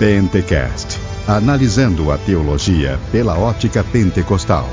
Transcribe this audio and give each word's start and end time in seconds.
Pentecast 0.00 0.98
analisando 1.28 2.10
a 2.10 2.16
teologia 2.16 2.98
pela 3.12 3.38
ótica 3.38 3.84
pentecostal. 3.84 4.66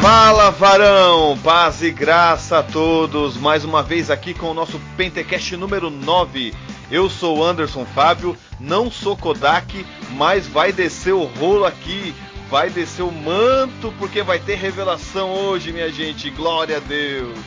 Fala 0.00 0.50
varão, 0.52 1.38
paz 1.44 1.82
e 1.82 1.90
graça 1.90 2.60
a 2.60 2.62
todos, 2.62 3.36
mais 3.36 3.62
uma 3.62 3.82
vez 3.82 4.10
aqui 4.10 4.32
com 4.32 4.46
o 4.46 4.54
nosso 4.54 4.80
Pentecast 4.96 5.54
número 5.58 5.90
9. 5.90 6.54
Eu 6.90 7.10
sou 7.10 7.44
Anderson 7.44 7.84
Fábio, 7.84 8.34
não 8.58 8.90
sou 8.90 9.18
Kodak, 9.18 9.84
mas 10.12 10.46
vai 10.46 10.72
descer 10.72 11.12
o 11.12 11.24
rolo 11.24 11.66
aqui, 11.66 12.14
vai 12.50 12.68
descer 12.68 13.02
o 13.02 13.12
manto, 13.12 13.94
porque 13.96 14.22
vai 14.22 14.40
ter 14.40 14.56
revelação 14.56 15.30
hoje, 15.32 15.72
minha 15.72 15.90
gente, 15.90 16.28
glória 16.30 16.78
a 16.78 16.80
Deus. 16.80 17.38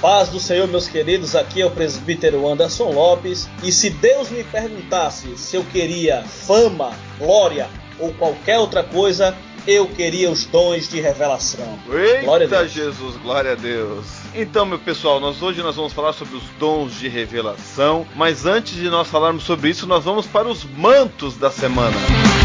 Paz 0.00 0.30
do 0.30 0.40
Senhor, 0.40 0.66
meus 0.66 0.88
queridos, 0.88 1.36
aqui 1.36 1.62
é 1.62 1.66
o 1.66 1.70
presbítero 1.70 2.46
Anderson 2.48 2.90
Lopes. 2.90 3.48
E 3.62 3.70
se 3.70 3.88
Deus 3.88 4.30
me 4.30 4.42
perguntasse 4.42 5.38
se 5.38 5.56
eu 5.56 5.64
queria 5.64 6.24
fama, 6.24 6.90
glória 7.18 7.68
ou 8.00 8.12
qualquer 8.14 8.58
outra 8.58 8.82
coisa, 8.82 9.32
eu 9.64 9.86
queria 9.86 10.28
os 10.28 10.44
dons 10.44 10.88
de 10.88 11.00
revelação. 11.00 11.78
Eita 11.88 12.22
glória 12.22 12.46
a 12.46 12.50
Deus. 12.50 12.72
Jesus, 12.72 13.16
glória 13.18 13.52
a 13.52 13.54
Deus. 13.54 14.06
Então, 14.34 14.66
meu 14.66 14.80
pessoal, 14.80 15.20
nós 15.20 15.40
hoje 15.40 15.62
nós 15.62 15.76
vamos 15.76 15.92
falar 15.92 16.12
sobre 16.14 16.36
os 16.36 16.42
dons 16.58 16.98
de 16.98 17.08
revelação, 17.08 18.04
mas 18.16 18.44
antes 18.44 18.74
de 18.74 18.90
nós 18.90 19.06
falarmos 19.06 19.44
sobre 19.44 19.70
isso, 19.70 19.86
nós 19.86 20.02
vamos 20.02 20.26
para 20.26 20.48
os 20.48 20.64
mantos 20.64 21.36
da 21.36 21.48
semana. 21.48 21.96
E 22.40 22.41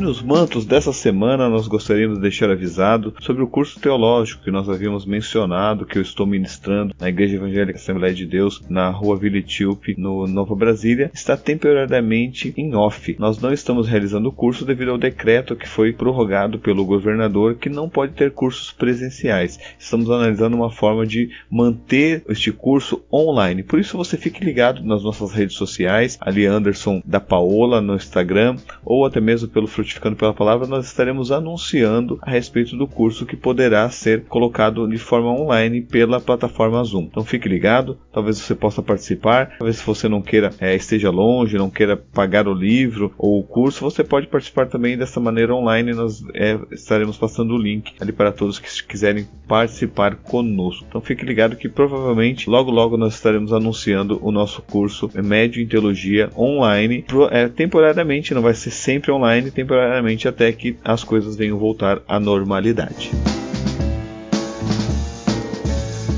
nos 0.00 0.22
mantos 0.22 0.64
dessa 0.64 0.92
semana 0.92 1.48
nós 1.48 1.68
gostaríamos 1.68 2.16
de 2.16 2.22
deixar 2.22 2.50
avisado 2.50 3.14
sobre 3.20 3.42
o 3.42 3.46
curso 3.46 3.78
teológico 3.78 4.42
que 4.42 4.50
nós 4.50 4.68
havíamos 4.68 5.04
mencionado, 5.04 5.84
que 5.84 5.98
eu 5.98 6.02
estou 6.02 6.26
ministrando 6.26 6.94
na 6.98 7.08
Igreja 7.08 7.36
Evangélica 7.36 7.78
Assembleia 7.78 8.14
de 8.14 8.24
Deus, 8.24 8.62
na 8.68 8.88
rua 8.88 9.16
Vila 9.16 9.36
Etíope, 9.36 9.94
no 9.98 10.26
Nova 10.26 10.54
Brasília, 10.54 11.10
está 11.12 11.36
temporariamente 11.36 12.54
em 12.56 12.74
off. 12.74 13.14
Nós 13.18 13.38
não 13.38 13.52
estamos 13.52 13.86
realizando 13.86 14.28
o 14.28 14.32
curso 14.32 14.64
devido 14.64 14.90
ao 14.90 14.98
decreto 14.98 15.54
que 15.54 15.68
foi 15.68 15.92
prorrogado 15.92 16.58
pelo 16.58 16.84
governador 16.84 17.56
que 17.56 17.68
não 17.68 17.88
pode 17.88 18.14
ter 18.14 18.30
cursos 18.30 18.72
presenciais. 18.72 19.58
Estamos 19.78 20.10
analisando 20.10 20.56
uma 20.56 20.70
forma 20.70 21.06
de 21.06 21.30
manter 21.50 22.24
este 22.28 22.50
curso 22.50 23.02
online. 23.12 23.62
Por 23.62 23.78
isso 23.78 23.98
você 23.98 24.16
fique 24.16 24.42
ligado 24.42 24.82
nas 24.82 25.02
nossas 25.02 25.32
redes 25.32 25.56
sociais, 25.56 26.16
ali 26.20 26.46
Anderson 26.46 27.02
da 27.04 27.20
Paola 27.20 27.82
no 27.82 27.94
Instagram 27.94 28.56
ou 28.82 29.04
até 29.04 29.20
mesmo 29.20 29.48
pelo 29.48 29.66
Frutificando 29.90 30.16
pela 30.16 30.32
Palavra, 30.32 30.68
nós 30.68 30.86
estaremos 30.86 31.32
anunciando 31.32 32.18
a 32.22 32.30
respeito 32.30 32.76
do 32.76 32.86
curso 32.86 33.26
que 33.26 33.36
poderá 33.36 33.90
ser 33.90 34.24
colocado 34.24 34.86
de 34.86 34.98
forma 34.98 35.30
online 35.32 35.80
pela 35.80 36.20
plataforma 36.20 36.82
Zoom. 36.84 37.08
Então 37.10 37.24
fique 37.24 37.48
ligado, 37.48 37.98
talvez 38.12 38.38
você 38.38 38.54
possa 38.54 38.82
participar, 38.82 39.56
talvez 39.58 39.78
se 39.78 39.86
você 39.86 40.08
não 40.08 40.22
queira, 40.22 40.50
é, 40.60 40.76
esteja 40.76 41.10
longe, 41.10 41.58
não 41.58 41.68
queira 41.68 41.96
pagar 41.96 42.46
o 42.46 42.54
livro 42.54 43.12
ou 43.18 43.40
o 43.40 43.42
curso, 43.42 43.82
você 43.82 44.04
pode 44.04 44.28
participar 44.28 44.66
também 44.68 44.96
dessa 44.96 45.18
maneira 45.18 45.54
online. 45.54 45.92
Nós 45.92 46.22
é, 46.34 46.56
estaremos 46.70 47.16
passando 47.16 47.54
o 47.54 47.58
link 47.58 47.92
ali 48.00 48.12
para 48.12 48.30
todos 48.30 48.60
que 48.60 48.84
quiserem 48.84 49.26
participar 49.48 50.14
conosco. 50.14 50.86
Então 50.88 51.00
fique 51.00 51.24
ligado 51.24 51.56
que 51.56 51.68
provavelmente 51.68 52.48
logo 52.48 52.70
logo 52.70 52.96
nós 52.96 53.14
estaremos 53.14 53.52
anunciando 53.52 54.20
o 54.22 54.30
nosso 54.30 54.62
curso 54.62 55.10
Médio 55.14 55.60
em 55.60 55.66
Teologia 55.66 56.30
online, 56.36 57.04
é, 57.32 57.48
temporariamente, 57.48 58.32
não 58.32 58.42
vai 58.42 58.54
ser 58.54 58.70
sempre 58.70 59.10
online, 59.10 59.50
temporariamente 59.50 59.69
temporariamente 59.70 60.26
até 60.26 60.52
que 60.52 60.76
as 60.84 61.04
coisas 61.04 61.36
venham 61.36 61.56
voltar 61.56 62.02
à 62.08 62.18
normalidade. 62.18 63.12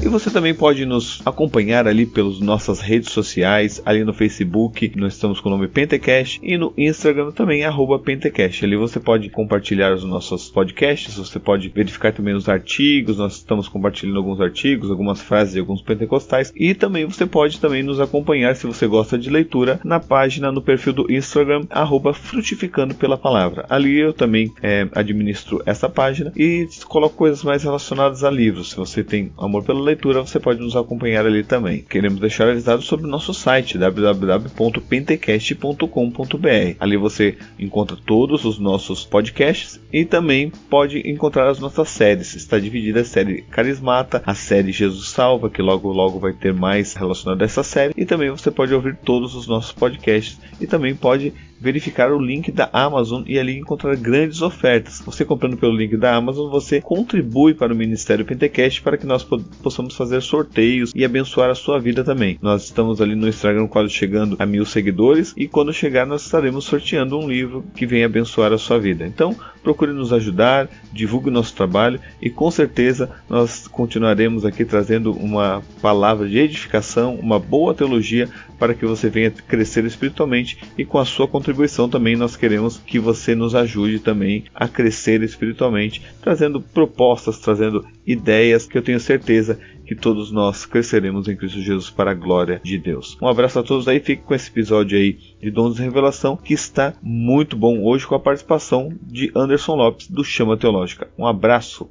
E 0.02 0.08
você 0.08 0.32
também 0.32 0.52
pode 0.52 0.84
nos 0.84 1.22
acompanhar 1.24 1.86
ali 1.86 2.04
pelas 2.04 2.40
nossas 2.40 2.80
redes 2.80 3.12
sociais, 3.12 3.80
ali 3.86 4.02
no 4.02 4.12
Facebook, 4.12 4.90
nós 4.96 5.14
estamos 5.14 5.38
com 5.38 5.48
o 5.48 5.52
nome 5.52 5.68
Pentecast, 5.68 6.40
e 6.42 6.58
no 6.58 6.74
Instagram 6.76 7.30
também, 7.30 7.64
arroba 7.64 8.00
Pentecast. 8.00 8.64
Ali 8.64 8.74
você 8.74 8.98
pode 8.98 9.30
compartilhar 9.30 9.94
os 9.94 10.02
nossos 10.02 10.50
podcasts, 10.50 11.14
você 11.14 11.38
pode 11.38 11.68
verificar 11.68 12.12
também 12.12 12.34
os 12.34 12.48
artigos, 12.48 13.18
nós 13.18 13.36
estamos 13.36 13.68
compartilhando 13.68 14.18
alguns 14.18 14.40
artigos, 14.40 14.90
algumas 14.90 15.22
frases 15.22 15.54
de 15.54 15.60
alguns 15.60 15.80
pentecostais, 15.80 16.52
e 16.56 16.74
também 16.74 17.06
você 17.06 17.24
pode 17.24 17.60
também 17.60 17.84
nos 17.84 18.00
acompanhar, 18.00 18.56
se 18.56 18.66
você 18.66 18.88
gosta 18.88 19.16
de 19.16 19.30
leitura, 19.30 19.78
na 19.84 20.00
página, 20.00 20.50
no 20.50 20.60
perfil 20.60 20.94
do 20.94 21.12
Instagram, 21.12 21.64
arroba 21.70 22.12
Frutificando 22.12 22.92
pela 22.92 23.16
Palavra. 23.16 23.66
Ali 23.70 24.00
eu 24.00 24.12
também 24.12 24.52
é, 24.60 24.88
administro 24.96 25.62
essa 25.64 25.88
página 25.88 26.32
e 26.36 26.66
coloco 26.88 27.14
coisas 27.14 27.44
mais 27.44 27.62
relacionadas 27.62 28.24
a 28.24 28.30
livros. 28.30 28.70
Se 28.70 28.76
você 28.76 29.04
tem 29.04 29.30
amor 29.38 29.62
pela 29.62 29.78
leitura, 29.78 29.91
leitura, 29.92 30.20
você 30.20 30.41
pode 30.41 30.60
nos 30.60 30.75
acompanhar 30.75 31.26
ali 31.26 31.44
também. 31.44 31.82
Queremos 31.82 32.20
deixar 32.20 32.48
avisado 32.48 32.82
sobre 32.82 33.06
o 33.06 33.08
nosso 33.08 33.34
site 33.34 33.78
www.pentecast.com.br. 33.78 36.76
Ali 36.80 36.97
você 36.97 37.36
encontra 37.58 37.97
todos 37.97 38.44
os 38.44 38.58
nossos 38.58 39.04
podcasts 39.04 39.81
e 39.92 40.04
também 40.04 40.50
pode 40.70 40.98
encontrar 41.08 41.48
as 41.48 41.58
nossas 41.58 41.88
séries. 41.88 42.34
Está 42.34 42.58
dividida 42.58 43.00
a 43.00 43.04
série 43.04 43.42
Carismata, 43.42 44.22
a 44.26 44.34
série 44.34 44.72
Jesus 44.72 45.08
Salva, 45.08 45.50
que 45.50 45.62
logo 45.62 45.92
logo 45.92 46.19
vai 46.19 46.32
ter 46.32 46.52
mais 46.52 46.94
relacionado 46.94 47.42
a 47.42 47.44
essa 47.44 47.62
série, 47.62 47.92
e 47.97 48.04
também 48.04 48.31
você 48.31 48.50
pode 48.50 48.75
ouvir 48.75 48.97
todos 48.97 49.34
os 49.34 49.47
nossos 49.47 49.72
podcasts 49.72 50.38
e 50.60 50.66
também 50.66 50.94
pode 50.94 51.32
verificar 51.62 52.10
o 52.10 52.18
link 52.18 52.50
da 52.50 52.68
Amazon 52.72 53.22
e 53.24 53.38
ali 53.38 53.56
encontrar 53.56 53.94
grandes 53.96 54.42
ofertas. 54.42 55.00
Você 55.06 55.24
comprando 55.24 55.56
pelo 55.56 55.76
link 55.76 55.96
da 55.96 56.16
Amazon, 56.16 56.50
você 56.50 56.80
contribui 56.80 57.54
para 57.54 57.72
o 57.72 57.76
Ministério 57.76 58.24
Pentecast 58.24 58.82
para 58.82 58.98
que 58.98 59.06
nós 59.06 59.22
possamos 59.62 59.94
fazer 59.94 60.20
sorteios 60.22 60.90
e 60.92 61.04
abençoar 61.04 61.50
a 61.50 61.54
sua 61.54 61.78
vida 61.78 62.02
também. 62.02 62.36
Nós 62.42 62.64
estamos 62.64 63.00
ali 63.00 63.14
no 63.14 63.28
Instagram 63.28 63.68
quase 63.68 63.90
chegando 63.90 64.34
a 64.40 64.44
mil 64.44 64.66
seguidores 64.66 65.32
e 65.36 65.46
quando 65.46 65.72
chegar 65.72 66.04
nós 66.04 66.24
estaremos 66.24 66.64
sorteando 66.64 67.16
um 67.16 67.28
livro 67.28 67.64
que 67.76 67.86
vem 67.86 68.02
abençoar 68.02 68.52
a 68.52 68.58
sua 68.58 68.80
vida. 68.80 69.06
Então 69.06 69.36
procure 69.62 69.92
nos 69.92 70.12
ajudar, 70.12 70.68
divulgue 70.92 71.30
nosso 71.30 71.54
trabalho 71.54 72.00
e 72.20 72.28
com 72.28 72.50
certeza 72.50 73.08
nós 73.28 73.68
continuaremos 73.68 74.44
aqui 74.44 74.64
trazendo 74.64 75.12
uma 75.12 75.62
palavra 75.80 76.28
de 76.28 76.38
edificação, 76.38 77.14
uma 77.14 77.38
boa 77.38 77.72
teologia 77.72 78.28
para 78.58 78.74
que 78.74 78.84
você 78.84 79.08
venha 79.08 79.30
crescer 79.30 79.84
espiritualmente 79.84 80.58
e 80.76 80.84
com 80.84 80.98
a 80.98 81.04
sua 81.04 81.28
contribuição 81.28 81.51
também 81.88 82.16
nós 82.16 82.36
queremos 82.36 82.78
que 82.78 82.98
você 82.98 83.34
nos 83.34 83.54
ajude 83.54 83.98
também 83.98 84.44
a 84.54 84.68
crescer 84.68 85.22
espiritualmente, 85.22 86.02
trazendo 86.20 86.60
propostas, 86.60 87.38
trazendo 87.38 87.84
ideias 88.06 88.66
que 88.66 88.76
eu 88.76 88.82
tenho 88.82 89.00
certeza 89.00 89.58
que 89.86 89.94
todos 89.94 90.30
nós 90.30 90.64
cresceremos 90.64 91.28
em 91.28 91.36
Cristo 91.36 91.60
Jesus 91.60 91.90
para 91.90 92.12
a 92.12 92.14
glória 92.14 92.60
de 92.64 92.78
Deus. 92.78 93.18
Um 93.20 93.28
abraço 93.28 93.58
a 93.58 93.62
todos 93.62 93.86
aí, 93.88 94.00
fique 94.00 94.22
com 94.22 94.34
esse 94.34 94.50
episódio 94.50 94.96
aí 94.96 95.18
de 95.40 95.50
Dons 95.50 95.76
de 95.76 95.82
Revelação 95.82 96.36
que 96.36 96.54
está 96.54 96.94
muito 97.02 97.56
bom 97.56 97.82
hoje 97.82 98.06
com 98.06 98.14
a 98.14 98.20
participação 98.20 98.92
de 99.02 99.30
Anderson 99.34 99.74
Lopes 99.74 100.08
do 100.08 100.24
Chama 100.24 100.56
Teológica. 100.56 101.08
Um 101.19 101.26
abraço. 101.26 101.90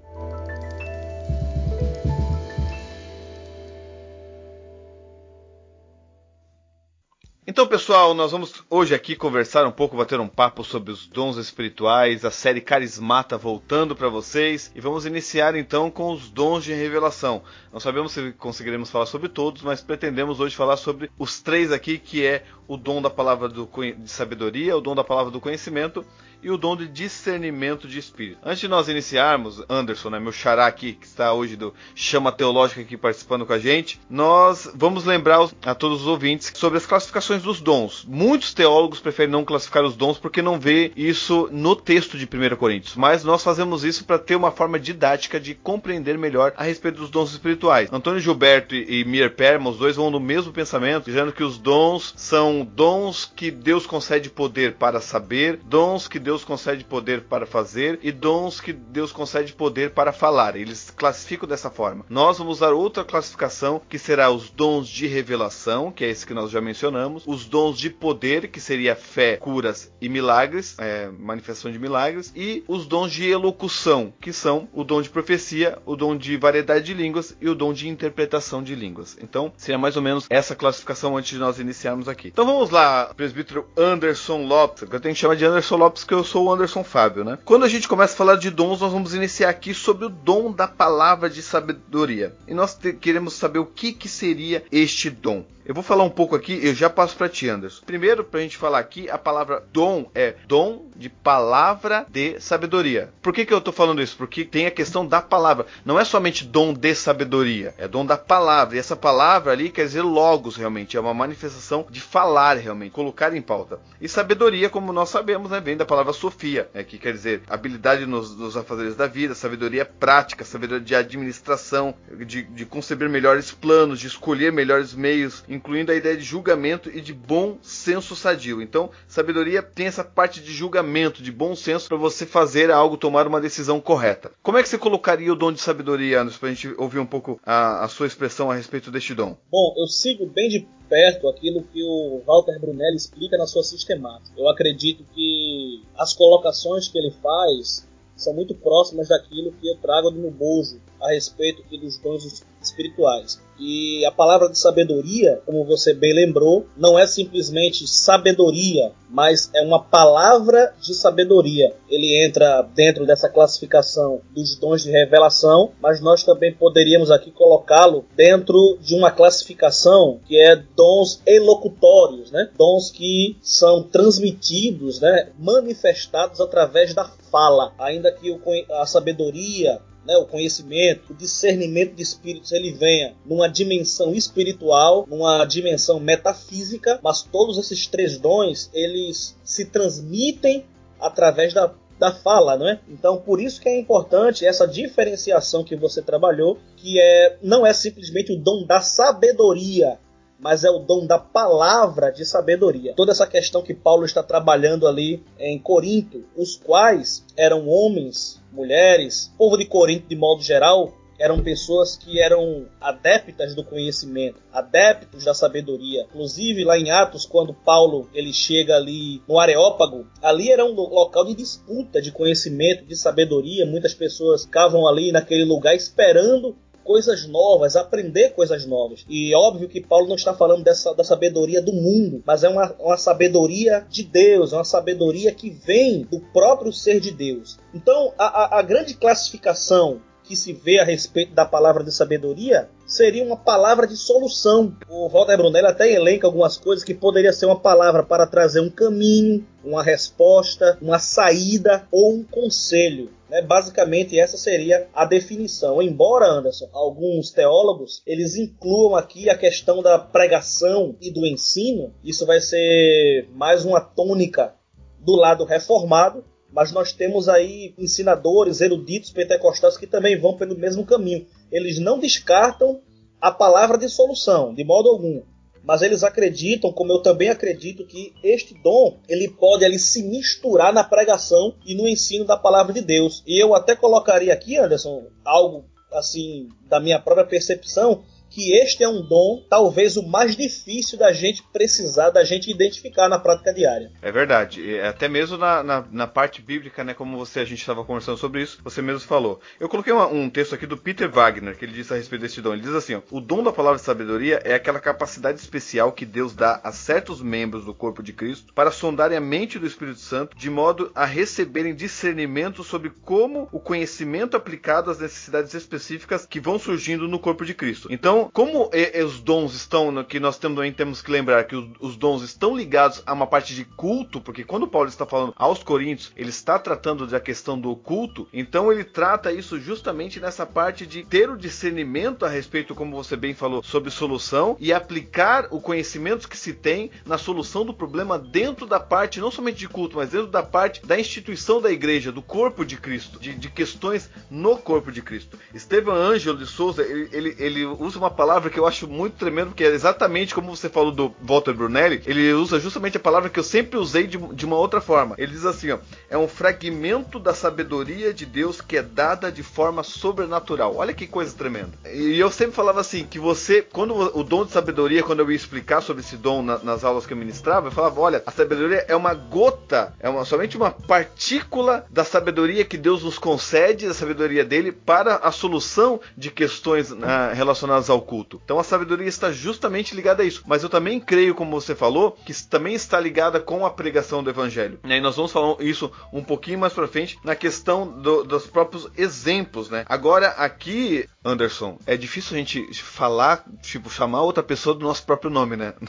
Então, 7.47 7.65
pessoal, 7.65 8.13
nós 8.13 8.31
vamos 8.31 8.63
hoje 8.69 8.93
aqui 8.93 9.15
conversar 9.15 9.65
um 9.65 9.71
pouco, 9.71 9.97
bater 9.97 10.19
um 10.19 10.27
papo 10.27 10.63
sobre 10.63 10.91
os 10.91 11.07
dons 11.07 11.37
espirituais, 11.37 12.23
a 12.23 12.29
série 12.29 12.61
Carismata 12.61 13.35
voltando 13.35 13.95
para 13.95 14.09
vocês 14.09 14.71
e 14.75 14.79
vamos 14.79 15.07
iniciar 15.07 15.55
então 15.55 15.89
com 15.89 16.13
os 16.13 16.29
dons 16.29 16.63
de 16.63 16.71
revelação. 16.71 17.41
Não 17.73 17.79
sabemos 17.79 18.11
se 18.11 18.31
conseguiremos 18.33 18.91
falar 18.91 19.07
sobre 19.07 19.27
todos, 19.27 19.63
mas 19.63 19.81
pretendemos 19.81 20.39
hoje 20.39 20.55
falar 20.55 20.77
sobre 20.77 21.09
os 21.17 21.41
três 21.41 21.71
aqui, 21.71 21.97
que 21.97 22.23
é 22.23 22.45
o 22.67 22.77
dom 22.77 23.01
da 23.01 23.09
palavra 23.09 23.49
do, 23.49 23.67
de 23.97 24.11
sabedoria, 24.11 24.77
o 24.77 24.81
dom 24.81 24.93
da 24.93 25.03
palavra 25.03 25.31
do 25.31 25.41
conhecimento 25.41 26.05
e 26.41 26.49
o 26.49 26.57
dom 26.57 26.75
de 26.75 26.87
discernimento 26.87 27.87
de 27.87 27.99
espírito. 27.99 28.39
Antes 28.43 28.61
de 28.61 28.67
nós 28.67 28.87
iniciarmos, 28.87 29.63
Anderson, 29.69 30.09
né, 30.09 30.19
meu 30.19 30.31
xará 30.31 30.65
aqui, 30.65 30.93
que 30.93 31.05
está 31.05 31.33
hoje 31.33 31.55
do 31.55 31.73
Chama 31.95 32.31
Teológica 32.31 32.81
aqui 32.81 32.97
participando 32.97 33.45
com 33.45 33.53
a 33.53 33.59
gente, 33.59 33.99
nós 34.09 34.71
vamos 34.75 35.05
lembrar 35.05 35.49
a 35.65 35.75
todos 35.75 36.01
os 36.01 36.07
ouvintes 36.07 36.51
sobre 36.55 36.77
as 36.77 36.85
classificações 36.85 37.41
dos 37.41 37.61
dons. 37.61 38.05
Muitos 38.07 38.53
teólogos 38.53 38.99
preferem 38.99 39.31
não 39.31 39.43
classificar 39.43 39.83
os 39.83 39.95
dons 39.95 40.17
porque 40.17 40.41
não 40.41 40.59
vê 40.59 40.91
isso 40.95 41.49
no 41.51 41.75
texto 41.75 42.17
de 42.17 42.25
1 42.25 42.55
Coríntios, 42.55 42.95
mas 42.95 43.23
nós 43.23 43.43
fazemos 43.43 43.83
isso 43.83 44.05
para 44.05 44.19
ter 44.19 44.35
uma 44.35 44.51
forma 44.51 44.79
didática 44.79 45.39
de 45.39 45.55
compreender 45.55 46.17
melhor 46.17 46.53
a 46.55 46.63
respeito 46.63 46.99
dos 46.99 47.09
dons 47.09 47.31
espirituais. 47.31 47.91
Antônio 47.91 48.19
Gilberto 48.19 48.75
e 48.75 49.03
Mir 49.05 49.35
Perma, 49.35 49.69
os 49.69 49.77
dois 49.77 49.95
vão 49.95 50.11
no 50.11 50.19
mesmo 50.19 50.51
pensamento, 50.51 51.05
dizendo 51.05 51.31
que 51.31 51.43
os 51.43 51.57
dons 51.57 52.13
são 52.15 52.63
dons 52.63 53.31
que 53.35 53.51
Deus 53.51 53.85
concede 53.85 54.29
poder 54.29 54.75
para 54.75 55.01
saber, 55.01 55.59
dons 55.65 56.07
que 56.07 56.19
Deus 56.19 56.30
Deus 56.31 56.45
concede 56.45 56.85
poder 56.85 57.23
para 57.23 57.45
fazer 57.45 57.99
e 58.01 58.09
dons 58.09 58.61
que 58.61 58.71
Deus 58.71 59.11
concede 59.11 59.51
poder 59.51 59.91
para 59.91 60.13
falar. 60.13 60.55
Eles 60.55 60.89
classificam 60.95 61.45
dessa 61.45 61.69
forma. 61.69 62.05
Nós 62.09 62.37
vamos 62.37 62.59
usar 62.59 62.71
outra 62.71 63.03
classificação 63.03 63.81
que 63.89 63.99
será 63.99 64.31
os 64.31 64.49
dons 64.49 64.87
de 64.87 65.07
revelação, 65.07 65.91
que 65.91 66.05
é 66.05 66.09
esse 66.09 66.25
que 66.25 66.33
nós 66.33 66.49
já 66.49 66.61
mencionamos, 66.61 67.23
os 67.27 67.43
dons 67.43 67.77
de 67.77 67.89
poder, 67.89 68.47
que 68.47 68.61
seria 68.61 68.95
fé, 68.95 69.35
curas 69.35 69.91
e 69.99 70.07
milagres, 70.07 70.77
é, 70.79 71.09
manifestação 71.09 71.69
de 71.69 71.77
milagres, 71.77 72.31
e 72.33 72.63
os 72.65 72.87
dons 72.87 73.11
de 73.11 73.29
elocução, 73.29 74.13
que 74.21 74.31
são 74.31 74.69
o 74.71 74.85
dom 74.85 75.01
de 75.01 75.09
profecia, 75.09 75.79
o 75.85 75.97
dom 75.97 76.15
de 76.15 76.37
variedade 76.37 76.85
de 76.85 76.93
línguas 76.93 77.35
e 77.41 77.49
o 77.49 77.55
dom 77.55 77.73
de 77.73 77.89
interpretação 77.89 78.63
de 78.63 78.73
línguas. 78.73 79.17
Então, 79.21 79.51
seria 79.57 79.77
mais 79.77 79.97
ou 79.97 80.01
menos 80.01 80.27
essa 80.29 80.55
classificação 80.55 81.17
antes 81.17 81.31
de 81.31 81.39
nós 81.39 81.59
iniciarmos 81.59 82.07
aqui. 82.07 82.29
Então 82.29 82.45
vamos 82.45 82.69
lá, 82.69 83.13
presbítero 83.17 83.67
Anderson 83.75 84.45
Lopes, 84.45 84.83
eu 84.83 84.99
tenho 85.01 85.13
que 85.13 85.19
chamar 85.19 85.35
de 85.35 85.43
Anderson 85.43 85.75
Lopes 85.75 86.05
porque 86.05 86.13
eu 86.13 86.20
sou 86.23 86.45
o 86.45 86.51
Anderson 86.51 86.83
Fábio, 86.83 87.23
né? 87.23 87.37
Quando 87.45 87.65
a 87.65 87.69
gente 87.69 87.87
começa 87.87 88.13
a 88.13 88.17
falar 88.17 88.35
de 88.35 88.49
dons, 88.49 88.81
nós 88.81 88.91
vamos 88.91 89.13
iniciar 89.13 89.49
aqui 89.49 89.73
sobre 89.73 90.05
o 90.05 90.09
dom 90.09 90.51
da 90.51 90.67
palavra 90.67 91.29
de 91.29 91.41
sabedoria. 91.41 92.35
E 92.47 92.53
nós 92.53 92.77
queremos 92.99 93.33
saber 93.33 93.59
o 93.59 93.65
que, 93.65 93.91
que 93.91 94.07
seria 94.07 94.63
este 94.71 95.09
dom. 95.09 95.45
Eu 95.63 95.75
vou 95.75 95.83
falar 95.83 96.03
um 96.03 96.09
pouco 96.09 96.35
aqui, 96.35 96.59
eu 96.63 96.73
já 96.73 96.89
passo 96.89 97.15
para 97.15 97.29
ti, 97.29 97.47
Anderson. 97.47 97.83
Primeiro, 97.85 98.23
para 98.23 98.39
a 98.39 98.43
gente 98.43 98.57
falar 98.57 98.79
aqui, 98.79 99.09
a 99.09 99.17
palavra 99.17 99.63
dom 99.71 100.09
é 100.13 100.35
dom 100.47 100.87
de 100.95 101.07
palavra 101.07 102.05
de 102.09 102.39
sabedoria. 102.39 103.09
Por 103.21 103.31
que, 103.31 103.45
que 103.45 103.53
eu 103.53 103.59
estou 103.59 103.73
falando 103.73 104.01
isso? 104.01 104.17
Porque 104.17 104.43
tem 104.43 104.65
a 104.65 104.71
questão 104.71 105.05
da 105.05 105.21
palavra. 105.21 105.67
Não 105.85 105.99
é 105.99 106.03
somente 106.03 106.45
dom 106.45 106.73
de 106.73 106.95
sabedoria, 106.95 107.73
é 107.77 107.87
dom 107.87 108.05
da 108.05 108.17
palavra. 108.17 108.75
E 108.75 108.79
essa 108.79 108.95
palavra 108.95 109.51
ali 109.51 109.69
quer 109.69 109.85
dizer 109.85 110.01
logos, 110.01 110.55
realmente. 110.55 110.97
É 110.97 110.99
uma 110.99 111.13
manifestação 111.13 111.85
de 111.89 112.01
falar, 112.01 112.57
realmente, 112.57 112.91
colocar 112.91 113.33
em 113.35 113.41
pauta. 113.41 113.79
E 114.01 114.09
sabedoria, 114.09 114.69
como 114.69 114.91
nós 114.91 115.09
sabemos, 115.09 115.51
né, 115.51 115.59
vem 115.59 115.77
da 115.77 115.85
palavra 115.85 116.10
sofia, 116.13 116.69
né, 116.73 116.83
que 116.83 116.97
quer 116.97 117.13
dizer 117.13 117.41
habilidade 117.47 118.05
nos, 118.05 118.35
nos 118.35 118.57
afazeres 118.57 118.95
da 118.95 119.07
vida, 119.07 119.33
sabedoria 119.33 119.85
prática, 119.85 120.43
sabedoria 120.43 120.83
de 120.83 120.95
administração, 120.95 121.93
de, 122.25 122.43
de 122.43 122.65
conceber 122.65 123.09
melhores 123.09 123.51
planos, 123.51 123.99
de 123.99 124.07
escolher 124.07 124.51
melhores 124.51 124.93
meios 124.93 125.43
incluindo 125.47 125.91
a 125.91 125.95
ideia 125.95 126.17
de 126.17 126.23
julgamento 126.23 126.89
e 126.89 127.01
de 127.01 127.13
bom 127.13 127.57
senso 127.61 128.15
sadio. 128.15 128.61
Então, 128.61 128.89
sabedoria 129.07 129.61
tem 129.61 129.87
essa 129.87 130.03
parte 130.03 130.41
de 130.41 130.51
julgamento, 130.51 131.21
de 131.21 131.31
bom 131.31 131.55
senso 131.55 131.87
para 131.87 131.97
você 131.97 132.25
fazer 132.25 132.71
algo, 132.71 132.97
tomar 132.97 133.27
uma 133.27 133.41
decisão 133.41 133.79
correta. 133.79 134.31
Como 134.41 134.57
é 134.57 134.63
que 134.63 134.69
você 134.69 134.77
colocaria 134.77 135.31
o 135.31 135.35
dom 135.35 135.51
de 135.51 135.61
sabedoria, 135.61 136.21
Anderson, 136.21 136.39
para 136.39 136.49
a 136.49 136.53
gente 136.53 136.73
ouvir 136.77 136.99
um 136.99 137.05
pouco 137.05 137.39
a, 137.45 137.83
a 137.83 137.87
sua 137.87 138.07
expressão 138.07 138.49
a 138.49 138.55
respeito 138.55 138.91
deste 138.91 139.13
dom? 139.13 139.37
Bom, 139.51 139.75
eu 139.77 139.87
sigo 139.87 140.25
bem 140.25 140.49
de 140.49 140.67
perto 140.91 141.29
aquilo 141.29 141.63
que 141.63 141.81
o 141.81 142.21
Walter 142.27 142.59
Brunelli 142.59 142.97
explica 142.97 143.37
na 143.37 143.47
sua 143.47 143.63
sistemática. 143.63 144.37
Eu 144.37 144.49
acredito 144.49 145.05
que 145.15 145.81
as 145.95 146.13
colocações 146.13 146.89
que 146.89 146.97
ele 146.97 147.11
faz 147.11 147.87
são 148.17 148.33
muito 148.33 148.53
próximas 148.53 149.07
daquilo 149.07 149.53
que 149.53 149.69
eu 149.69 149.77
trago 149.77 150.11
no 150.11 150.29
bojo 150.29 150.81
a 151.01 151.09
respeito 151.09 151.63
dos 151.77 151.97
dons 151.97 152.43
espirituais. 152.61 153.41
E 153.59 154.03
a 154.05 154.11
palavra 154.11 154.49
de 154.49 154.57
sabedoria, 154.57 155.39
como 155.45 155.63
você 155.63 155.93
bem 155.93 156.13
lembrou, 156.13 156.65
não 156.75 156.97
é 156.97 157.05
simplesmente 157.05 157.87
sabedoria, 157.87 158.91
mas 159.07 159.51
é 159.53 159.61
uma 159.61 159.83
palavra 159.83 160.73
de 160.81 160.95
sabedoria. 160.95 161.75
Ele 161.87 162.25
entra 162.25 162.63
dentro 162.73 163.05
dessa 163.05 163.29
classificação 163.29 164.21
dos 164.31 164.55
dons 164.55 164.83
de 164.83 164.89
revelação, 164.89 165.73
mas 165.79 166.01
nós 166.01 166.23
também 166.23 166.53
poderíamos 166.53 167.11
aqui 167.11 167.29
colocá-lo 167.29 168.05
dentro 168.15 168.79
de 168.81 168.95
uma 168.95 169.11
classificação 169.11 170.19
que 170.25 170.37
é 170.37 170.55
dons 170.55 171.21
elocutórios, 171.25 172.31
né? 172.31 172.49
Dons 172.57 172.89
que 172.89 173.37
são 173.43 173.83
transmitidos, 173.83 174.99
né? 174.99 175.29
manifestados 175.37 176.41
através 176.41 176.95
da 176.95 177.05
fala, 177.31 177.73
ainda 177.77 178.11
que 178.11 178.35
a 178.71 178.85
sabedoria 178.85 179.79
né, 180.05 180.17
o 180.17 180.25
conhecimento, 180.25 181.11
o 181.11 181.15
discernimento 181.15 181.93
de 181.93 182.01
espíritos, 182.01 182.51
ele 182.51 182.71
venha 182.71 183.15
numa 183.25 183.47
dimensão 183.47 184.13
espiritual, 184.13 185.05
numa 185.07 185.45
dimensão 185.45 185.99
metafísica, 185.99 186.99
mas 187.03 187.21
todos 187.21 187.57
esses 187.57 187.87
três 187.87 188.17
dons, 188.17 188.69
eles 188.73 189.37
se 189.43 189.65
transmitem 189.65 190.65
através 190.99 191.53
da, 191.53 191.73
da 191.99 192.11
fala, 192.11 192.57
não 192.57 192.67
é? 192.67 192.79
Então, 192.89 193.17
por 193.17 193.39
isso 193.39 193.61
que 193.61 193.69
é 193.69 193.79
importante 193.79 194.45
essa 194.45 194.67
diferenciação 194.67 195.63
que 195.63 195.75
você 195.75 196.01
trabalhou, 196.01 196.57
que 196.77 196.99
é 196.99 197.37
não 197.41 197.65
é 197.65 197.73
simplesmente 197.73 198.33
o 198.33 198.37
dom 198.39 198.65
da 198.65 198.81
sabedoria, 198.81 199.99
mas 200.41 200.63
é 200.63 200.69
o 200.71 200.79
dom 200.79 201.05
da 201.05 201.19
palavra 201.19 202.11
de 202.11 202.25
sabedoria. 202.25 202.93
Toda 202.95 203.11
essa 203.11 203.27
questão 203.27 203.61
que 203.61 203.75
Paulo 203.75 204.03
está 204.03 204.23
trabalhando 204.23 204.87
ali 204.87 205.23
em 205.37 205.59
Corinto, 205.59 206.25
os 206.35 206.55
quais 206.57 207.23
eram 207.37 207.69
homens, 207.69 208.41
mulheres, 208.51 209.31
povo 209.37 209.55
de 209.55 209.65
Corinto 209.65 210.07
de 210.07 210.15
modo 210.15 210.41
geral, 210.41 210.91
eram 211.19 211.43
pessoas 211.43 211.95
que 211.95 212.19
eram 212.19 212.65
adeptas 212.81 213.53
do 213.53 213.63
conhecimento, 213.63 214.41
adeptos 214.51 215.23
da 215.23 215.35
sabedoria. 215.35 216.07
Inclusive 216.09 216.63
lá 216.63 216.79
em 216.79 216.89
Atos, 216.89 217.27
quando 217.27 217.53
Paulo 217.53 218.09
ele 218.11 218.33
chega 218.33 218.75
ali 218.75 219.21
no 219.27 219.37
Areópago, 219.37 220.07
ali 220.23 220.51
era 220.51 220.65
um 220.65 220.73
local 220.73 221.23
de 221.23 221.35
disputa 221.35 222.01
de 222.01 222.11
conhecimento, 222.11 222.85
de 222.85 222.95
sabedoria. 222.95 223.67
Muitas 223.67 223.93
pessoas 223.93 224.45
ficavam 224.45 224.87
ali 224.87 225.11
naquele 225.11 225.45
lugar 225.45 225.75
esperando 225.75 226.55
coisas 226.83 227.27
novas, 227.27 227.75
aprender 227.75 228.29
coisas 228.31 228.65
novas. 228.65 229.05
E 229.09 229.33
óbvio 229.35 229.69
que 229.69 229.81
Paulo 229.81 230.07
não 230.07 230.15
está 230.15 230.33
falando 230.33 230.63
dessa 230.63 230.93
da 230.93 231.03
sabedoria 231.03 231.61
do 231.61 231.73
mundo, 231.73 232.21
mas 232.25 232.43
é 232.43 232.49
uma, 232.49 232.75
uma 232.79 232.97
sabedoria 232.97 233.85
de 233.89 234.03
Deus, 234.03 234.53
é 234.53 234.55
uma 234.55 234.63
sabedoria 234.63 235.31
que 235.33 235.49
vem 235.49 236.01
do 236.03 236.19
próprio 236.19 236.71
ser 236.73 236.99
de 236.99 237.11
Deus. 237.11 237.59
Então, 237.73 238.13
a, 238.17 238.25
a, 238.25 238.59
a 238.59 238.61
grande 238.61 238.93
classificação 238.95 240.01
que 240.31 240.35
se 240.37 240.53
vê 240.53 240.79
a 240.79 240.85
respeito 240.85 241.33
da 241.33 241.43
palavra 241.43 241.83
de 241.83 241.91
sabedoria 241.91 242.69
seria 242.87 243.21
uma 243.21 243.35
palavra 243.35 243.85
de 243.85 243.97
solução. 243.97 244.73
O 244.89 245.09
Walter 245.09 245.35
Brunelli 245.35 245.67
até 245.67 245.91
elenca 245.91 246.25
algumas 246.25 246.55
coisas 246.55 246.85
que 246.85 246.93
poderia 246.93 247.33
ser 247.33 247.47
uma 247.47 247.59
palavra 247.59 248.01
para 248.01 248.25
trazer 248.25 248.61
um 248.61 248.69
caminho, 248.69 249.45
uma 249.61 249.83
resposta, 249.83 250.77
uma 250.81 250.99
saída 250.99 251.85
ou 251.91 252.13
um 252.13 252.23
conselho. 252.23 253.11
Né? 253.29 253.41
Basicamente, 253.41 254.17
essa 254.17 254.37
seria 254.37 254.87
a 254.93 255.03
definição. 255.03 255.81
Embora, 255.81 256.27
Anderson, 256.27 256.69
alguns 256.71 257.31
teólogos 257.31 258.01
eles 258.07 258.37
incluam 258.37 258.95
aqui 258.95 259.29
a 259.29 259.37
questão 259.37 259.81
da 259.81 259.99
pregação 259.99 260.95
e 261.01 261.11
do 261.11 261.25
ensino, 261.25 261.93
isso 262.05 262.25
vai 262.25 262.39
ser 262.39 263.27
mais 263.33 263.65
uma 263.65 263.81
tônica 263.81 264.55
do 264.97 265.13
lado 265.13 265.43
reformado, 265.43 266.23
mas 266.51 266.71
nós 266.71 266.91
temos 266.91 267.29
aí 267.29 267.73
ensinadores, 267.77 268.61
eruditos 268.61 269.11
pentecostais 269.11 269.77
que 269.77 269.87
também 269.87 270.19
vão 270.19 270.35
pelo 270.35 270.57
mesmo 270.57 270.85
caminho. 270.85 271.25
Eles 271.51 271.79
não 271.79 271.99
descartam 271.99 272.81
a 273.19 273.31
palavra 273.31 273.77
de 273.77 273.87
solução, 273.87 274.53
de 274.53 274.63
modo 274.63 274.89
algum. 274.89 275.21
Mas 275.63 275.83
eles 275.83 276.03
acreditam, 276.03 276.71
como 276.71 276.91
eu 276.91 277.01
também 277.01 277.29
acredito, 277.29 277.85
que 277.85 278.13
este 278.23 278.55
dom 278.63 278.97
ele 279.07 279.29
pode 279.29 279.63
ali 279.63 279.77
se 279.77 280.01
misturar 280.01 280.73
na 280.73 280.83
pregação 280.83 281.55
e 281.65 281.75
no 281.75 281.87
ensino 281.87 282.25
da 282.25 282.35
palavra 282.35 282.73
de 282.73 282.81
Deus. 282.81 283.23
E 283.27 283.41
eu 283.41 283.53
até 283.53 283.75
colocaria 283.75 284.33
aqui, 284.33 284.57
Anderson, 284.57 285.03
algo 285.23 285.65
assim 285.93 286.49
da 286.67 286.79
minha 286.79 286.99
própria 286.99 287.27
percepção, 287.27 288.03
que 288.31 288.53
este 288.53 288.83
é 288.83 288.87
um 288.87 289.01
dom, 289.01 289.45
talvez 289.49 289.97
o 289.97 290.07
mais 290.07 290.35
difícil 290.35 290.97
da 290.97 291.11
gente 291.11 291.43
precisar, 291.51 292.09
da 292.09 292.23
gente 292.23 292.49
identificar 292.49 293.09
na 293.09 293.19
prática 293.19 293.53
diária. 293.53 293.91
É 294.01 294.11
verdade. 294.11 294.79
Até 294.79 295.07
mesmo 295.09 295.37
na, 295.37 295.61
na, 295.61 295.85
na 295.91 296.07
parte 296.07 296.41
bíblica, 296.41 296.83
né, 296.83 296.93
como 296.93 297.17
você 297.17 297.41
a 297.41 297.45
gente 297.45 297.59
estava 297.59 297.83
conversando 297.83 298.17
sobre 298.17 298.41
isso, 298.41 298.59
você 298.63 298.81
mesmo 298.81 299.01
falou. 299.01 299.39
Eu 299.59 299.67
coloquei 299.67 299.91
uma, 299.91 300.07
um 300.07 300.29
texto 300.29 300.55
aqui 300.55 300.65
do 300.65 300.77
Peter 300.77 301.09
Wagner, 301.09 301.57
que 301.57 301.65
ele 301.65 301.73
diz 301.73 301.91
a 301.91 301.95
respeito 301.95 302.21
desse 302.21 302.41
dom. 302.41 302.53
Ele 302.53 302.61
diz 302.61 302.73
assim: 302.73 302.95
ó, 302.95 303.01
o 303.11 303.19
dom 303.19 303.43
da 303.43 303.51
palavra 303.51 303.77
de 303.77 303.85
sabedoria 303.85 304.41
é 304.45 304.53
aquela 304.53 304.79
capacidade 304.79 305.39
especial 305.39 305.91
que 305.91 306.05
Deus 306.05 306.33
dá 306.33 306.61
a 306.63 306.71
certos 306.71 307.21
membros 307.21 307.65
do 307.65 307.73
corpo 307.73 308.01
de 308.01 308.13
Cristo 308.13 308.53
para 308.53 308.71
sondarem 308.71 309.17
a 309.17 309.21
mente 309.21 309.59
do 309.59 309.67
Espírito 309.67 309.99
Santo, 309.99 310.37
de 310.37 310.49
modo 310.49 310.89
a 310.95 311.05
receberem 311.05 311.75
discernimento 311.75 312.63
sobre 312.63 312.89
como 313.03 313.49
o 313.51 313.59
conhecimento 313.59 314.37
aplicado 314.37 314.89
às 314.89 314.99
necessidades 314.99 315.53
específicas 315.53 316.25
que 316.25 316.39
vão 316.39 316.57
surgindo 316.57 317.07
no 317.07 317.19
corpo 317.19 317.45
de 317.45 317.53
Cristo. 317.53 317.87
Então, 317.91 318.20
então, 318.21 318.29
como 318.31 318.69
e, 318.73 319.03
os 319.03 319.19
dons 319.19 319.55
estão, 319.55 319.91
no, 319.91 320.03
que 320.03 320.19
nós 320.19 320.37
também 320.37 320.71
temos 320.71 321.01
que 321.01 321.11
lembrar 321.11 321.43
que 321.45 321.55
os, 321.55 321.69
os, 321.79 321.95
dons 321.95 322.21
estão 322.21 322.55
ligados 322.55 323.01
a 323.05 323.13
uma 323.13 323.25
parte 323.25 323.55
de 323.55 323.65
culto, 323.65 324.21
porque 324.21 324.43
quando 324.43 324.67
Paulo 324.67 324.89
está 324.89 325.05
falando 325.05 325.33
aos 325.35 325.63
Coríntios, 325.63 326.11
ele 326.15 326.29
está 326.29 326.59
tratando 326.59 327.07
da 327.07 327.19
questão 327.19 327.59
do 327.59 327.75
culto, 327.75 328.27
então 328.31 328.71
ele 328.71 328.83
trata 328.83 329.31
isso 329.31 329.59
justamente 329.59 330.19
nessa 330.19 330.45
parte 330.45 330.85
de 330.85 331.03
ter 331.03 331.29
o 331.29 331.37
discernimento 331.37 332.25
a 332.25 332.29
respeito, 332.29 332.75
como 332.75 332.95
você 332.95 333.15
bem 333.15 333.33
falou, 333.33 333.63
sobre 333.63 333.89
solução 333.89 334.55
e 334.59 334.71
aplicar 334.71 335.47
o 335.49 335.59
conhecimento 335.59 336.27
que 336.27 336.37
se 336.37 336.53
tem 336.53 336.91
na 337.05 337.17
solução 337.17 337.65
do 337.65 337.73
problema 337.73 338.19
dentro 338.19 338.65
da 338.65 338.79
parte, 338.79 339.19
não 339.19 339.31
somente 339.31 339.57
de 339.57 339.67
culto, 339.67 339.97
mas 339.97 340.09
dentro 340.09 340.27
da 340.27 340.43
parte 340.43 340.85
da 340.85 340.99
instituição 340.99 341.61
da 341.61 341.71
igreja, 341.71 342.11
do 342.11 342.21
corpo 342.21 342.65
de 342.65 342.77
Cristo, 342.77 343.19
de, 343.19 343.33
de 343.33 343.49
questões 343.49 344.09
no 344.29 344.57
corpo 344.57 344.91
de 344.91 345.01
Cristo. 345.01 345.39
Estevam 345.53 345.95
Ângelo 345.95 346.37
de 346.37 346.45
Souza, 346.45 346.83
ele, 346.83 347.09
ele, 347.11 347.35
ele 347.39 347.65
usa 347.65 347.97
uma 347.97 348.10
palavra 348.11 348.49
que 348.49 348.59
eu 348.59 348.67
acho 348.67 348.87
muito 348.87 349.17
tremendo, 349.17 349.47
porque 349.47 349.63
é 349.63 349.67
exatamente 349.67 350.33
como 350.33 350.55
você 350.55 350.69
falou 350.69 350.91
do 350.91 351.13
Walter 351.21 351.53
Brunelli, 351.53 352.01
ele 352.05 352.33
usa 352.33 352.59
justamente 352.59 352.97
a 352.97 352.99
palavra 352.99 353.29
que 353.29 353.39
eu 353.39 353.43
sempre 353.43 353.77
usei 353.77 354.07
de, 354.07 354.17
de 354.17 354.45
uma 354.45 354.57
outra 354.57 354.81
forma. 354.81 355.15
Ele 355.17 355.31
diz 355.31 355.45
assim, 355.45 355.71
ó, 355.71 355.79
é 356.09 356.17
um 356.17 356.27
fragmento 356.27 357.19
da 357.19 357.33
sabedoria 357.33 358.13
de 358.13 358.25
Deus 358.25 358.61
que 358.61 358.77
é 358.77 358.83
dada 358.83 359.31
de 359.31 359.43
forma 359.43 359.83
sobrenatural. 359.83 360.75
Olha 360.75 360.93
que 360.93 361.07
coisa 361.07 361.35
tremenda. 361.35 361.71
E 361.93 362.19
eu 362.19 362.29
sempre 362.31 362.55
falava 362.55 362.81
assim, 362.81 363.05
que 363.05 363.19
você, 363.19 363.61
quando 363.61 363.95
o 363.95 364.23
dom 364.23 364.45
de 364.45 364.51
sabedoria, 364.51 365.03
quando 365.03 365.19
eu 365.19 365.31
ia 365.31 365.35
explicar 365.35 365.81
sobre 365.81 366.01
esse 366.01 366.17
dom 366.17 366.41
na, 366.41 366.57
nas 366.59 366.83
aulas 366.83 367.05
que 367.05 367.13
eu 367.13 367.17
ministrava, 367.17 367.67
eu 367.67 367.71
falava, 367.71 367.99
olha, 367.99 368.23
a 368.25 368.31
sabedoria 368.31 368.85
é 368.87 368.95
uma 368.95 369.13
gota, 369.13 369.93
é 369.99 370.09
uma, 370.09 370.25
somente 370.25 370.57
uma 370.57 370.71
partícula 370.71 371.85
da 371.89 372.03
sabedoria 372.03 372.65
que 372.65 372.77
Deus 372.77 373.03
nos 373.03 373.17
concede, 373.17 373.87
da 373.87 373.93
sabedoria 373.93 374.43
dele, 374.43 374.71
para 374.71 375.15
a 375.17 375.31
solução 375.31 375.99
de 376.17 376.29
questões 376.29 376.91
uh, 376.91 376.97
relacionadas 377.33 377.89
ao 377.89 378.00
culto. 378.01 378.41
Então 378.43 378.59
a 378.59 378.63
sabedoria 378.63 379.07
está 379.07 379.31
justamente 379.31 379.95
ligada 379.95 380.23
a 380.23 380.25
isso. 380.25 380.43
Mas 380.45 380.63
eu 380.63 380.69
também 380.69 380.99
creio, 380.99 381.35
como 381.35 381.59
você 381.59 381.75
falou, 381.75 382.11
que 382.25 382.33
também 382.47 382.73
está 382.73 382.99
ligada 382.99 383.39
com 383.39 383.65
a 383.65 383.69
pregação 383.69 384.23
do 384.23 384.29
evangelho. 384.29 384.79
E 384.83 384.93
aí 384.93 385.01
nós 385.01 385.15
vamos 385.15 385.31
falar 385.31 385.55
isso 385.61 385.91
um 386.11 386.23
pouquinho 386.23 386.59
mais 386.59 386.73
para 386.73 386.87
frente 386.87 387.17
na 387.23 387.35
questão 387.35 387.87
do, 387.87 388.23
dos 388.23 388.47
próprios 388.47 388.89
exemplos, 388.97 389.69
né? 389.69 389.85
Agora 389.87 390.29
aqui, 390.29 391.07
Anderson, 391.23 391.77
é 391.85 391.95
difícil 391.95 392.35
a 392.35 392.37
gente 392.39 392.73
falar, 392.73 393.45
tipo, 393.61 393.89
chamar 393.89 394.21
outra 394.21 394.43
pessoa 394.43 394.75
do 394.75 394.85
nosso 394.85 395.05
próprio 395.05 395.29
nome, 395.29 395.55
né? 395.55 395.73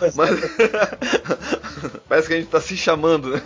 Mas... 0.00 0.14
Parece 2.08 2.28
que 2.28 2.34
a 2.34 2.36
gente 2.36 2.46
está 2.46 2.60
se 2.60 2.76
chamando, 2.76 3.30
né? 3.30 3.40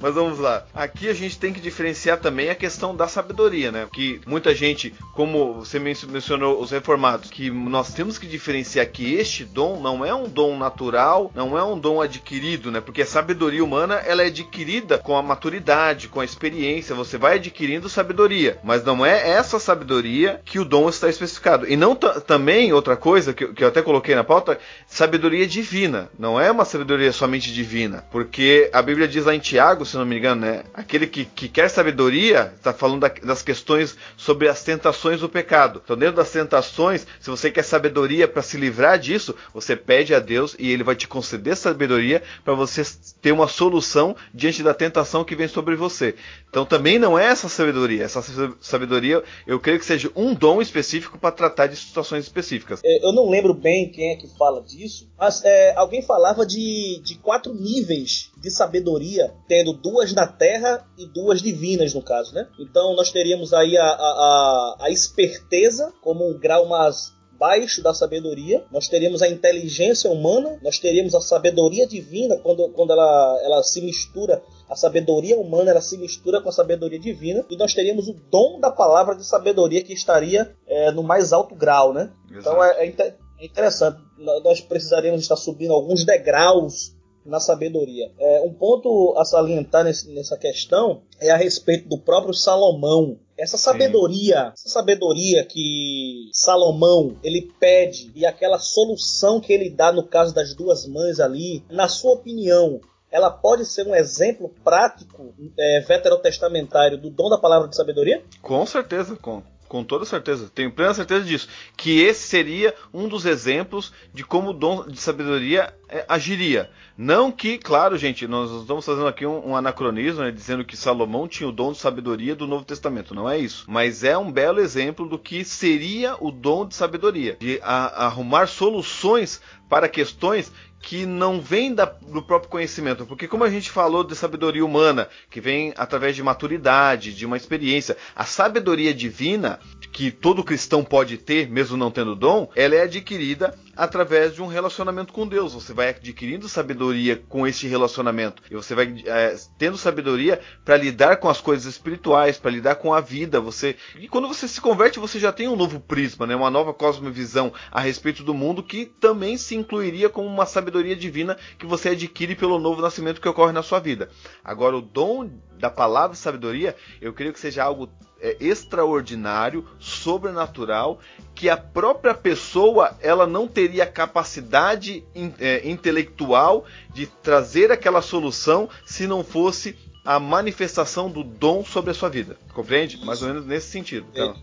Mas 0.00 0.14
vamos 0.14 0.38
lá. 0.38 0.64
Aqui 0.74 1.08
a 1.08 1.14
gente 1.14 1.38
tem 1.38 1.52
que 1.52 1.60
diferenciar 1.60 2.18
também 2.18 2.50
a 2.50 2.54
questão 2.54 2.94
da 2.94 3.06
sabedoria, 3.06 3.70
né? 3.70 3.88
Que 3.92 4.20
muita 4.26 4.54
gente, 4.54 4.94
como 5.14 5.64
você 5.74 6.06
mencionou 6.06 6.60
os 6.60 6.70
reformados, 6.70 7.30
que 7.30 7.50
nós 7.50 7.92
temos 7.92 8.16
que 8.16 8.26
diferenciar 8.26 8.86
que 8.86 9.14
este 9.14 9.44
dom 9.44 9.80
não 9.80 10.04
é 10.04 10.14
um 10.14 10.28
dom 10.28 10.56
natural, 10.56 11.32
não 11.34 11.58
é 11.58 11.64
um 11.64 11.78
dom 11.78 12.00
adquirido, 12.00 12.70
né? 12.70 12.80
Porque 12.80 13.02
a 13.02 13.06
sabedoria 13.06 13.64
humana 13.64 13.96
ela 13.96 14.22
é 14.22 14.26
adquirida 14.26 14.98
com 14.98 15.16
a 15.16 15.22
maturidade, 15.22 16.08
com 16.08 16.20
a 16.20 16.24
experiência. 16.24 16.94
Você 16.94 17.18
vai 17.18 17.36
adquirindo 17.36 17.88
sabedoria, 17.88 18.58
mas 18.62 18.84
não 18.84 19.04
é 19.04 19.30
essa 19.30 19.58
sabedoria 19.58 20.40
que 20.44 20.58
o 20.58 20.64
dom 20.64 20.88
está 20.88 21.08
especificado. 21.08 21.68
E 21.68 21.76
não 21.76 21.96
também 21.96 22.72
outra 22.72 22.96
coisa 22.96 23.32
que, 23.32 23.48
que 23.48 23.64
eu 23.64 23.68
até 23.68 23.82
coloquei 23.82 24.14
na 24.14 24.24
pauta, 24.24 24.58
sabedoria 24.86 25.46
divina. 25.46 26.08
Não 26.18 26.40
é 26.40 26.50
uma 26.50 26.64
sabedoria 26.64 27.12
somente 27.12 27.52
divina, 27.52 28.04
porque 28.12 28.70
a 28.72 28.80
Bíblia 28.80 29.08
diz 29.08 29.24
lá 29.24 29.34
em 29.34 29.40
Tiago, 29.40 29.84
se 29.84 29.96
não 29.96 30.06
me 30.06 30.18
engano, 30.18 30.42
né? 30.42 30.64
Aquele 30.72 31.06
que, 31.06 31.24
que 31.24 31.48
quer 31.48 31.68
sabedoria 31.68 32.52
está 32.56 32.72
falando 32.72 33.00
da, 33.00 33.08
das 33.08 33.42
questões 33.42 33.96
sobre 34.16 34.48
as 34.48 34.62
tentações 34.62 35.20
do 35.20 35.28
pecado. 35.28 35.63
Então, 35.84 35.96
dentro 35.96 36.16
das 36.16 36.30
tentações, 36.30 37.06
se 37.20 37.30
você 37.30 37.50
quer 37.50 37.62
sabedoria 37.62 38.26
para 38.28 38.42
se 38.42 38.56
livrar 38.56 38.98
disso, 38.98 39.34
você 39.52 39.76
pede 39.76 40.14
a 40.14 40.20
Deus 40.20 40.54
e 40.58 40.70
Ele 40.70 40.84
vai 40.84 40.96
te 40.96 41.08
conceder 41.08 41.56
sabedoria 41.56 42.22
para 42.44 42.54
você 42.54 42.82
ter 43.20 43.32
uma 43.32 43.48
solução 43.48 44.16
diante 44.32 44.62
da 44.62 44.74
tentação 44.74 45.24
que 45.24 45.36
vem 45.36 45.48
sobre 45.48 45.76
você. 45.76 46.14
Então, 46.48 46.64
também 46.64 46.98
não 46.98 47.18
é 47.18 47.26
essa 47.26 47.48
sabedoria. 47.48 48.04
Essa 48.04 48.22
sabedoria, 48.60 49.22
eu 49.46 49.58
creio 49.60 49.78
que 49.78 49.84
seja 49.84 50.10
um 50.14 50.34
dom 50.34 50.60
específico 50.60 51.18
para 51.18 51.32
tratar 51.32 51.66
de 51.66 51.76
situações 51.76 52.24
específicas. 52.24 52.80
É, 52.84 53.04
eu 53.04 53.12
não 53.12 53.28
lembro 53.28 53.54
bem 53.54 53.90
quem 53.90 54.12
é 54.12 54.16
que 54.16 54.28
fala 54.36 54.62
disso, 54.62 55.08
mas 55.18 55.42
é, 55.44 55.74
alguém 55.76 56.02
falava 56.02 56.44
de, 56.46 57.00
de 57.02 57.16
quatro 57.16 57.54
níveis 57.54 58.30
de 58.36 58.50
sabedoria, 58.50 59.32
tendo 59.48 59.72
duas 59.72 60.12
na 60.12 60.26
terra 60.26 60.86
e 60.98 61.06
duas 61.06 61.40
divinas, 61.40 61.94
no 61.94 62.02
caso, 62.02 62.34
né? 62.34 62.46
Então 62.58 62.94
nós 62.94 63.10
teríamos 63.10 63.54
aí 63.54 63.76
a, 63.76 63.86
a, 63.86 64.76
a 64.80 64.90
esperteza 64.90 65.53
como 66.00 66.28
um 66.28 66.38
grau 66.38 66.66
mais 66.66 67.12
baixo 67.38 67.82
da 67.82 67.92
sabedoria, 67.92 68.64
nós 68.70 68.88
teríamos 68.88 69.20
a 69.20 69.28
inteligência 69.28 70.10
humana, 70.10 70.58
nós 70.62 70.78
teríamos 70.78 71.14
a 71.14 71.20
sabedoria 71.20 71.86
divina 71.86 72.38
quando, 72.38 72.68
quando 72.70 72.92
ela, 72.92 73.40
ela 73.42 73.62
se 73.62 73.80
mistura, 73.80 74.42
a 74.68 74.76
sabedoria 74.76 75.36
humana 75.36 75.70
ela 75.70 75.80
se 75.80 75.98
mistura 75.98 76.40
com 76.40 76.48
a 76.48 76.52
sabedoria 76.52 76.98
divina, 76.98 77.44
e 77.50 77.56
nós 77.56 77.74
teríamos 77.74 78.08
o 78.08 78.14
dom 78.30 78.60
da 78.60 78.70
palavra 78.70 79.14
de 79.14 79.26
sabedoria 79.26 79.82
que 79.82 79.92
estaria 79.92 80.54
é, 80.66 80.90
no 80.92 81.02
mais 81.02 81.32
alto 81.32 81.54
grau, 81.54 81.92
né? 81.92 82.10
Então 82.30 82.62
é, 82.62 82.86
é, 82.86 83.16
é 83.38 83.44
interessante, 83.44 84.00
nós 84.18 84.60
precisaríamos 84.60 85.20
estar 85.20 85.36
subindo 85.36 85.72
alguns 85.72 86.04
degraus 86.04 86.93
na 87.24 87.40
sabedoria. 87.40 88.10
É, 88.18 88.42
um 88.42 88.52
ponto 88.52 89.14
a 89.16 89.24
salientar 89.24 89.84
nesse, 89.84 90.12
nessa 90.12 90.36
questão 90.36 91.02
é 91.20 91.30
a 91.30 91.36
respeito 91.36 91.88
do 91.88 91.98
próprio 91.98 92.34
Salomão. 92.34 93.18
Essa 93.36 93.58
sabedoria, 93.58 94.52
essa 94.52 94.68
sabedoria 94.68 95.44
que 95.44 96.30
Salomão 96.32 97.16
ele 97.22 97.52
pede 97.58 98.12
e 98.14 98.24
aquela 98.24 98.58
solução 98.58 99.40
que 99.40 99.52
ele 99.52 99.70
dá 99.70 99.90
no 99.90 100.06
caso 100.06 100.34
das 100.34 100.54
duas 100.54 100.86
mães 100.86 101.18
ali, 101.18 101.64
na 101.68 101.88
sua 101.88 102.12
opinião, 102.12 102.80
ela 103.10 103.30
pode 103.30 103.64
ser 103.64 103.86
um 103.86 103.94
exemplo 103.94 104.52
prático 104.62 105.32
é, 105.58 105.80
veterotestamentário 105.80 106.98
do 106.98 107.10
dom 107.10 107.30
da 107.30 107.38
palavra 107.38 107.68
de 107.68 107.76
sabedoria? 107.76 108.24
Com 108.42 108.66
certeza, 108.66 109.16
com, 109.16 109.40
com 109.74 109.82
toda 109.82 110.04
certeza, 110.04 110.48
tenho 110.54 110.70
plena 110.70 110.94
certeza 110.94 111.24
disso. 111.24 111.48
Que 111.76 112.00
esse 112.00 112.28
seria 112.28 112.72
um 112.92 113.08
dos 113.08 113.26
exemplos 113.26 113.92
de 114.12 114.22
como 114.22 114.50
o 114.50 114.52
dom 114.52 114.86
de 114.86 115.00
sabedoria 115.00 115.74
é, 115.88 116.04
agiria. 116.08 116.70
Não 116.96 117.32
que, 117.32 117.58
claro, 117.58 117.98
gente, 117.98 118.24
nós 118.28 118.52
estamos 118.52 118.86
fazendo 118.86 119.08
aqui 119.08 119.26
um, 119.26 119.48
um 119.48 119.56
anacronismo, 119.56 120.22
né, 120.22 120.30
dizendo 120.30 120.64
que 120.64 120.76
Salomão 120.76 121.26
tinha 121.26 121.48
o 121.48 121.52
dom 121.52 121.72
de 121.72 121.78
sabedoria 121.78 122.36
do 122.36 122.46
Novo 122.46 122.64
Testamento. 122.64 123.16
Não 123.16 123.28
é 123.28 123.36
isso. 123.36 123.64
Mas 123.66 124.04
é 124.04 124.16
um 124.16 124.30
belo 124.30 124.60
exemplo 124.60 125.08
do 125.08 125.18
que 125.18 125.44
seria 125.44 126.14
o 126.20 126.30
dom 126.30 126.68
de 126.68 126.76
sabedoria. 126.76 127.36
De 127.40 127.58
a, 127.60 128.06
arrumar 128.06 128.46
soluções 128.46 129.40
para 129.68 129.88
questões 129.88 130.52
que 130.84 131.06
não 131.06 131.40
vem 131.40 131.74
da, 131.74 131.86
do 131.86 132.22
próprio 132.22 132.50
conhecimento, 132.50 133.06
porque 133.06 133.26
como 133.26 133.42
a 133.42 133.50
gente 133.50 133.70
falou 133.70 134.04
de 134.04 134.14
sabedoria 134.14 134.64
humana, 134.64 135.08
que 135.30 135.40
vem 135.40 135.72
através 135.76 136.14
de 136.14 136.22
maturidade, 136.22 137.14
de 137.14 137.24
uma 137.24 137.36
experiência, 137.38 137.96
a 138.14 138.24
sabedoria 138.24 138.92
divina 138.92 139.58
que 139.94 140.10
todo 140.10 140.44
cristão 140.44 140.84
pode 140.84 141.16
ter, 141.16 141.48
mesmo 141.48 141.76
não 141.76 141.90
tendo 141.90 142.16
dom, 142.16 142.50
ela 142.56 142.74
é 142.74 142.82
adquirida 142.82 143.56
através 143.76 144.34
de 144.34 144.42
um 144.42 144.46
relacionamento 144.46 145.12
com 145.12 145.26
Deus. 145.26 145.54
Você 145.54 145.72
vai 145.72 145.88
adquirindo 145.90 146.48
sabedoria 146.48 147.22
com 147.28 147.46
esse 147.46 147.66
relacionamento 147.66 148.42
e 148.50 148.54
você 148.54 148.74
vai 148.74 149.02
é, 149.06 149.36
tendo 149.58 149.76
sabedoria 149.76 150.40
para 150.64 150.76
lidar 150.76 151.16
com 151.18 151.28
as 151.28 151.40
coisas 151.40 151.66
espirituais, 151.66 152.38
para 152.38 152.50
lidar 152.50 152.76
com 152.76 152.92
a 152.92 153.00
vida. 153.00 153.40
Você 153.40 153.76
e 153.98 154.08
quando 154.08 154.28
você 154.28 154.48
se 154.48 154.60
converte, 154.60 154.98
você 154.98 155.18
já 155.18 155.32
tem 155.32 155.48
um 155.48 155.56
novo 155.56 155.80
prisma, 155.80 156.26
né? 156.26 156.34
Uma 156.34 156.50
nova 156.50 156.74
cosmovisão 156.74 157.52
a 157.70 157.80
respeito 157.80 158.22
do 158.22 158.34
mundo 158.34 158.62
que 158.62 158.86
também 158.86 159.36
se 159.36 159.54
incluiria 159.54 160.08
como 160.08 160.28
uma 160.28 160.46
sabedoria 160.46 160.73
divina 160.82 161.36
que 161.58 161.66
você 161.66 161.90
adquire 161.90 162.34
pelo 162.34 162.58
novo 162.58 162.82
nascimento 162.82 163.20
que 163.20 163.28
ocorre 163.28 163.52
na 163.52 163.62
sua 163.62 163.78
vida. 163.78 164.10
Agora 164.42 164.76
o 164.76 164.82
dom 164.82 165.30
da 165.58 165.70
palavra 165.70 166.16
sabedoria, 166.16 166.74
eu 167.00 167.12
creio 167.12 167.32
que 167.32 167.40
seja 167.40 167.62
algo 167.62 167.88
é, 168.20 168.36
extraordinário, 168.40 169.66
sobrenatural, 169.78 170.98
que 171.34 171.48
a 171.48 171.56
própria 171.56 172.14
pessoa 172.14 172.96
ela 173.00 173.26
não 173.26 173.46
teria 173.46 173.86
capacidade 173.86 175.04
in, 175.14 175.32
é, 175.38 175.68
intelectual 175.68 176.64
de 176.92 177.06
trazer 177.06 177.70
aquela 177.70 178.00
solução 178.00 178.68
se 178.84 179.06
não 179.06 179.22
fosse 179.22 179.76
a 180.04 180.20
manifestação 180.20 181.10
do 181.10 181.24
dom 181.24 181.64
sobre 181.64 181.90
a 181.90 181.94
sua 181.94 182.08
vida. 182.08 182.36
Compreende? 182.52 183.02
Mais 183.04 183.22
ou 183.22 183.28
menos 183.28 183.46
nesse 183.46 183.68
sentido. 183.68 184.06
Então. 184.12 184.34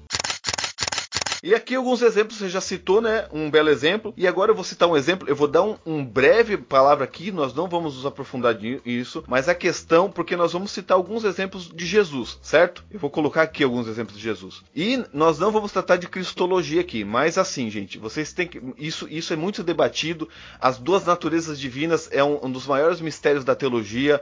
E 1.43 1.55
aqui 1.55 1.74
alguns 1.74 2.03
exemplos, 2.03 2.38
você 2.38 2.48
já 2.48 2.62
citou, 2.62 3.01
né? 3.01 3.27
Um 3.31 3.50
belo 3.50 3.69
exemplo. 3.69 4.13
E 4.15 4.27
agora 4.27 4.51
eu 4.51 4.55
vou 4.55 4.63
citar 4.63 4.88
um 4.88 4.95
exemplo. 4.95 5.27
Eu 5.27 5.36
vou 5.36 5.48
dar 5.48 5.63
um, 5.63 5.75
um 5.86 6.05
breve 6.05 6.55
palavra 6.55 7.03
aqui, 7.03 7.31
nós 7.31 7.53
não 7.53 7.67
vamos 7.67 7.95
nos 7.95 8.05
aprofundar 8.05 8.55
nisso, 8.60 9.24
mas 9.27 9.50
a 9.50 9.55
questão, 9.55 10.12
porque 10.12 10.36
nós 10.36 10.53
vamos 10.53 10.69
citar 10.69 10.95
alguns 10.95 11.24
exemplos 11.24 11.67
de 11.67 11.86
Jesus, 11.86 12.38
certo? 12.43 12.83
Eu 12.91 13.00
vou 13.00 13.10
colocar 13.10 13.41
aqui 13.41 13.63
alguns 13.63 13.88
exemplos 13.88 14.17
de 14.17 14.24
Jesus. 14.24 14.62
E 14.75 15.03
nós 15.12 15.39
não 15.39 15.51
vamos 15.51 15.71
tratar 15.71 15.98
de 15.98 16.07
cristologia 16.07 16.81
aqui, 16.81 17.03
mas 17.03 17.39
assim, 17.39 17.71
gente, 17.71 17.98
vocês 17.98 18.31
têm 18.33 18.48
que. 18.48 18.62
Isso, 18.77 19.07
isso 19.10 19.33
é 19.33 19.36
muito 19.36 19.63
debatido. 19.63 20.29
As 20.60 20.77
duas 20.77 21.05
naturezas 21.05 21.60
divinas 21.60 22.07
é 22.12 22.24
um, 22.24 22.45
um 22.45 22.51
dos 22.51 22.67
maiores 22.67 23.01
mistérios 23.01 23.43
da 23.43 23.55
teologia 23.55 24.21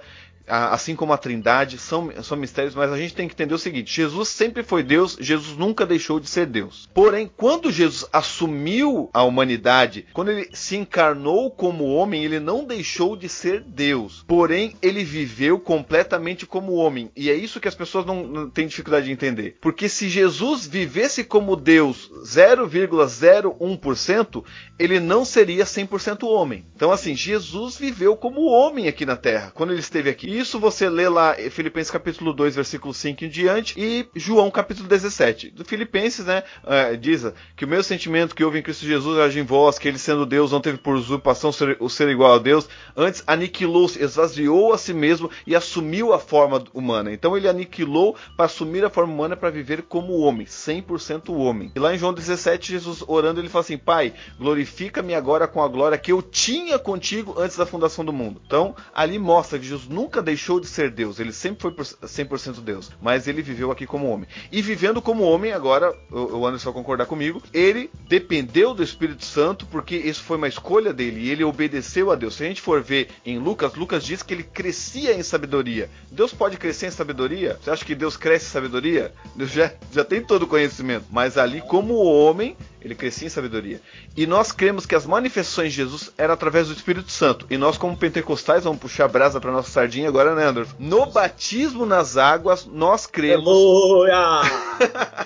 assim 0.49 0.95
como 0.95 1.13
a 1.13 1.17
Trindade, 1.17 1.77
são, 1.77 2.11
são 2.23 2.37
mistérios, 2.37 2.75
mas 2.75 2.91
a 2.91 2.97
gente 2.97 3.13
tem 3.13 3.27
que 3.27 3.33
entender 3.33 3.53
o 3.53 3.59
seguinte: 3.59 3.93
Jesus 3.93 4.29
sempre 4.29 4.63
foi 4.63 4.83
Deus, 4.83 5.17
Jesus 5.19 5.57
nunca 5.57 5.85
deixou 5.85 6.19
de 6.19 6.29
ser 6.29 6.45
Deus. 6.45 6.89
Porém, 6.93 7.29
quando 7.37 7.71
Jesus 7.71 8.05
assumiu 8.11 9.09
a 9.13 9.23
humanidade, 9.23 10.05
quando 10.13 10.31
ele 10.31 10.49
se 10.53 10.75
encarnou 10.75 11.51
como 11.51 11.85
homem, 11.85 12.23
ele 12.23 12.39
não 12.39 12.65
deixou 12.65 13.15
de 13.15 13.29
ser 13.29 13.61
Deus. 13.61 14.23
Porém, 14.27 14.75
ele 14.81 15.03
viveu 15.03 15.59
completamente 15.59 16.45
como 16.45 16.73
homem. 16.73 17.11
E 17.15 17.29
é 17.29 17.35
isso 17.35 17.59
que 17.59 17.67
as 17.67 17.75
pessoas 17.75 18.05
não, 18.05 18.25
não 18.25 18.49
têm 18.49 18.67
dificuldade 18.67 19.05
de 19.05 19.11
entender. 19.11 19.57
Porque 19.61 19.87
se 19.87 20.09
Jesus 20.09 20.65
vivesse 20.65 21.23
como 21.23 21.55
Deus 21.55 22.09
0,01%, 22.25 24.43
ele 24.77 24.99
não 24.99 25.23
seria 25.23 25.63
100% 25.63 26.27
homem. 26.27 26.65
Então, 26.75 26.91
assim, 26.91 27.15
Jesus 27.15 27.77
viveu 27.77 28.15
como 28.15 28.49
homem 28.49 28.87
aqui 28.87 29.05
na 29.05 29.15
Terra, 29.15 29.51
quando 29.53 29.71
ele 29.71 29.81
esteve 29.81 30.09
aqui 30.09 30.38
isso 30.39 30.59
você 30.59 30.89
lê 30.89 31.09
lá 31.09 31.35
Filipenses 31.51 31.91
capítulo 31.91 32.33
2, 32.33 32.55
versículo 32.55 32.93
5 32.93 33.25
em 33.25 33.29
diante, 33.29 33.73
e 33.77 34.07
João 34.15 34.49
capítulo 34.49 34.87
17. 34.87 35.51
Do 35.51 35.65
Filipenses, 35.65 36.25
né, 36.25 36.43
é, 36.65 36.95
diz 36.95 37.25
que 37.55 37.65
o 37.65 37.67
meu 37.67 37.83
sentimento 37.83 38.33
que 38.33 38.43
houve 38.43 38.59
em 38.59 38.61
Cristo 38.61 38.85
Jesus 38.85 39.19
age 39.19 39.39
em 39.39 39.43
vós, 39.43 39.77
que 39.77 39.87
ele 39.87 39.97
sendo 39.97 40.25
Deus 40.25 40.51
não 40.51 40.61
teve 40.61 40.77
por 40.77 40.95
usurpação 40.95 41.51
ser, 41.51 41.77
o 41.79 41.89
ser 41.89 42.09
igual 42.09 42.33
a 42.33 42.37
Deus, 42.37 42.67
antes 42.95 43.23
aniquilou-se, 43.27 44.01
esvaziou 44.01 44.73
a 44.73 44.77
si 44.77 44.93
mesmo 44.93 45.29
e 45.45 45.55
assumiu 45.55 46.13
a 46.13 46.19
forma 46.19 46.63
humana. 46.73 47.11
Então 47.11 47.35
ele 47.35 47.47
aniquilou 47.47 48.15
para 48.37 48.45
assumir 48.45 48.85
a 48.85 48.89
forma 48.89 49.13
humana 49.13 49.35
para 49.35 49.49
viver 49.49 49.83
como 49.83 50.19
homem, 50.19 50.45
100% 50.45 51.29
homem. 51.35 51.71
E 51.75 51.79
lá 51.79 51.93
em 51.93 51.97
João 51.97 52.13
17, 52.13 52.71
Jesus 52.71 53.03
orando, 53.07 53.41
ele 53.41 53.49
fala 53.49 53.63
assim: 53.63 53.77
Pai, 53.77 54.13
glorifica-me 54.37 55.13
agora 55.13 55.47
com 55.47 55.61
a 55.61 55.67
glória 55.67 55.97
que 55.97 56.11
eu 56.11 56.21
tinha 56.21 56.79
contigo 56.79 57.35
antes 57.37 57.57
da 57.57 57.65
fundação 57.65 58.05
do 58.05 58.13
mundo. 58.13 58.41
Então 58.45 58.75
ali 58.93 59.19
mostra 59.19 59.59
que 59.59 59.65
Jesus 59.65 59.87
nunca 59.87 60.18
deixou 60.21 60.59
de 60.59 60.67
ser 60.67 60.91
Deus, 60.91 61.19
ele 61.19 61.31
sempre 61.31 61.61
foi 61.61 61.71
100% 61.71 62.61
Deus, 62.61 62.91
mas 63.01 63.27
ele 63.27 63.41
viveu 63.41 63.71
aqui 63.71 63.85
como 63.85 64.09
homem. 64.09 64.27
E 64.51 64.61
vivendo 64.61 65.01
como 65.01 65.23
homem, 65.23 65.51
agora 65.51 65.93
o 66.11 66.45
Anderson 66.45 66.71
vai 66.71 66.81
concordar 66.81 67.05
comigo, 67.05 67.41
ele 67.53 67.89
dependeu 68.07 68.73
do 68.73 68.83
Espírito 68.83 69.25
Santo 69.25 69.65
porque 69.65 69.95
isso 69.95 70.23
foi 70.23 70.37
uma 70.37 70.47
escolha 70.47 70.93
dele 70.93 71.21
e 71.21 71.29
ele 71.29 71.43
obedeceu 71.43 72.11
a 72.11 72.15
Deus. 72.15 72.35
Se 72.35 72.43
a 72.43 72.47
gente 72.47 72.61
for 72.61 72.81
ver 72.81 73.09
em 73.25 73.37
Lucas, 73.37 73.75
Lucas 73.75 74.03
diz 74.03 74.23
que 74.23 74.33
ele 74.33 74.43
crescia 74.43 75.13
em 75.13 75.23
sabedoria. 75.23 75.89
Deus 76.11 76.33
pode 76.33 76.57
crescer 76.57 76.87
em 76.87 76.91
sabedoria? 76.91 77.57
Você 77.61 77.71
acha 77.71 77.85
que 77.85 77.95
Deus 77.95 78.17
cresce 78.17 78.45
em 78.45 78.49
sabedoria? 78.49 79.13
Deus 79.35 79.51
já, 79.51 79.71
já 79.91 80.03
tem 80.03 80.21
todo 80.21 80.43
o 80.43 80.47
conhecimento. 80.47 81.05
Mas 81.09 81.37
ali, 81.37 81.61
como 81.61 81.95
homem, 81.95 82.55
ele 82.81 82.95
crescia 82.95 83.27
em 83.27 83.29
sabedoria. 83.29 83.81
E 84.15 84.25
nós 84.25 84.51
cremos 84.51 84.85
que 84.85 84.95
as 84.95 85.05
manifestações 85.05 85.71
de 85.71 85.77
Jesus 85.77 86.11
eram 86.17 86.33
através 86.33 86.67
do 86.67 86.73
Espírito 86.73 87.11
Santo. 87.11 87.45
E 87.49 87.57
nós, 87.57 87.77
como 87.77 87.97
pentecostais, 87.97 88.63
vamos 88.63 88.79
puxar 88.79 89.05
a 89.05 89.09
brasa 89.09 89.39
para 89.39 89.51
nossa 89.51 89.69
sardinha 89.69 90.08
agora, 90.09 90.35
né, 90.35 90.45
Anderson? 90.45 90.75
No 90.79 91.05
batismo 91.05 91.85
nas 91.85 92.17
águas, 92.17 92.65
nós 92.65 93.05
cremos. 93.05 93.47
Aleluia! 93.47 94.41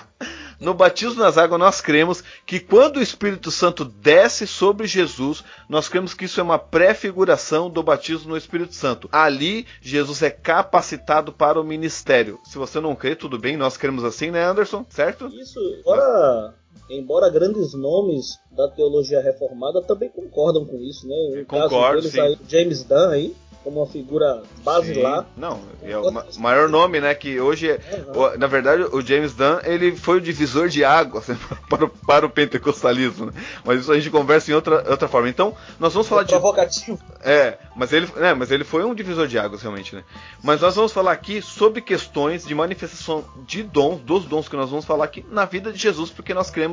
No 0.60 0.72
batismo 0.72 1.22
nas 1.22 1.36
águas, 1.36 1.60
nós 1.60 1.80
cremos 1.82 2.24
que 2.46 2.58
quando 2.58 2.96
o 2.96 3.02
Espírito 3.02 3.50
Santo 3.50 3.84
desce 3.84 4.46
sobre 4.46 4.86
Jesus, 4.86 5.44
nós 5.68 5.88
cremos 5.88 6.14
que 6.14 6.24
isso 6.24 6.40
é 6.40 6.42
uma 6.42 6.58
prefiguração 6.58 7.68
do 7.68 7.82
batismo 7.82 8.30
no 8.30 8.36
Espírito 8.36 8.74
Santo. 8.74 9.06
Ali, 9.12 9.66
Jesus 9.82 10.22
é 10.22 10.30
capacitado 10.30 11.32
para 11.32 11.60
o 11.60 11.64
ministério. 11.64 12.40
Se 12.44 12.56
você 12.56 12.80
não 12.80 12.94
crê, 12.94 13.14
tudo 13.14 13.38
bem, 13.38 13.58
nós 13.58 13.76
cremos 13.76 14.04
assim, 14.04 14.30
né, 14.30 14.42
Anderson? 14.42 14.86
Certo? 14.88 15.26
Isso, 15.28 15.58
embora, 15.80 16.54
embora 16.90 17.30
grandes 17.30 17.74
nomes 17.74 18.38
da 18.50 18.68
teologia 18.68 19.20
reformada 19.20 19.82
também 19.82 20.08
concordam 20.08 20.64
com 20.64 20.76
isso, 20.76 21.06
né? 21.06 21.42
O 21.42 21.46
Concordo, 21.46 22.02
caso 22.02 22.12
deles 22.12 22.18
aí, 22.18 22.38
James 22.48 22.84
Dunn 22.84 23.10
aí, 23.10 23.34
como 23.64 23.80
uma 23.80 23.86
figura 23.86 24.42
basilar. 24.62 25.26
Não, 25.36 25.58
é 25.82 25.96
o 25.96 26.12
ma 26.12 26.24
maior 26.38 26.68
nome, 26.68 27.00
né? 27.00 27.14
Que 27.14 27.40
hoje, 27.40 27.70
é, 27.70 27.80
o, 28.14 28.38
na 28.38 28.46
verdade, 28.46 28.82
o 28.92 29.00
James 29.00 29.32
Dunn 29.32 29.58
ele 29.64 29.96
foi 29.96 30.18
o 30.18 30.20
divisor 30.20 30.68
de 30.68 30.84
águas 30.84 31.26
para, 31.68 31.86
o, 31.86 31.88
para 31.88 32.26
o 32.26 32.30
pentecostalismo. 32.30 33.26
Né? 33.26 33.32
Mas 33.64 33.80
isso 33.80 33.90
a 33.90 33.96
gente 33.96 34.10
conversa 34.10 34.50
em 34.50 34.54
outra, 34.54 34.84
outra 34.90 35.08
forma. 35.08 35.30
Então, 35.30 35.56
nós 35.80 35.94
vamos 35.94 36.06
falar 36.06 36.22
é 36.22 36.24
de. 36.24 36.30
Provocativo. 36.32 36.98
É, 37.22 37.56
mas 37.74 37.92
ele, 37.92 38.06
é, 38.18 38.34
mas 38.34 38.50
ele 38.50 38.64
foi 38.64 38.84
um 38.84 38.94
divisor 38.94 39.26
de 39.26 39.38
águas, 39.38 39.62
realmente, 39.62 39.96
né? 39.96 40.04
Mas 40.42 40.60
nós 40.60 40.76
vamos 40.76 40.92
falar 40.92 41.12
aqui 41.12 41.40
sobre 41.40 41.80
questões 41.80 42.44
de 42.44 42.54
manifestação 42.54 43.24
de 43.46 43.62
dons, 43.62 44.00
dos 44.00 44.26
dons 44.26 44.46
que 44.46 44.56
nós 44.56 44.68
vamos 44.68 44.84
falar 44.84 45.06
aqui 45.06 45.24
na 45.30 45.46
vida 45.46 45.72
de 45.72 45.78
Jesus, 45.78 46.10
porque 46.10 46.34
nós 46.34 46.50
cremos 46.50 46.63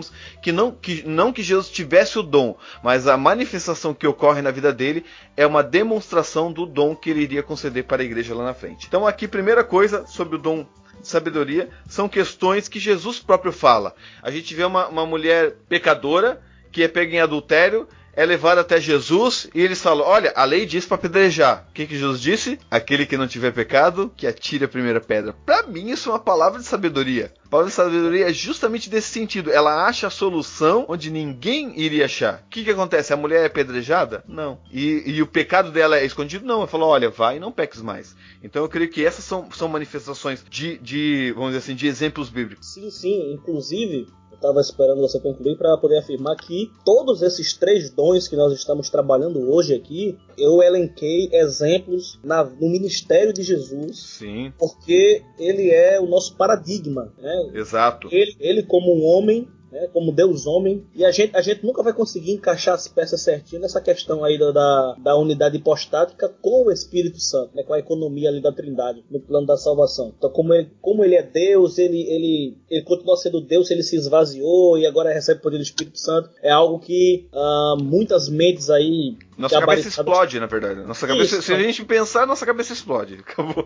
que 0.41 0.51
não 0.51 0.71
que, 0.71 1.03
não 1.07 1.33
que 1.33 1.43
Jesus 1.43 1.69
tivesse 1.69 2.17
o 2.19 2.23
dom, 2.23 2.57
mas 2.83 3.07
a 3.07 3.17
manifestação 3.17 3.93
que 3.93 4.07
ocorre 4.07 4.41
na 4.41 4.51
vida 4.51 4.71
dele 4.71 5.05
é 5.35 5.45
uma 5.45 5.63
demonstração 5.63 6.51
do 6.51 6.65
dom 6.65 6.95
que 6.95 7.09
ele 7.09 7.21
iria 7.21 7.43
conceder 7.43 7.83
para 7.83 8.01
a 8.01 8.05
igreja 8.05 8.35
lá 8.35 8.43
na 8.43 8.53
frente. 8.53 8.87
Então, 8.87 9.05
aqui, 9.05 9.27
primeira 9.27 9.63
coisa 9.63 10.05
sobre 10.07 10.35
o 10.35 10.39
dom 10.39 10.65
de 10.99 11.07
sabedoria 11.07 11.69
são 11.87 12.07
questões 12.07 12.67
que 12.67 12.79
Jesus 12.79 13.19
próprio 13.19 13.51
fala. 13.51 13.95
A 14.21 14.31
gente 14.31 14.53
vê 14.53 14.63
uma, 14.63 14.87
uma 14.87 15.05
mulher 15.05 15.55
pecadora 15.67 16.41
que 16.71 16.83
é 16.83 16.87
pega 16.87 17.15
em 17.15 17.19
adultério 17.19 17.87
é 18.13 18.25
levado 18.25 18.59
até 18.59 18.79
Jesus 18.79 19.47
e 19.53 19.61
eles 19.61 19.81
falam: 19.81 20.05
Olha, 20.05 20.33
a 20.35 20.43
lei 20.43 20.65
diz 20.65 20.85
para 20.85 20.95
apedrejar. 20.95 21.65
O 21.69 21.73
que, 21.73 21.85
que 21.85 21.97
Jesus 21.97 22.21
disse? 22.21 22.59
Aquele 22.69 23.05
que 23.05 23.17
não 23.17 23.27
tiver 23.27 23.51
pecado, 23.51 24.11
que 24.15 24.27
atire 24.27 24.65
a 24.65 24.67
primeira 24.67 24.99
pedra. 24.99 25.33
Para 25.45 25.63
mim, 25.63 25.89
isso 25.89 26.09
é 26.09 26.13
uma 26.13 26.19
palavra 26.19 26.59
de 26.59 26.65
sabedoria. 26.65 27.33
A 27.45 27.49
palavra 27.49 27.69
de 27.69 27.75
sabedoria 27.75 28.29
é 28.29 28.33
justamente 28.33 28.89
desse 28.89 29.09
sentido. 29.09 29.51
Ela 29.51 29.85
acha 29.85 30.07
a 30.07 30.11
solução 30.11 30.85
onde 30.87 31.11
ninguém 31.11 31.73
iria 31.79 32.05
achar. 32.05 32.43
O 32.45 32.49
que, 32.49 32.63
que 32.63 32.71
acontece? 32.71 33.13
A 33.13 33.17
mulher 33.17 33.43
é 33.43 33.45
apedrejada? 33.47 34.23
Não. 34.27 34.59
E, 34.71 35.03
e 35.05 35.21
o 35.21 35.27
pecado 35.27 35.71
dela 35.71 35.97
é 35.97 36.05
escondido? 36.05 36.45
Não. 36.45 36.59
Ela 36.59 36.67
falou: 36.67 36.89
Olha, 36.89 37.09
vai 37.09 37.37
e 37.37 37.39
não 37.39 37.51
peques 37.51 37.81
mais. 37.81 38.15
Então 38.43 38.63
eu 38.63 38.69
creio 38.69 38.89
que 38.89 39.05
essas 39.05 39.25
são, 39.25 39.49
são 39.51 39.67
manifestações 39.67 40.43
de, 40.49 40.77
de, 40.77 41.31
vamos 41.33 41.49
dizer 41.49 41.59
assim, 41.59 41.75
de 41.75 41.87
exemplos 41.87 42.29
bíblicos. 42.29 42.73
Sim, 42.73 42.89
sim. 42.89 43.33
Inclusive, 43.33 44.07
estava 44.41 44.59
esperando 44.59 44.99
você 44.99 45.19
concluir 45.19 45.55
para 45.55 45.77
poder 45.77 45.99
afirmar 45.99 46.35
que 46.35 46.71
todos 46.83 47.21
esses 47.21 47.53
três 47.53 47.91
dons 47.91 48.27
que 48.27 48.35
nós 48.35 48.51
estamos 48.51 48.89
trabalhando 48.89 49.39
hoje 49.51 49.75
aqui, 49.75 50.17
eu 50.35 50.63
elenquei 50.63 51.29
exemplos 51.31 52.19
na, 52.23 52.43
no 52.43 52.67
ministério 52.67 53.31
de 53.31 53.43
Jesus. 53.43 54.17
Sim. 54.17 54.51
Porque 54.57 55.23
ele 55.37 55.69
é 55.69 55.99
o 55.99 56.07
nosso 56.07 56.35
paradigma. 56.35 57.13
Né? 57.17 57.51
Exato. 57.53 58.09
Ele, 58.11 58.35
ele, 58.39 58.63
como 58.63 58.93
um 58.93 59.05
homem, 59.05 59.47
né, 59.71 59.87
como 59.93 60.11
Deus 60.11 60.45
homem, 60.45 60.83
e 60.93 61.05
a 61.05 61.11
gente, 61.11 61.35
a 61.35 61.41
gente 61.41 61.65
nunca 61.65 61.81
vai 61.81 61.93
conseguir 61.93 62.31
encaixar 62.31 62.75
as 62.75 62.87
peças 62.87 63.21
certinho 63.21 63.61
nessa 63.61 63.79
questão 63.79 64.23
aí 64.23 64.37
da, 64.37 64.95
da 64.97 65.15
unidade 65.15 65.57
hipostática 65.57 66.29
com 66.41 66.65
o 66.65 66.71
Espírito 66.71 67.19
Santo, 67.19 67.55
né, 67.55 67.63
com 67.63 67.73
a 67.73 67.79
economia 67.79 68.29
ali 68.29 68.41
da 68.41 68.51
Trindade, 68.51 69.03
no 69.09 69.19
plano 69.19 69.47
da 69.47 69.57
salvação. 69.57 70.13
Então, 70.17 70.29
como 70.29 70.53
ele, 70.53 70.69
como 70.81 71.03
ele 71.03 71.15
é 71.15 71.23
Deus, 71.23 71.77
ele, 71.77 72.01
ele, 72.01 72.57
ele 72.69 72.83
continua 72.83 73.15
sendo 73.15 73.41
Deus, 73.41 73.71
ele 73.71 73.83
se 73.83 73.95
esvaziou 73.95 74.77
e 74.77 74.85
agora 74.85 75.13
recebe 75.13 75.39
o 75.39 75.43
poder 75.43 75.57
do 75.57 75.63
Espírito 75.63 75.99
Santo, 75.99 76.29
é 76.41 76.51
algo 76.51 76.79
que 76.79 77.27
uh, 77.33 77.81
muitas 77.81 78.27
mentes 78.29 78.69
aí 78.69 79.17
nossa 79.37 79.59
cabeça 79.59 79.87
explode, 79.87 80.39
na 80.39 80.45
verdade. 80.45 80.81
Nossa 80.81 81.07
cabeça, 81.07 81.35
Isso. 81.35 81.43
se 81.43 81.53
a 81.53 81.59
gente 81.59 81.83
pensar, 81.83 82.27
nossa 82.27 82.45
cabeça 82.45 82.73
explode. 82.73 83.15
Acabou. 83.27 83.63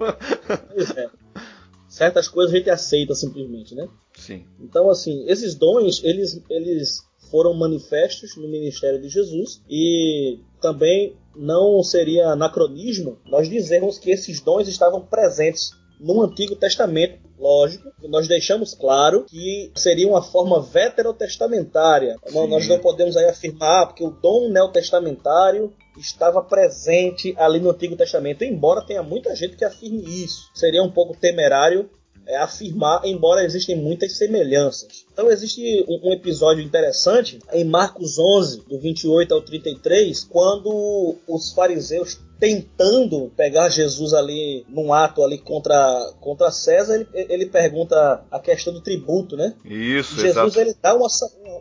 Pois 0.73 0.95
é 0.95 1.09
certas 1.95 2.27
coisas 2.27 2.53
a 2.53 2.58
gente 2.58 2.69
aceita 2.69 3.15
simplesmente, 3.15 3.73
né? 3.73 3.88
Sim. 4.13 4.45
Então, 4.60 4.89
assim, 4.89 5.25
esses 5.27 5.55
dons, 5.55 6.03
eles, 6.03 6.41
eles 6.49 6.99
foram 7.31 7.53
manifestos 7.53 8.36
no 8.36 8.49
ministério 8.49 9.01
de 9.01 9.08
Jesus 9.08 9.62
e 9.69 10.39
também 10.62 11.15
não 11.36 11.81
seria 11.84 12.27
anacronismo 12.27 13.17
nós 13.25 13.49
dizermos 13.49 13.97
que 13.97 14.12
esses 14.12 14.41
dons 14.41 14.67
estavam 14.67 15.01
presentes 15.05 15.71
no 15.97 16.21
Antigo 16.21 16.58
Testamento, 16.58 17.19
lógico, 17.39 17.89
nós 18.10 18.27
deixamos 18.27 18.73
claro 18.73 19.25
que 19.29 19.71
seria 19.75 20.08
uma 20.08 20.21
forma 20.21 20.62
veterotestamentária. 20.62 22.17
Sim. 22.27 22.47
Nós 22.47 22.67
não 22.67 22.79
podemos 22.79 23.15
aí 23.15 23.25
afirmar 23.25 23.88
porque 23.88 24.03
o 24.03 24.10
dom 24.10 24.49
neotestamentário 24.49 25.73
estava 25.97 26.41
presente 26.41 27.34
ali 27.38 27.60
no 27.60 27.71
Antigo 27.71 27.95
Testamento, 27.95 28.43
embora 28.43 28.86
tenha 28.86 29.03
muita 29.03 29.36
gente 29.36 29.55
que 29.55 29.65
afirme 29.65 30.03
isso. 30.03 30.49
Seria 30.53 30.84
um 30.84 30.91
pouco 30.91 31.15
temerário 31.15 31.89
é, 32.27 32.38
afirmar, 32.38 33.05
embora 33.05 33.43
existem 33.43 33.75
muitas 33.75 34.17
semelhanças. 34.17 35.05
Então 35.13 35.29
existe 35.29 35.86
um, 35.88 36.10
um, 36.10 36.13
episódio 36.13 36.63
interessante 36.63 37.39
em 37.53 37.63
Marcos 37.63 38.17
11, 38.17 38.62
do 38.62 38.79
28 38.79 39.34
ao 39.34 39.41
33, 39.41 40.23
quando 40.23 41.15
os 41.27 41.51
fariseus 41.53 42.19
tentando 42.39 43.31
pegar 43.35 43.69
Jesus 43.69 44.13
ali 44.13 44.65
num 44.69 44.93
ato 44.93 45.23
ali 45.23 45.37
contra, 45.37 46.13
contra 46.19 46.51
César, 46.51 46.95
ele, 46.95 47.07
ele 47.13 47.45
pergunta 47.47 48.23
a 48.29 48.39
questão 48.39 48.73
do 48.73 48.81
tributo, 48.81 49.35
né? 49.35 49.55
Isso, 49.63 50.15
Jesus 50.15 50.25
exato. 50.25 50.59
ele 50.59 50.75
dá 50.81 50.95
uma, 50.95 51.07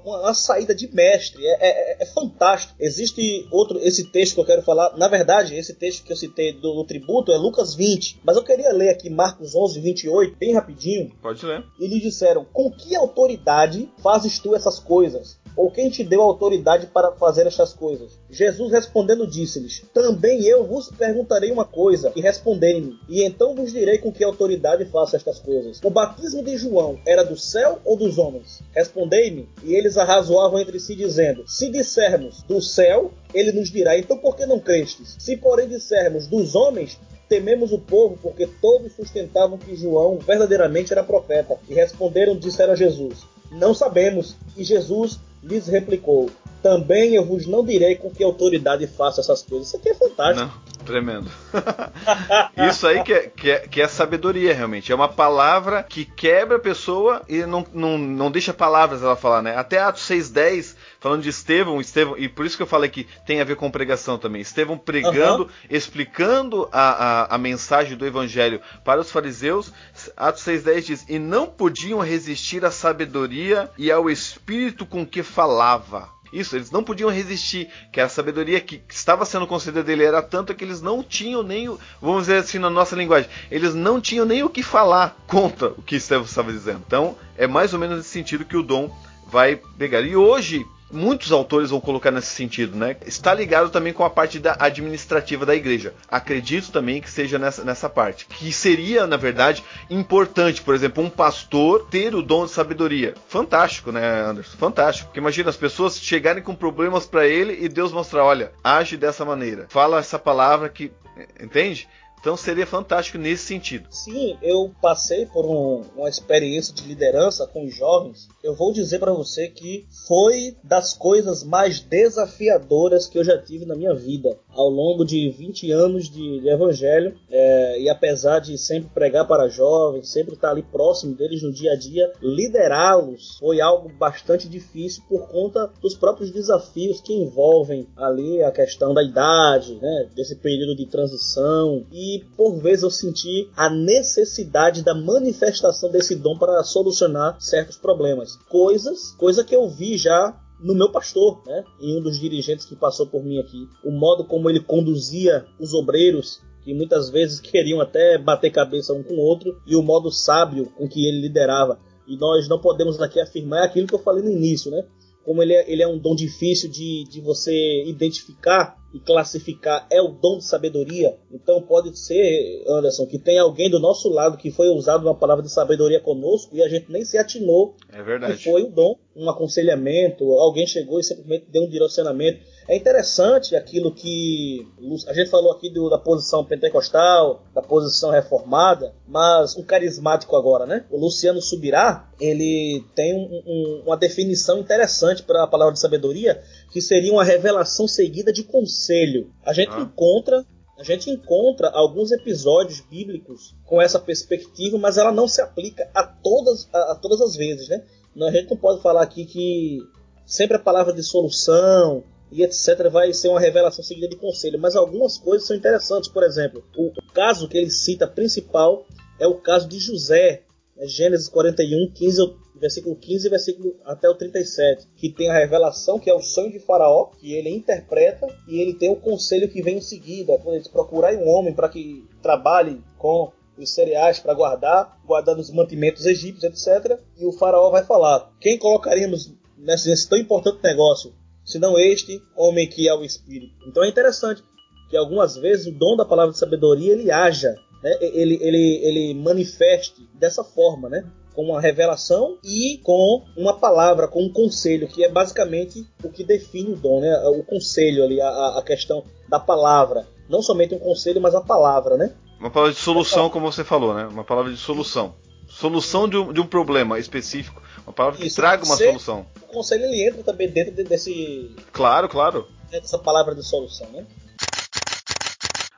uma, 0.04 0.20
uma, 0.20 0.34
saída 0.34 0.74
de 0.74 0.92
mestre, 0.92 1.44
é, 1.46 1.56
é, 1.60 2.02
é, 2.02 2.06
fantástico. 2.06 2.74
Existe 2.78 3.46
outro, 3.50 3.78
esse 3.78 4.10
texto 4.10 4.34
que 4.34 4.40
eu 4.40 4.44
quero 4.44 4.62
falar, 4.62 4.96
na 4.96 5.08
verdade, 5.08 5.56
esse 5.56 5.74
texto 5.74 6.04
que 6.04 6.12
eu 6.12 6.16
citei 6.16 6.52
do, 6.52 6.74
do, 6.74 6.84
tributo 6.84 7.32
é 7.32 7.37
Lucas 7.37 7.74
20, 7.74 8.20
mas 8.24 8.37
eu 8.37 8.42
queria 8.42 8.72
ler 8.72 8.90
aqui 8.90 9.08
Marcos 9.08 9.54
11, 9.54 9.80
28, 9.80 10.37
bem 10.37 10.54
rapidinho. 10.54 11.12
Pode 11.22 11.44
ler. 11.44 11.64
E 11.78 11.87
lhe 11.87 12.00
disseram, 12.00 12.44
com 12.44 12.70
que 12.70 12.94
autoridade 12.94 13.90
fazes 14.02 14.38
tu 14.38 14.54
essas 14.54 14.78
coisas? 14.78 15.38
Ou 15.57 15.71
quem 15.71 15.88
te 15.88 16.03
deu 16.03 16.21
autoridade 16.21 16.87
para 16.87 17.12
fazer 17.12 17.47
estas 17.47 17.73
coisas? 17.73 18.19
Jesus 18.29 18.73
respondendo 18.73 19.27
disse-lhes: 19.27 19.85
Também 19.93 20.45
eu 20.45 20.64
vos 20.64 20.90
perguntarei 20.90 21.51
uma 21.53 21.64
coisa, 21.64 22.12
e 22.17 22.21
respondei-me, 22.21 22.99
e 23.09 23.23
então 23.23 23.55
vos 23.55 23.73
direi 23.73 23.99
com 23.99 24.12
que 24.12 24.25
autoridade 24.25 24.85
faço 24.87 25.14
estas 25.14 25.38
coisas. 25.38 25.81
O 25.85 25.90
batismo 25.90 26.43
de 26.43 26.57
João 26.57 26.99
era 27.07 27.23
do 27.23 27.37
céu 27.37 27.79
ou 27.85 27.97
dos 27.97 28.19
homens? 28.19 28.62
Respondei-me, 28.75 29.49
e 29.62 29.75
eles 29.75 29.97
arrazoavam 29.97 30.59
entre 30.59 30.81
si, 30.81 30.97
dizendo: 30.97 31.45
Se 31.47 31.71
dissermos 31.71 32.43
do 32.43 32.61
céu, 32.61 33.12
ele 33.33 33.53
nos 33.53 33.71
dirá: 33.71 33.97
Então 33.97 34.19
por 34.19 34.37
que 34.37 34.47
não 34.47 34.59
crestes? 34.59 35.17
Se 35.19 35.37
porém 35.37 35.69
dissermos 35.69 36.27
dos 36.27 36.55
homens, 36.55 36.99
tememos 37.29 37.73
o 37.73 37.79
povo, 37.79 38.19
porque 38.21 38.47
todos 38.61 38.93
sustentavam 38.93 39.59
que 39.59 39.77
João 39.77 40.19
verdadeiramente 40.19 40.93
era 40.93 41.03
profeta. 41.03 41.57
E 41.69 41.75
responderam, 41.75 42.37
disseram 42.37 42.73
a 42.73 42.77
Jesus: 42.77 43.21
Não 43.53 43.73
sabemos. 43.73 44.37
E 44.57 44.64
Jesus 44.64 45.19
lhes 45.44 45.66
replicou: 45.66 46.30
Também 46.62 47.14
eu 47.14 47.24
vos 47.24 47.46
não 47.46 47.64
direi 47.64 47.94
com 47.96 48.11
que 48.11 48.24
autoridade 48.24 48.87
faço 48.87 49.20
essas 49.20 49.42
coisas. 49.42 49.68
Isso 49.68 49.76
aqui 49.76 49.90
é 49.90 49.94
fantástico. 49.94 50.46
Não. 50.46 50.74
Tremendo. 50.85 51.30
Isso 52.68 52.87
aí 52.87 53.02
que 53.02 53.12
é, 53.12 53.20
que, 53.35 53.50
é, 53.50 53.59
que 53.61 53.80
é 53.80 53.88
sabedoria, 53.88 54.54
realmente. 54.54 54.92
É 54.92 54.94
uma 54.94 55.09
palavra 55.09 55.83
que 55.83 56.04
quebra 56.04 56.57
a 56.59 56.61
pessoa 56.61 57.22
e 57.28 57.44
não, 57.46 57.64
não, 57.72 57.96
não 57.96 58.30
deixa 58.30 58.52
palavras 58.52 59.02
ela 59.02 59.16
falar, 59.16 59.42
né? 59.42 59.57
Até 59.57 59.78
Atos 59.78 60.02
6,10, 60.02 60.76
falando 61.05 61.23
de 61.23 61.29
Estevão, 61.29 61.83
Estevão, 61.83 62.17
e 62.17 62.31
por 62.31 62.47
isso 62.47 62.57
que 62.57 62.62
eu 62.62 62.67
falei 62.67 62.88
que 62.88 63.07
tem 63.27 63.38
a 63.38 63.45
ver 63.45 63.57
com 63.57 63.71
pregação 63.71 64.17
também. 64.17 64.40
Estevão 64.40 64.79
pregando, 64.79 65.43
uhum. 65.43 65.49
explicando 65.69 66.67
a, 66.73 66.81
a, 66.81 67.35
a, 67.35 67.37
mensagem 67.37 67.95
do 67.95 68.07
evangelho 68.07 68.59
para 68.83 69.03
os 69.03 69.12
fariseus. 69.12 69.71
Atos 70.17 70.43
6,10 70.45 70.81
diz: 70.81 71.05
E 71.07 71.19
não 71.19 71.47
podiam 71.47 71.99
resistir 71.99 72.64
à 72.64 72.71
sabedoria 72.71 73.71
e 73.77 73.93
ao 73.93 74.09
espírito 74.09 74.87
com 74.87 75.05
que 75.05 75.23
falava. 75.23 76.09
Isso, 76.33 76.57
eles 76.57 76.71
não 76.71 76.83
podiam 76.83 77.11
resistir, 77.11 77.69
que 77.93 78.01
a 78.01 78.09
sabedoria 78.09 78.59
que 78.59 78.83
estava 78.88 79.27
sendo 79.27 79.47
concedida 79.47 79.85
dele 79.85 80.05
era 80.05 80.23
tanta 80.23 80.55
que 80.55 80.64
eles 80.64 80.81
não 80.81 81.03
tinham 81.03 81.43
nem, 81.43 81.69
o, 81.69 81.79
vamos 82.01 82.23
dizer 82.23 82.38
assim 82.38 82.59
na 82.59 82.71
nossa 82.71 82.97
linguagem, 82.97 83.29
eles 83.51 83.75
não 83.75 84.01
tinham 84.01 84.25
nem 84.25 84.43
o 84.43 84.49
que 84.49 84.62
falar 84.62 85.14
contra 85.27 85.69
o 85.69 85.83
que 85.83 85.97
Estevão 85.97 86.25
estava 86.25 86.51
dizendo. 86.51 86.83
Então, 86.87 87.14
é 87.37 87.47
mais 87.47 87.75
ou 87.75 87.79
menos 87.79 87.99
nesse 87.99 88.09
sentido 88.09 88.47
que 88.47 88.57
o 88.57 88.62
dom 88.62 88.90
vai 89.27 89.61
pegar. 89.79 90.01
E 90.01 90.17
hoje, 90.17 90.67
muitos 90.94 91.33
autores 91.33 91.70
vão 91.70 91.80
colocar 91.80 92.11
nesse 92.11 92.28
sentido, 92.28 92.76
né? 92.76 92.96
Está 93.04 93.35
ligado 93.35 93.70
também 93.70 93.92
com 93.92 94.04
a 94.04 94.11
parte 94.11 94.38
da 94.38 94.57
administrativa 94.59 95.44
da 95.44 95.54
igreja. 95.54 95.92
Acredito 96.09 96.70
também 96.70 97.00
que 97.00 97.11
seja 97.11 97.38
nessa, 97.38 97.64
nessa 97.64 97.88
parte. 97.88 98.26
Que 98.26 98.52
seria, 98.52 99.07
na 99.07 99.16
verdade, 99.16 99.62
importante, 99.90 100.62
por 100.62 100.74
exemplo, 100.74 101.02
um 101.02 101.11
pastor 101.11 101.87
ter 101.90 102.14
o 102.14 102.22
dom 102.22 102.44
de 102.44 102.52
sabedoria. 102.52 103.14
Fantástico, 103.28 103.92
né, 103.92 104.22
Anderson? 104.22 104.57
Fantástico. 104.57 105.09
Porque 105.09 105.20
imagina 105.20 105.50
as 105.50 105.57
pessoas 105.57 105.98
chegarem 105.98 106.42
com 106.42 106.54
problemas 106.54 107.07
para 107.07 107.26
ele 107.26 107.59
e 107.61 107.68
Deus 107.68 107.92
mostrar, 107.92 108.24
olha, 108.24 108.52
age 108.62 108.96
dessa 108.96 109.24
maneira. 109.24 109.66
Fala 109.68 109.98
essa 109.98 110.18
palavra 110.18 110.68
que, 110.68 110.92
entende? 111.40 111.88
Então 112.24 112.38
seria 112.38 112.66
fantástico 112.66 113.18
nesse 113.18 113.44
sentido. 113.44 113.87
Sim, 113.90 114.38
eu 114.40 114.74
passei 114.80 115.26
por 115.26 115.44
um, 115.44 115.82
uma 115.94 116.08
experiência 116.08 116.72
de 116.72 116.82
liderança 116.84 117.46
com 117.46 117.66
os 117.66 117.76
jovens. 117.76 118.30
Eu 118.42 118.54
vou 118.54 118.72
dizer 118.72 118.98
para 118.98 119.12
você 119.12 119.46
que 119.46 119.87
foi 120.08 120.56
das 120.64 120.94
coisas 120.94 121.44
mais 121.44 121.80
desafiadoras 121.80 123.06
que 123.06 123.18
eu 123.18 123.24
já 123.24 123.37
tive 123.37 123.66
na 123.66 123.76
minha 123.76 123.94
vida. 123.94 124.38
Ao 124.55 124.69
longo 124.69 125.05
de 125.05 125.29
20 125.31 125.71
anos 125.73 126.09
de, 126.09 126.40
de 126.40 126.49
evangelho, 126.49 127.17
é, 127.31 127.81
e 127.81 127.88
apesar 127.88 128.38
de 128.38 128.57
sempre 128.57 128.90
pregar 128.93 129.27
para 129.27 129.49
jovens, 129.49 130.09
sempre 130.09 130.35
estar 130.35 130.51
ali 130.51 130.62
próximo 130.62 131.14
deles 131.14 131.43
no 131.43 131.53
dia 131.53 131.73
a 131.73 131.77
dia, 131.77 132.12
liderá-los 132.23 133.37
foi 133.38 133.61
algo 133.61 133.88
bastante 133.99 134.49
difícil 134.49 135.03
por 135.09 135.29
conta 135.29 135.71
dos 135.81 135.95
próprios 135.95 136.31
desafios 136.31 137.01
que 137.01 137.12
envolvem 137.12 137.87
ali 137.97 138.43
a 138.43 138.51
questão 138.51 138.95
da 138.95 139.03
idade, 139.03 139.75
né, 139.77 140.09
desse 140.14 140.37
período 140.37 140.77
de 140.77 140.87
transição 140.87 141.85
e 141.93 142.25
por 142.37 142.57
vezes 142.57 142.83
eu 142.83 142.90
senti 142.90 143.49
a 143.57 143.69
necessidade 143.69 144.83
da 144.83 144.95
manifestação 144.95 145.90
desse 145.90 146.14
dom 146.14 146.37
para 146.38 146.62
solucionar 146.64 147.37
certos 147.40 147.77
problemas. 147.77 148.37
Coisas, 148.49 149.12
coisa 149.12 149.45
que 149.45 149.55
eu 149.55 149.69
vi 149.69 149.97
já 149.97 150.38
no 150.61 150.75
meu 150.75 150.90
pastor, 150.90 151.43
né? 151.47 151.64
Em 151.81 151.99
um 151.99 152.03
dos 152.03 152.19
dirigentes 152.19 152.64
que 152.64 152.77
passou 152.77 153.07
por 153.07 153.23
mim 153.23 153.38
aqui, 153.38 153.69
o 153.85 153.90
modo 153.90 154.25
como 154.25 154.49
ele 154.49 154.61
conduzia 154.61 155.47
os 155.59 155.75
obreiros 155.75 156.40
que 156.62 156.73
muitas 156.73 157.11
vezes 157.11 157.40
queriam 157.40 157.81
até 157.81 158.17
bater 158.17 158.51
cabeça 158.51 158.95
um 158.95 159.03
com 159.03 159.14
o 159.14 159.21
outro 159.21 159.61
e 159.67 159.77
o 159.77 159.83
modo 159.83 160.11
sábio 160.11 160.73
com 160.77 160.88
que 160.88 161.07
ele 161.07 161.21
liderava. 161.21 161.79
E 162.07 162.17
nós 162.17 162.49
não 162.49 162.61
podemos 162.61 163.01
aqui 163.01 163.21
afirmar 163.21 163.64
aquilo 163.64 163.87
que 163.87 163.95
eu 163.95 163.99
falei 163.99 164.23
no 164.23 164.31
início, 164.31 164.71
né? 164.71 164.85
Como 165.25 165.43
ele 165.43 165.55
é, 165.55 165.71
ele 165.71 165.83
é 165.83 165.88
um 165.88 165.99
dom 165.99 166.14
difícil 166.14 166.71
de, 166.71 167.05
de 167.05 167.21
você 167.21 167.85
identificar 167.87 168.77
e 168.94 169.00
classificar 169.00 169.88
é 169.90 170.00
o 170.00 170.09
dom 170.09 170.38
de 170.38 170.44
sabedoria. 170.44 171.16
Então 171.33 171.61
pode 171.61 171.98
ser, 171.98 172.64
Anderson, 172.68 173.04
que 173.07 173.18
tem 173.18 173.37
alguém 173.40 173.68
do 173.68 173.80
nosso 173.80 174.09
lado 174.09 174.38
que 174.38 174.52
foi 174.52 174.68
usado 174.68 175.02
uma 175.02 175.16
palavra 175.16 175.42
de 175.42 175.50
sabedoria 175.50 176.00
conosco 176.00 176.54
e 176.54 176.62
a 176.62 176.68
gente 176.68 176.90
nem 176.92 177.04
se 177.04 177.18
atinou 177.18 177.74
é 177.92 178.00
verdade. 178.00 178.37
que 178.37 178.44
foi 178.44 178.62
o 178.62 178.70
dom, 178.70 178.96
um 179.16 179.28
aconselhamento, 179.28 180.24
alguém 180.35 180.64
chegou 180.64 181.00
e 181.00 181.04
simplesmente 181.04 181.46
deu 181.50 181.64
um 181.64 181.68
direcionamento. 181.68 182.38
É 182.66 182.77
interessante 182.77 183.55
aquilo 183.55 183.94
que 183.94 184.66
a 185.07 185.12
gente 185.12 185.31
falou 185.31 185.53
aqui 185.53 185.68
do, 185.68 185.90
da 185.90 185.98
posição 185.98 186.44
pentecostal, 186.44 187.44
da 187.55 187.61
posição 187.61 188.11
reformada, 188.11 188.94
mas 189.07 189.57
um 189.57 189.62
carismático 189.62 190.35
agora, 190.35 190.64
né? 190.64 190.85
O 190.90 190.98
Luciano 190.98 191.42
Subirá, 191.42 192.09
ele 192.18 192.83
tem 192.94 193.14
um, 193.14 193.42
um, 193.46 193.83
uma 193.87 193.96
definição 193.96 194.59
interessante 194.59 195.22
para 195.22 195.42
a 195.42 195.46
palavra 195.46 195.74
de 195.74 195.81
sabedoria, 195.81 196.42
que 196.72 196.81
seria 196.81 197.12
uma 197.12 197.24
revelação 197.24 197.87
seguida 197.87 198.33
de 198.33 198.44
conselho. 198.44 199.31
A 199.44 199.53
gente 199.53 199.72
ah. 199.72 199.81
encontra 199.81 200.44
a 200.77 200.83
gente 200.83 201.09
encontra 201.09 201.68
alguns 201.68 202.11
episódios 202.11 202.81
bíblicos 202.81 203.55
com 203.64 203.81
essa 203.81 203.96
perspectiva, 203.96 204.77
mas 204.77 204.98
ela 204.98 205.12
não 205.12 205.29
se 205.29 205.40
aplica 205.40 205.88
a 205.94 206.03
todas, 206.03 206.68
a, 206.72 206.92
a 206.92 206.94
todas 206.96 207.20
as 207.20 207.37
vezes, 207.37 207.68
né? 207.68 207.85
A 208.20 208.31
gente 208.33 208.50
não 208.50 208.57
pode 208.57 208.83
falar 208.83 209.03
aqui 209.03 209.24
que 209.24 209.79
sempre 210.27 210.57
a 210.57 210.61
palavra 210.61 210.92
de 210.92 211.03
solução 211.03 212.03
e 212.30 212.42
etc 212.42 212.90
vai 212.90 213.12
ser 213.12 213.28
uma 213.28 213.40
revelação 213.40 213.84
seguida 213.84 214.08
de 214.08 214.16
conselho, 214.16 214.58
mas 214.58 214.74
algumas 214.74 215.18
coisas 215.18 215.46
são 215.46 215.56
interessantes. 215.56 216.08
Por 216.08 216.22
exemplo, 216.22 216.64
o, 216.76 216.92
caso 217.12 217.48
que 217.48 217.56
ele 217.56 217.70
cita 217.70 218.06
principal 218.06 218.87
é 219.18 219.26
o 219.26 219.34
caso 219.34 219.68
de 219.68 219.78
José, 219.78 220.42
né? 220.76 220.87
Gênesis 220.87 221.28
41, 221.28 221.92
15 221.92 222.44
versículo 222.56 222.96
15 222.96 223.28
versículo 223.28 223.76
até 223.84 224.08
o 224.08 224.14
37, 224.14 224.88
que 224.96 225.10
tem 225.10 225.30
a 225.30 225.38
revelação 225.38 225.98
que 225.98 226.08
é 226.08 226.14
o 226.14 226.20
sonho 226.20 226.52
de 226.52 226.58
Faraó, 226.58 227.06
que 227.18 227.34
ele 227.34 227.50
interpreta 227.50 228.26
e 228.48 228.60
ele 228.60 228.74
tem 228.74 228.90
o 228.90 228.96
conselho 228.96 229.50
que 229.50 229.62
vem 229.62 229.78
em 229.78 229.82
seguida, 229.82 230.38
quando 230.38 230.56
ele 230.56 230.68
procurar 230.68 231.14
um 231.14 231.28
homem 231.28 231.54
para 231.54 231.68
que 231.68 232.06
trabalhe 232.22 232.82
com 232.98 233.32
os 233.56 233.70
cereais 233.72 234.18
para 234.18 234.34
guardar, 234.34 235.00
guardando 235.04 235.40
os 235.40 235.50
mantimentos 235.50 236.06
egípcios, 236.06 236.44
etc. 236.44 236.98
E 237.18 237.24
o 237.24 237.32
faraó 237.32 237.70
vai 237.70 237.84
falar: 237.84 238.32
quem 238.40 238.58
colocaríamos 238.58 239.32
nesse, 239.56 239.88
nesse 239.88 240.08
tão 240.08 240.18
importante 240.18 240.62
negócio, 240.62 241.12
senão 241.44 241.78
este 241.78 242.22
homem 242.37 242.68
que 242.68 242.88
é 242.88 242.94
o 242.94 243.04
Espírito? 243.04 243.54
Então 243.66 243.85
é 243.85 243.88
interessante 243.88 244.42
que 244.88 244.96
algumas 244.96 245.37
vezes 245.37 245.66
o 245.66 245.72
dom 245.72 245.96
da 245.96 246.04
palavra 246.04 246.33
de 246.33 246.38
sabedoria 246.38 246.92
ele 246.92 247.11
haja, 247.11 247.54
né? 247.83 247.98
ele, 248.00 248.38
ele, 248.40 248.80
ele 248.83 249.14
manifeste 249.14 250.09
dessa 250.14 250.44
forma, 250.44 250.88
né? 250.88 251.04
com 251.35 251.42
uma 251.42 251.61
revelação 251.61 252.38
e 252.44 252.78
com 252.83 253.24
uma 253.37 253.54
palavra, 253.54 254.07
com 254.07 254.22
um 254.22 254.33
conselho, 254.33 254.87
que 254.87 255.04
é 255.04 255.11
basicamente 255.11 255.85
o 256.02 256.09
que 256.09 256.22
define 256.22 256.72
o 256.72 256.76
dom, 256.76 257.00
né? 257.00 257.12
O 257.26 257.42
conselho 257.42 258.04
ali, 258.04 258.20
a, 258.20 258.59
a 258.59 258.62
questão 258.62 259.04
da 259.28 259.40
palavra. 259.40 260.07
Não 260.28 260.40
somente 260.40 260.74
um 260.74 260.78
conselho, 260.78 261.20
mas 261.20 261.35
a 261.35 261.40
palavra, 261.40 261.96
né? 261.96 262.14
Uma 262.38 262.50
palavra 262.50 262.72
de 262.72 262.80
solução, 262.80 263.28
como 263.28 263.50
você 263.50 263.64
falou, 263.64 263.94
né? 263.94 264.07
Uma 264.07 264.24
palavra 264.24 264.52
de 264.52 264.57
solução. 264.57 265.14
Solução 265.48 266.09
de 266.09 266.16
um, 266.16 266.33
de 266.33 266.40
um 266.40 266.46
problema 266.46 266.98
específico. 266.98 267.62
Uma 267.87 267.92
palavra 267.92 268.18
que 268.18 268.26
Isso, 268.26 268.37
traga 268.37 268.64
uma 268.64 268.76
solução. 268.76 269.26
O 269.42 269.46
conselho 269.46 269.85
ele 269.85 270.09
entra 270.09 270.22
também 270.22 270.48
dentro 270.48 270.72
desse. 270.85 271.54
Claro, 271.72 272.09
claro. 272.09 272.48
Dessa 272.70 272.98
palavra 272.98 273.35
de 273.35 273.42
solução, 273.42 273.88
né? 273.90 274.07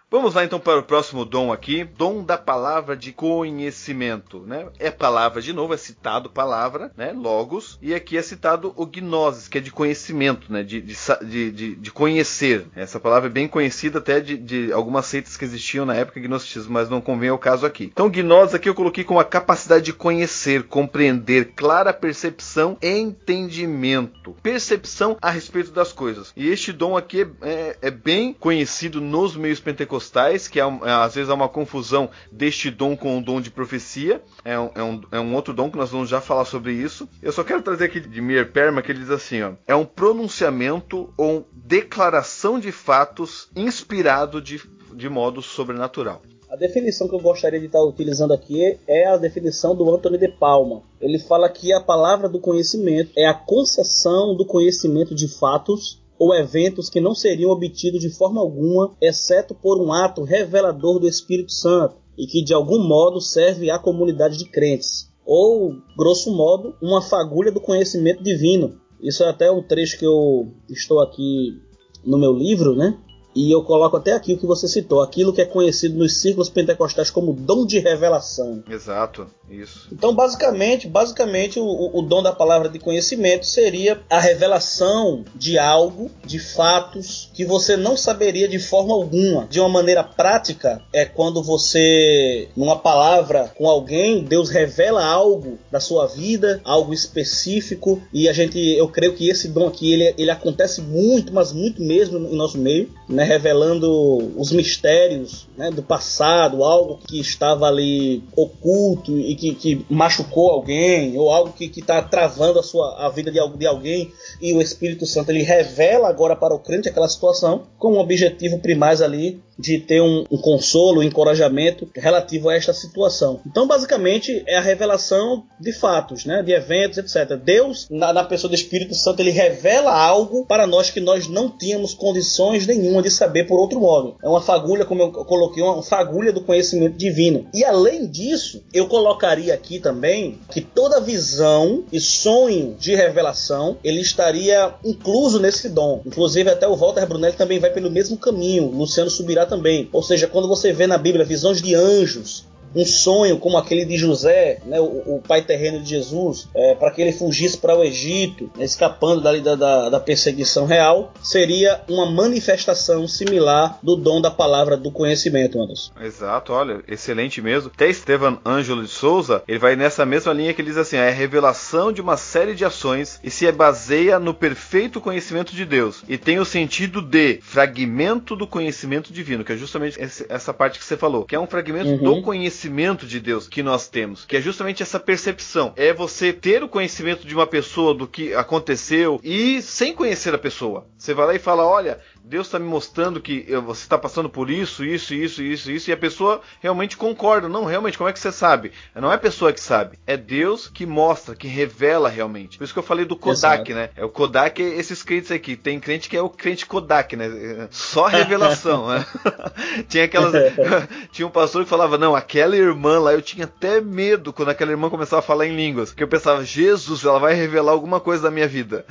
Vamos 0.09 0.35
lá 0.35 0.45
então 0.45 0.61
para 0.61 0.79
o 0.79 0.85
próximo 0.85 1.25
dom 1.25 1.53
aqui, 1.53 1.83
dom 1.83 2.23
da 2.23 2.39
palavra 2.39 2.97
de 2.97 3.11
conhecimento, 3.11 4.39
né? 4.47 4.69
É 4.79 4.89
palavra 4.89 5.43
de 5.43 5.53
novo, 5.53 5.75
é 5.75 5.77
citado 5.77 6.31
palavra, 6.31 6.93
né? 6.97 7.11
Logos, 7.11 7.77
e 7.83 7.93
aqui 7.93 8.17
é 8.17 8.23
citado 8.23 8.73
o 8.77 8.87
gnosis, 8.87 9.49
que 9.49 9.59
é 9.59 9.61
de 9.61 9.73
conhecimento, 9.73 10.53
né? 10.53 10.63
De, 10.63 10.81
de, 10.81 11.51
de, 11.51 11.75
de 11.75 11.91
conhecer. 11.91 12.67
Essa 12.77 13.01
palavra 13.01 13.29
é 13.29 13.33
bem 13.33 13.49
conhecida 13.49 13.99
até 13.99 14.21
de, 14.21 14.37
de, 14.37 14.73
algumas 14.73 15.07
seitas 15.07 15.37
que 15.37 15.45
existiam 15.45 15.85
na 15.85 15.97
época 15.97 16.21
gnosticismo, 16.21 16.73
mas 16.73 16.89
não 16.89 17.01
convém 17.01 17.31
ao 17.31 17.39
caso 17.39 17.67
aqui. 17.67 17.91
Então, 17.93 18.09
gnosis 18.09 18.55
aqui 18.55 18.69
eu 18.69 18.77
coloquei 18.77 19.03
com 19.03 19.19
a 19.19 19.25
capacidade 19.25 19.87
de 19.87 19.93
conhecer, 19.93 20.63
compreender, 20.69 21.55
clara 21.57 21.93
percepção 21.93 22.79
e 22.81 22.97
entendimento. 22.97 24.37
Percepção 24.41 25.17
a 25.21 25.31
respeito 25.31 25.73
das 25.73 25.93
coisas. 25.93 26.33
E 26.37 26.49
este 26.49 26.73
dom 26.73 26.97
aqui 26.97 27.23
é, 27.23 27.51
é, 27.51 27.79
é 27.83 27.91
bem 27.91 28.33
conhecido 28.33 29.01
nos 29.01 29.37
meios 29.37 29.59
pentecostais 29.59 29.96
pentecostais, 29.97 30.49
que 30.49 30.61
é, 30.61 30.63
é, 30.63 30.91
às 30.91 31.15
vezes 31.15 31.31
há 31.31 31.35
uma 31.35 31.49
confusão 31.49 32.11
deste 32.31 32.71
dom 32.71 32.97
com 32.97 33.19
o 33.19 33.23
dom 33.23 33.41
de 33.41 33.51
profecia. 33.51 34.23
É 34.45 34.59
um, 34.59 34.71
é 34.75 34.83
um, 34.83 35.01
é 35.13 35.21
um 35.21 35.35
outro 35.35 35.55
dom 35.55 35.71
que 35.71 35.79
nós 35.79 35.91
vamos 35.91 36.09
já 36.09 36.21
falar 36.21 36.45
sobre 36.45 36.73
isso. 36.73 37.09
Eu 37.23 37.33
só 37.33 37.43
quero 37.43 37.63
trazer 37.63 37.87
aqui 37.87 38.01
de 38.01 38.21
Mir 38.21 38.53
Perma 38.53 38.83
que 38.83 38.93
ele 38.93 39.01
diz 39.01 39.11
assim: 39.11 39.43
ó, 39.43 39.53
é 39.67 39.75
um 39.75 39.85
pronunciamento 39.85 41.13
ou 41.17 41.49
declaração 41.53 42.59
de 42.59 42.71
fatos 42.71 43.49
inspirado 43.57 44.41
de, 44.41 44.61
de 44.95 45.09
modo 45.09 45.43
sobrenatural. 45.43 46.23
A 46.49 46.55
definição 46.55 47.09
que 47.09 47.15
eu 47.15 47.21
gostaria 47.21 47.59
de 47.59 47.67
estar 47.67 47.83
utilizando 47.83 48.33
aqui 48.33 48.79
é 48.87 49.09
a 49.09 49.17
definição 49.17 49.75
do 49.75 49.93
Anthony 49.93 50.17
de 50.17 50.29
Palma. 50.29 50.83
Ele 51.01 51.19
fala 51.19 51.49
que 51.49 51.73
a 51.73 51.81
palavra 51.81 52.29
do 52.29 52.39
conhecimento 52.39 53.11
é 53.17 53.27
a 53.27 53.35
concessão 53.35 54.35
do 54.37 54.47
conhecimento 54.47 55.13
de 55.13 55.27
fatos 55.27 56.01
ou 56.19 56.35
eventos 56.35 56.89
que 56.89 57.01
não 57.01 57.15
seriam 57.15 57.51
obtidos 57.51 58.01
de 58.01 58.11
forma 58.11 58.41
alguma, 58.41 58.95
exceto 59.01 59.55
por 59.55 59.81
um 59.81 59.93
ato 59.93 60.23
revelador 60.23 60.99
do 60.99 61.09
Espírito 61.09 61.53
Santo 61.53 61.97
e 62.17 62.27
que 62.27 62.43
de 62.43 62.55
algum 62.55 62.83
modo 62.83 63.21
serve 63.21 63.71
à 63.71 63.79
comunidade 63.79 64.39
de 64.39 64.47
crentes, 64.47 65.11
ou, 65.25 65.75
grosso 65.97 66.35
modo, 66.35 66.75
uma 66.81 67.03
fagulha 67.03 67.53
do 67.53 67.61
conhecimento 67.61 68.23
divino. 68.23 68.81
Isso 69.01 69.23
é 69.23 69.29
até 69.29 69.51
um 69.51 69.63
trecho 69.63 69.99
que 69.99 70.07
eu 70.07 70.49
estou 70.71 71.01
aqui 71.01 71.61
no 72.05 72.17
meu 72.17 72.33
livro, 72.33 72.75
né? 72.75 72.99
e 73.37 73.53
eu 73.53 73.63
coloco 73.63 73.99
até 73.99 74.15
aqui 74.15 74.33
o 74.33 74.39
que 74.39 74.47
você 74.47 74.67
citou, 74.67 75.03
aquilo 75.03 75.31
que 75.31 75.43
é 75.43 75.45
conhecido 75.45 75.99
nos 75.99 76.23
círculos 76.23 76.49
pentecostais 76.49 77.11
como 77.11 77.35
dom 77.35 77.67
de 77.67 77.79
revelação. 77.79 78.65
Exato, 78.67 79.27
isso. 79.51 79.89
Então, 79.93 80.15
basicamente, 80.15 80.89
basicamente 80.89 81.61
o, 81.61 81.91
o 81.95 82.03
dom 82.03 82.23
da 82.23 82.33
palavra 82.33 82.69
de 82.69 82.79
conhecimento 82.79 83.47
seria 83.47 84.01
a 84.11 84.19
revelação 84.19 85.25
de 85.35 85.59
algo, 85.59 86.11
de 86.25 86.39
fatos 86.39 87.31
que 87.33 87.45
você 87.45 87.77
não 87.77 87.97
saberia 87.97 88.49
de 88.49 88.59
forma 88.59 88.93
alguma. 88.93 89.47
De 89.47 89.61
uma 89.61 89.69
maneira 89.69 90.03
prática, 90.03 90.83
é 90.93 91.05
quando 91.05 91.43
você, 91.43 92.49
numa 92.57 92.77
palavra 92.77 93.53
com 93.57 93.69
alguém, 93.69 94.25
Deus 94.25 94.51
revela 94.51 95.05
algo 95.05 95.59
da 95.71 95.81
sua 95.81 96.07
vida, 96.07 96.61
algo 96.65 96.93
específico, 96.93 98.03
e 98.13 98.29
a 98.29 98.33
gente, 98.33 98.59
eu 98.59 98.89
creio 98.89 99.15
que 99.15 99.29
esse 99.29 99.49
dom 99.49 99.69
aqui 99.69 99.93
ele, 99.93 100.15
ele 100.19 100.31
acontece 100.31 100.81
muito, 100.81 101.33
mas 101.33 101.53
muito 101.53 101.83
mesmo 101.83 102.19
em 102.19 102.37
nosso 102.37 102.59
meio, 102.59 102.91
né, 103.09 103.23
revelando 103.23 104.33
os 104.37 104.51
mistérios 104.51 105.47
né, 105.57 105.71
do 105.71 105.83
passado, 105.83 106.65
algo 106.65 106.99
que 107.07 107.21
estava 107.21 107.67
ali 107.67 108.23
oculto 108.35 109.17
e 109.17 109.36
que, 109.37 109.55
que 109.55 109.87
machucou 109.89 110.51
alguém, 110.51 111.17
ou 111.19 111.31
algo 111.31 111.53
que 111.53 111.67
está 111.67 112.03
travando 112.03 112.59
a, 112.59 112.63
sua, 112.63 113.07
a 113.07 113.09
vida 113.09 113.31
de, 113.31 113.39
de 113.57 113.67
alguém, 113.67 114.13
e 114.41 114.53
o 114.55 114.61
Espírito 114.61 115.07
Santo 115.07 115.31
ele 115.31 115.43
revela 115.43 116.09
agora 116.09 116.35
para 116.35 116.55
o 116.55 116.59
crente 116.59 116.89
aquela 116.89 117.09
situação 117.09 117.67
com 117.79 117.95
um 117.95 117.99
objetivo 117.99 118.59
primário 118.59 119.05
ali 119.05 119.43
de 119.59 119.79
ter 119.79 120.01
um, 120.01 120.25
um, 120.31 120.39
consolo, 120.39 121.01
um 121.01 121.03
encorajamento 121.03 121.89
relativo 121.95 122.49
a 122.49 122.55
esta 122.55 122.73
situação. 122.73 123.41
Então, 123.47 123.67
basicamente, 123.67 124.43
é 124.47 124.57
a 124.57 124.61
revelação 124.61 125.45
de 125.59 125.73
fatos, 125.73 126.25
né, 126.25 126.43
de 126.43 126.53
eventos, 126.53 126.99
etc. 126.99 127.37
Deus, 127.37 127.87
na, 127.91 128.13
na, 128.13 128.25
pessoa 128.25 128.49
do 128.49 128.55
Espírito 128.55 128.95
Santo, 128.95 129.21
ele 129.21 129.31
revela 129.31 129.93
algo 129.93 130.45
para 130.47 130.67
nós 130.67 130.91
que 130.91 131.01
nós 131.01 131.29
não 131.29 131.49
tínhamos 131.49 131.95
condições 131.95 132.67
nenhuma 132.67 133.03
de 133.03 133.11
saber 133.11 133.45
por 133.45 133.59
outro 133.59 133.81
modo. 133.81 134.17
É 134.23 134.29
uma 134.29 134.41
fagulha, 134.41 134.85
como 134.85 135.03
eu 135.03 135.13
coloquei, 135.13 135.63
uma 135.63 135.83
fagulha 135.83 136.33
do 136.33 136.43
conhecimento 136.43 136.97
divino. 136.97 137.47
E 137.55 137.65
além 137.65 138.07
disso, 138.07 138.63
eu 138.73 138.87
colocaria 138.87 139.55
aqui 139.55 139.79
também 139.79 140.39
que 140.51 140.61
toda 140.61 141.01
visão 141.01 141.85
e 141.93 142.01
sonho 142.01 142.77
de 142.79 142.95
revelação 142.95 143.79
ele 143.83 144.01
estaria 144.01 144.75
incluso 144.85 145.39
nesse 145.39 145.69
dom. 145.69 146.03
Inclusive, 146.05 146.51
até 146.51 146.67
o 146.67 146.77
Walter 146.77 147.07
Brunelli 147.07 147.37
também 147.37 147.59
vai 147.59 147.71
pelo 147.71 147.91
mesmo 147.91 148.17
caminho. 148.19 148.71
Luciano 148.71 149.11
subirá 149.11 149.46
também. 149.47 149.89
Ou 149.93 150.03
seja, 150.03 150.27
quando 150.27 150.49
você 150.49 150.73
vê 150.73 150.87
na 150.87 150.99
Bíblia 150.99 151.25
visões 151.25 151.63
de 151.63 151.75
anjos, 151.75 152.45
um 152.77 152.85
sonho 152.85 153.39
como 153.39 153.57
aquele 153.57 153.87
de 153.87 153.97
José, 153.97 154.59
né, 154.67 154.79
o, 154.79 155.17
o 155.17 155.23
pai 155.27 155.41
terreno 155.41 155.81
de 155.83 155.89
Jesus, 155.89 156.47
é, 156.55 156.75
para 156.75 156.91
que 156.91 157.01
ele 157.01 157.13
fugisse 157.13 157.57
para 157.57 157.75
o 157.75 157.83
Egito, 157.83 158.51
né, 158.55 158.67
escapando 158.67 159.23
dali 159.23 159.41
da, 159.41 159.55
da, 159.55 159.89
da, 159.89 159.99
perseguição 159.99 160.67
real, 160.67 161.13
seria 161.23 161.81
uma 161.89 162.05
manifestação 162.05 163.09
similar 163.09 163.79
do 163.83 163.97
dom 163.97 164.21
da 164.21 164.31
palavra 164.31 164.77
do 164.77 164.91
conhecimento, 164.91 165.61
Anderson. 165.61 165.91
Exato, 165.99 166.53
olha, 166.53 166.83
excelente 166.87 167.41
mesmo. 167.41 167.71
Até 167.75 167.89
Estevan 167.89 168.39
Ângelo 168.45 168.83
de 168.83 168.91
Souza, 168.91 169.43
ele 169.49 169.59
vai 169.59 169.75
nessa 169.75 170.05
mesma 170.05 170.35
linha 170.35 170.53
que 170.53 170.61
ele 170.61 170.69
diz 170.69 170.77
assim: 170.77 170.97
é 170.97 171.09
a 171.09 171.13
revelação 171.13 171.91
de 171.91 172.03
uma 172.03 172.19
série 172.19 172.55
de 172.55 172.65
ações 172.65 173.19
e 173.25 173.31
se 173.31 173.51
baseia 173.51 174.19
no 174.19 174.35
perfeito 174.35 175.01
conhecimento 175.01 175.55
de 175.55 175.65
Deus 175.65 176.03
e 176.09 176.19
tem 176.19 176.39
o 176.39 176.45
sentido 176.45 177.01
de 177.01 177.39
fragmento 177.41 178.37
do 178.37 178.47
conhecimento 178.47 179.13
divino, 179.13 179.45
que 179.45 179.53
é 179.53 179.57
justamente 179.57 179.99
essa 180.29 180.53
parte 180.53 180.79
que 180.79 180.85
você 180.85 180.97
falou, 180.97 181.25
que 181.25 181.35
é 181.35 181.41
um 181.41 181.47
fragmento 181.47 181.89
uhum. 181.91 182.03
do 182.03 182.23
conhecimento 182.23 182.66
conhecimento 182.67 183.07
de 183.07 183.21
Deus 183.21 183.49
que 183.49 183.63
nós 183.63 183.89
temos, 183.89 184.25
que 184.25 184.37
é 184.37 184.41
justamente 184.41 184.83
essa 184.83 184.99
percepção. 184.99 185.73
É 185.77 185.93
você 185.93 186.33
ter 186.33 186.63
o 186.63 186.69
conhecimento 186.69 187.27
de 187.27 187.35
uma 187.35 187.47
pessoa 187.47 187.95
do 187.95 188.07
que 188.07 188.35
aconteceu 188.35 189.21
e 189.23 189.63
sem 189.63 189.95
conhecer 189.95 190.35
a 190.35 190.39
pessoa. 190.39 190.87
Você 190.99 191.15
vai 191.15 191.27
lá 191.27 191.35
e 191.35 191.39
fala: 191.39 191.65
Olha, 191.65 192.01
Deus 192.27 192.49
está 192.49 192.59
me 192.59 192.67
mostrando 192.67 193.21
que 193.21 193.47
você 193.65 193.83
está 193.83 193.97
passando 193.97 194.29
por 194.29 194.51
isso, 194.51 194.85
isso, 194.85 195.15
isso, 195.15 195.41
isso, 195.43 195.71
isso, 195.71 195.91
e 195.91 195.93
a 195.93 195.97
pessoa 195.97 196.41
realmente 196.61 196.97
concorda. 196.97 197.49
Não, 197.49 197.65
realmente, 197.65 197.97
como 197.97 198.11
é 198.11 198.13
que 198.13 198.19
você 198.19 198.33
sabe? 198.33 198.73
Não 198.95 199.13
é 199.13 199.15
a 199.15 199.19
pessoa 199.19 199.53
que 199.53 199.61
sabe, 199.61 199.97
é 200.05 200.17
Deus 200.17 200.67
que 200.67 200.85
mostra, 200.85 201.37
que 201.37 201.47
revela 201.47 202.09
realmente. 202.09 202.59
Por 202.59 202.65
isso 202.65 202.73
que 202.73 202.79
eu 202.81 202.83
falei 202.83 203.05
do 203.05 203.15
Kodak, 203.15 203.71
Exato. 203.71 203.75
né? 203.75 203.91
É 203.95 204.05
o 204.05 204.09
Kodak, 204.09 204.61
esses 204.61 205.05
crentes 205.05 205.31
aqui. 205.31 205.55
Tem 205.55 205.79
crente 205.79 206.09
que 206.09 206.17
é 206.17 206.23
o 206.23 206.29
crente 206.29 206.67
Kodak, 206.67 207.15
né? 207.15 207.69
Só 207.71 208.07
revelação, 208.07 208.89
né? 208.89 209.07
tinha 209.89 210.05
aquelas. 210.05 210.33
tinha 211.13 211.29
um 211.29 211.31
pastor 211.31 211.63
que 211.63 211.71
falava, 211.71 211.97
não, 211.97 212.17
aquela 212.17 212.56
irmã 212.57 212.99
lá, 212.99 213.13
eu 213.13 213.23
tinha 213.23 213.45
até 213.45 213.81
medo 213.81 214.33
quando 214.33 214.51
aquela 214.51 214.71
irmã 214.71 214.91
começava 214.91 215.21
a 215.21 215.23
falar 215.23 215.47
em 215.47 215.57
línguas. 215.57 215.91
Porque 215.91 216.05
eu 216.05 216.09
pensava, 216.09 216.45
Jesus, 216.45 217.05
ela 217.05 217.19
vai 217.19 217.35
revelar 217.35 217.73
alguma 217.73 218.01
coisa 218.01 218.25
da 218.25 218.31
minha 218.31 218.49
vida. 218.49 218.85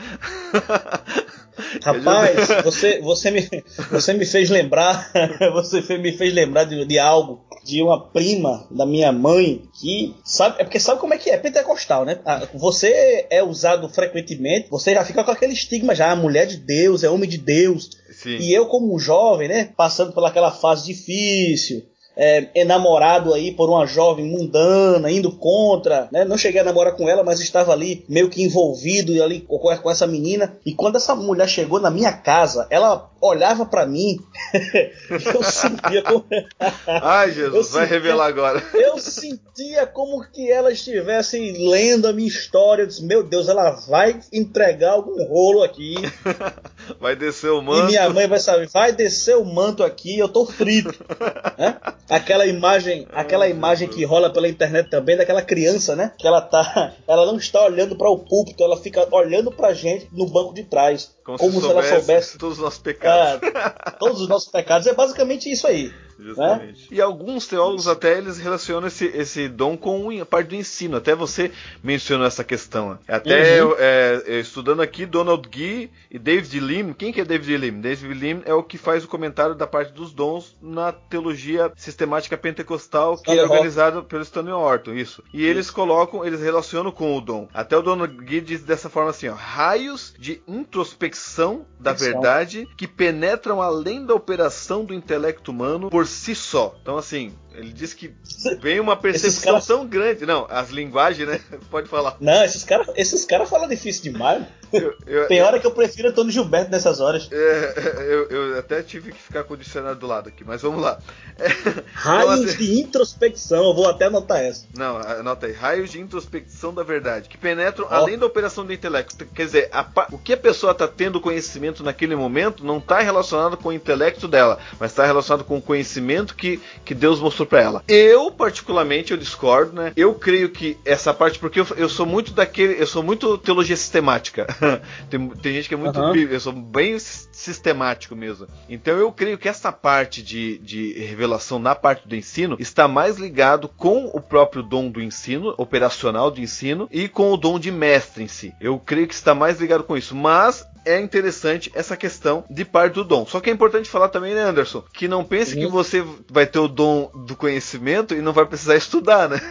Rapaz, 1.84 2.48
você, 2.64 3.00
você, 3.02 3.32
me, 3.32 3.64
você 3.90 4.14
me 4.14 4.26
fez 4.26 4.50
lembrar, 4.50 5.12
você 5.54 5.82
me 5.98 6.12
fez 6.12 6.34
lembrar 6.34 6.66
de, 6.66 6.86
de 6.86 7.00
algo 7.00 7.46
de 7.64 7.82
uma 7.82 8.00
prima 8.00 8.68
da 8.70 8.86
minha 8.86 9.12
mãe 9.12 9.64
que 9.82 10.16
sabe, 10.24 10.62
é 10.62 10.64
porque 10.64 10.80
sabe 10.80 11.00
como 11.00 11.16
é 11.16 11.18
que 11.18 11.32
é 11.32 11.38
pentecostal, 11.38 12.06
né? 12.06 12.20
Ah, 12.24 12.48
você 12.54 13.26
é 13.30 13.44
usado 13.44 13.90
frequentemente, 13.90 14.70
você 14.70 14.94
já 14.94 15.04
fica 15.04 15.24
com 15.24 15.32
aquele 15.32 15.54
estigma 15.54 15.96
já, 15.96 16.16
mulher 16.16 16.46
de 16.46 16.58
Deus, 16.58 17.04
é 17.04 17.10
homem 17.10 17.28
de 17.28 17.40
Deus. 17.40 17.90
Sim. 18.12 18.38
E 18.38 18.54
eu 18.54 18.68
como 18.68 19.00
jovem, 19.00 19.48
né, 19.48 19.70
passando 19.76 20.14
por 20.14 20.24
aquela 20.24 20.52
fase 20.52 20.86
difícil, 20.86 21.84
é, 22.16 22.48
enamorado 22.56 23.34
aí 23.34 23.52
por 23.52 23.70
uma 23.70 23.86
jovem 23.86 24.26
mundana, 24.26 25.12
indo 25.12 25.32
contra, 25.32 26.08
né? 26.12 26.24
Não 26.26 26.38
cheguei 26.38 26.62
a 26.62 26.64
namorar 26.64 26.96
com 26.96 27.10
ela, 27.10 27.24
mas 27.24 27.40
estava 27.40 27.72
ali 27.72 28.06
meio 28.08 28.30
que 28.30 28.44
envolvido 28.44 29.22
ali 29.22 29.42
com, 29.42 29.58
com 29.58 29.92
essa 29.92 30.08
menina. 30.08 30.58
E 30.66 30.74
quando 30.74 30.96
essa 30.96 31.16
mulher 31.16 31.48
chegou 31.48 31.80
na 31.80 31.92
minha 31.92 32.14
casa, 32.14 32.68
ela 32.70 33.10
olhava 33.20 33.66
para 33.66 33.86
mim, 33.86 34.20
eu 35.34 35.44
sentia 35.44 36.02
como... 36.04 36.26
Ai, 36.88 37.32
Jesus, 37.32 37.68
sentia, 37.68 37.80
vai 37.80 37.90
revelar 37.90 38.28
agora. 38.28 38.64
eu 38.74 38.98
sentia 39.00 39.88
como 39.88 40.24
que 40.30 40.52
ela 40.52 40.72
estivesse 40.72 41.40
lendo 41.52 42.08
a 42.08 42.14
minha 42.14 42.28
história. 42.28 42.84
Eu 42.84 42.88
disse, 42.88 43.04
meu 43.04 43.24
Deus, 43.24 43.50
ela 43.50 43.72
vai 43.72 44.20
entregar 44.32 44.92
algum 44.92 45.24
rolo 45.26 45.64
aqui. 45.64 45.96
vai 47.00 47.16
descer 47.16 47.52
o 47.52 47.62
manto. 47.62 47.84
E 47.84 47.88
minha 47.88 48.10
mãe 48.10 48.28
vai 48.28 48.40
saber, 48.40 48.68
vai 48.70 48.92
descer 48.92 49.38
o 49.38 49.46
manto 49.46 49.84
aqui, 49.84 50.18
eu 50.18 50.30
tô 50.30 50.46
frito. 50.46 50.94
né? 51.58 51.78
Aquela 52.10 52.46
imagem, 52.46 53.08
aquela 53.12 53.48
imagem 53.48 53.88
que 53.88 54.04
rola 54.06 54.32
pela 54.32 54.48
internet 54.48 54.90
também 54.90 55.18
daquela 55.18 55.42
criança, 55.42 55.96
né? 55.96 56.14
Que 56.18 56.28
ela 56.28 56.42
tá, 56.42 56.94
ela 57.08 57.26
não 57.26 57.38
está 57.38 57.64
olhando 57.64 57.96
para 57.96 58.10
o 58.10 58.20
púlpito, 58.20 58.64
ela 58.64 58.78
fica 58.78 59.08
olhando 59.12 59.52
pra 59.52 59.74
gente 59.74 60.08
no 60.12 60.26
banco 60.28 60.54
de 60.54 60.64
trás, 60.64 61.16
como, 61.24 61.38
como 61.38 61.54
se, 61.54 61.62
se 61.62 61.72
ela 61.72 61.84
soubesse 61.84 62.38
todos 62.38 62.58
os 62.58 62.64
nossos 62.64 62.80
pecados. 62.80 63.48
É, 63.48 63.92
todos 64.00 64.22
os 64.22 64.28
nossos 64.28 64.50
pecados 64.50 64.88
é 64.88 64.94
basicamente 64.94 65.52
isso 65.52 65.68
aí. 65.68 65.92
Justamente. 66.18 66.82
Né? 66.82 66.88
E 66.92 67.02
alguns 67.02 67.48
teólogos 67.48 67.88
até 67.88 68.18
eles 68.18 68.38
relacionam 68.38 68.88
esse, 68.88 69.06
esse 69.08 69.48
dom 69.48 69.76
com 69.78 70.10
a 70.20 70.26
parte 70.26 70.50
do 70.50 70.56
ensino. 70.56 70.98
Até 70.98 71.16
você 71.16 71.52
mencionou 71.84 72.26
essa 72.26 72.44
questão. 72.44 72.98
Até 73.08 73.64
uhum. 73.64 73.76
é, 73.78 74.40
estudando 74.40 74.82
aqui, 74.82 75.06
Donald 75.06 75.48
Gee 75.52 75.90
e 76.10 76.18
David 76.18 76.60
Lim. 76.60 76.94
Quem 76.94 77.12
que 77.12 77.22
é 77.22 77.26
David 77.26 77.58
Lim? 77.58 77.82
David 77.82 78.14
Lim 78.14 78.42
é 78.46 78.54
o 78.54 78.64
que 78.64 78.78
faz 78.78 79.04
o 79.04 79.08
comentário 79.08 79.56
da 79.56 79.68
parte 79.68 79.94
dos 79.94 80.14
dons 80.14 80.56
na 80.62 80.92
teologia 80.92 81.72
sistemática 81.76 82.38
pentecostal 82.38 83.18
que 83.18 83.32
é 83.32 83.44
organizada 83.44 84.02
pelo 84.02 84.24
Stanley 84.24 84.54
Orton. 84.54 84.94
Isso. 84.94 85.24
E 85.34 85.42
isso. 85.42 85.50
eles 85.50 85.70
colocam, 85.70 86.26
eles 86.26 86.42
relacionam 86.42 86.92
com 86.92 87.18
o 87.18 87.22
dom. 87.22 87.48
Até 87.54 87.78
o 87.78 87.82
Donald 87.82 88.16
Gee 88.28 88.42
diz 88.42 88.64
dessa 88.64 88.90
forma 88.90 89.10
assim: 89.10 89.28
ó, 89.28 89.34
raios 89.34 90.14
de 90.18 90.42
introspecção 90.48 91.66
da 91.80 91.94
verdade 91.94 92.68
que 92.78 92.88
penetram 92.88 93.62
além 93.62 94.06
da 94.06 94.14
operação 94.14 94.84
do 94.84 94.94
intelecto 94.94 95.52
humano 95.52 95.90
por 95.90 96.05
si 96.06 96.36
só. 96.36 96.76
Então, 96.82 96.98
assim, 96.98 97.34
ele 97.58 97.72
diz 97.72 97.94
que 97.94 98.14
vem 98.62 98.80
uma 98.80 98.96
percepção 98.96 99.54
cara... 99.54 99.66
tão 99.66 99.88
grande. 99.88 100.26
Não, 100.26 100.48
as 100.50 100.70
linguagens, 100.70 101.28
né? 101.28 101.40
Pode 101.70 101.88
falar. 101.88 102.18
Não, 102.20 102.44
esses 102.44 102.64
caras 102.64 102.88
esses 102.96 103.26
cara 103.26 103.46
falam 103.46 103.68
difícil 103.68 104.04
demais. 104.04 104.46
Eu, 104.74 104.94
eu, 105.06 105.28
Tem 105.28 105.42
hora 105.42 105.60
que 105.60 105.66
eu 105.66 105.72
prefiro 105.72 106.10
Antônio 106.10 106.32
Gilberto 106.32 106.72
nessas 106.72 107.00
horas. 107.00 107.30
É, 107.32 107.74
eu, 108.08 108.28
eu, 108.30 108.60
até 108.60 108.82
tive 108.82 109.12
que 109.12 109.22
ficar 109.22 109.44
com 109.44 109.54
o 109.54 109.58
dicionário 109.58 109.98
do 109.98 110.08
lado 110.08 110.30
aqui, 110.30 110.44
mas 110.44 110.62
vamos 110.62 110.82
lá. 110.82 111.00
É, 111.38 111.48
Raios 111.94 112.40
então, 112.42 112.44
assim, 112.46 112.58
de 112.58 112.80
introspecção, 112.82 113.64
eu 113.64 113.74
vou 113.74 113.90
até 113.90 114.06
anotar 114.06 114.40
essa. 114.40 114.66
Não, 114.76 114.98
anota 114.98 115.46
aí. 115.46 115.54
Raios 115.54 115.92
de 115.92 116.02
introspecção 116.02 116.74
da 116.74 116.84
verdade, 116.84 117.30
que 117.30 117.38
penetram 117.38 117.88
oh. 117.90 117.94
além 117.94 118.18
da 118.18 118.26
operação 118.26 118.66
do 118.66 118.74
intelecto. 118.74 119.26
Quer 119.26 119.46
dizer, 119.46 119.70
a, 119.72 119.86
o 120.12 120.18
que 120.18 120.34
a 120.34 120.38
pessoa 120.38 120.72
está 120.72 120.88
tendo 120.88 121.22
conhecimento 121.22 121.84
naquele 121.84 122.16
momento 122.16 122.66
não 122.66 122.78
está 122.78 123.00
relacionado 123.00 123.58
com 123.58 123.70
o 123.70 123.74
intelecto 123.74 124.28
dela, 124.28 124.60
mas 124.80 124.92
está 124.92 125.06
relacionado 125.06 125.44
com 125.44 125.58
o 125.58 125.62
conhecimento 125.62 126.36
que, 126.36 126.60
que 126.84 126.94
Deus 126.94 127.20
mostrou 127.20 127.45
para 127.46 127.62
ela. 127.62 127.84
Eu, 127.88 128.32
particularmente, 128.32 129.12
eu 129.12 129.18
discordo, 129.18 129.74
né? 129.74 129.94
Eu 129.96 130.14
creio 130.16 130.50
que 130.50 130.78
essa 130.86 131.14
parte, 131.14 131.40
porque 131.40 131.60
eu, 131.60 131.68
eu 131.78 131.90
sou 131.90 132.06
muito 132.06 132.34
daquele. 132.34 132.82
Eu 132.82 132.88
sou 132.88 133.04
muito 133.04 133.38
teologia 133.38 133.76
sistemática. 133.76 134.48
tem, 135.10 135.30
tem, 135.30 135.54
gente 135.54 135.68
que 135.68 135.74
é 135.74 135.78
muito. 135.78 136.00
Uhum. 136.00 136.16
Eu 136.16 136.40
sou 136.40 136.54
bem 136.54 136.98
sistemático 137.00 138.16
mesmo. 138.16 138.48
Então 138.70 138.98
eu 138.98 139.12
creio 139.12 139.38
que 139.38 139.48
essa 139.48 139.72
parte 139.72 140.22
de, 140.22 140.58
de 140.60 140.94
revelação 140.94 141.60
na 141.60 141.76
parte 141.76 142.08
do 142.08 142.16
ensino 142.16 142.58
está 142.60 142.88
mais 142.88 143.18
ligado 143.18 143.68
com 143.68 144.06
o 144.14 144.22
próprio 144.22 144.64
dom 144.64 144.90
do 144.90 145.02
ensino, 145.02 145.54
operacional 145.58 146.32
do 146.32 146.42
ensino, 146.42 146.88
e 146.92 147.08
com 147.08 147.32
o 147.32 147.38
dom 147.38 147.60
de 147.60 147.72
mestre 147.72 148.24
em 148.24 148.28
si. 148.28 148.54
Eu 148.60 148.80
creio 148.80 149.08
que 149.08 149.14
está 149.14 149.36
mais 149.36 149.60
ligado 149.60 149.84
com 149.84 149.98
isso. 149.98 150.16
Mas 150.16 150.66
é 150.86 151.00
interessante 151.00 151.72
essa 151.74 151.98
questão 151.98 152.44
de 152.50 152.64
parte 152.64 152.94
do 152.94 153.04
dom. 153.04 153.26
Só 153.26 153.40
que 153.40 153.50
é 153.50 153.54
importante 153.54 153.90
falar 153.90 154.10
também, 154.10 154.34
né, 154.34 154.42
Anderson, 154.42 154.84
que 154.94 155.08
não 155.08 155.24
pense 155.24 155.56
uhum. 155.56 155.62
que 155.62 155.68
você 155.68 156.06
vai 156.30 156.46
ter 156.46 156.60
o 156.60 156.68
dom 156.68 157.10
do 157.14 157.36
conhecimento 157.36 158.14
e 158.14 158.22
não 158.22 158.32
vai 158.32 158.46
precisar 158.46 158.76
estudar, 158.76 159.28
né? 159.28 159.42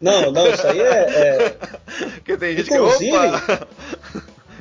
Não, 0.00 0.32
não, 0.32 0.48
isso 0.48 0.66
aí 0.66 0.80
é. 0.80 0.84
é... 0.84 1.56
Porque 2.16 2.36
tem 2.36 2.56
gente 2.56 2.72
Inclusive, 2.72 3.10
que. 3.10 3.16
Opa! 3.16 3.68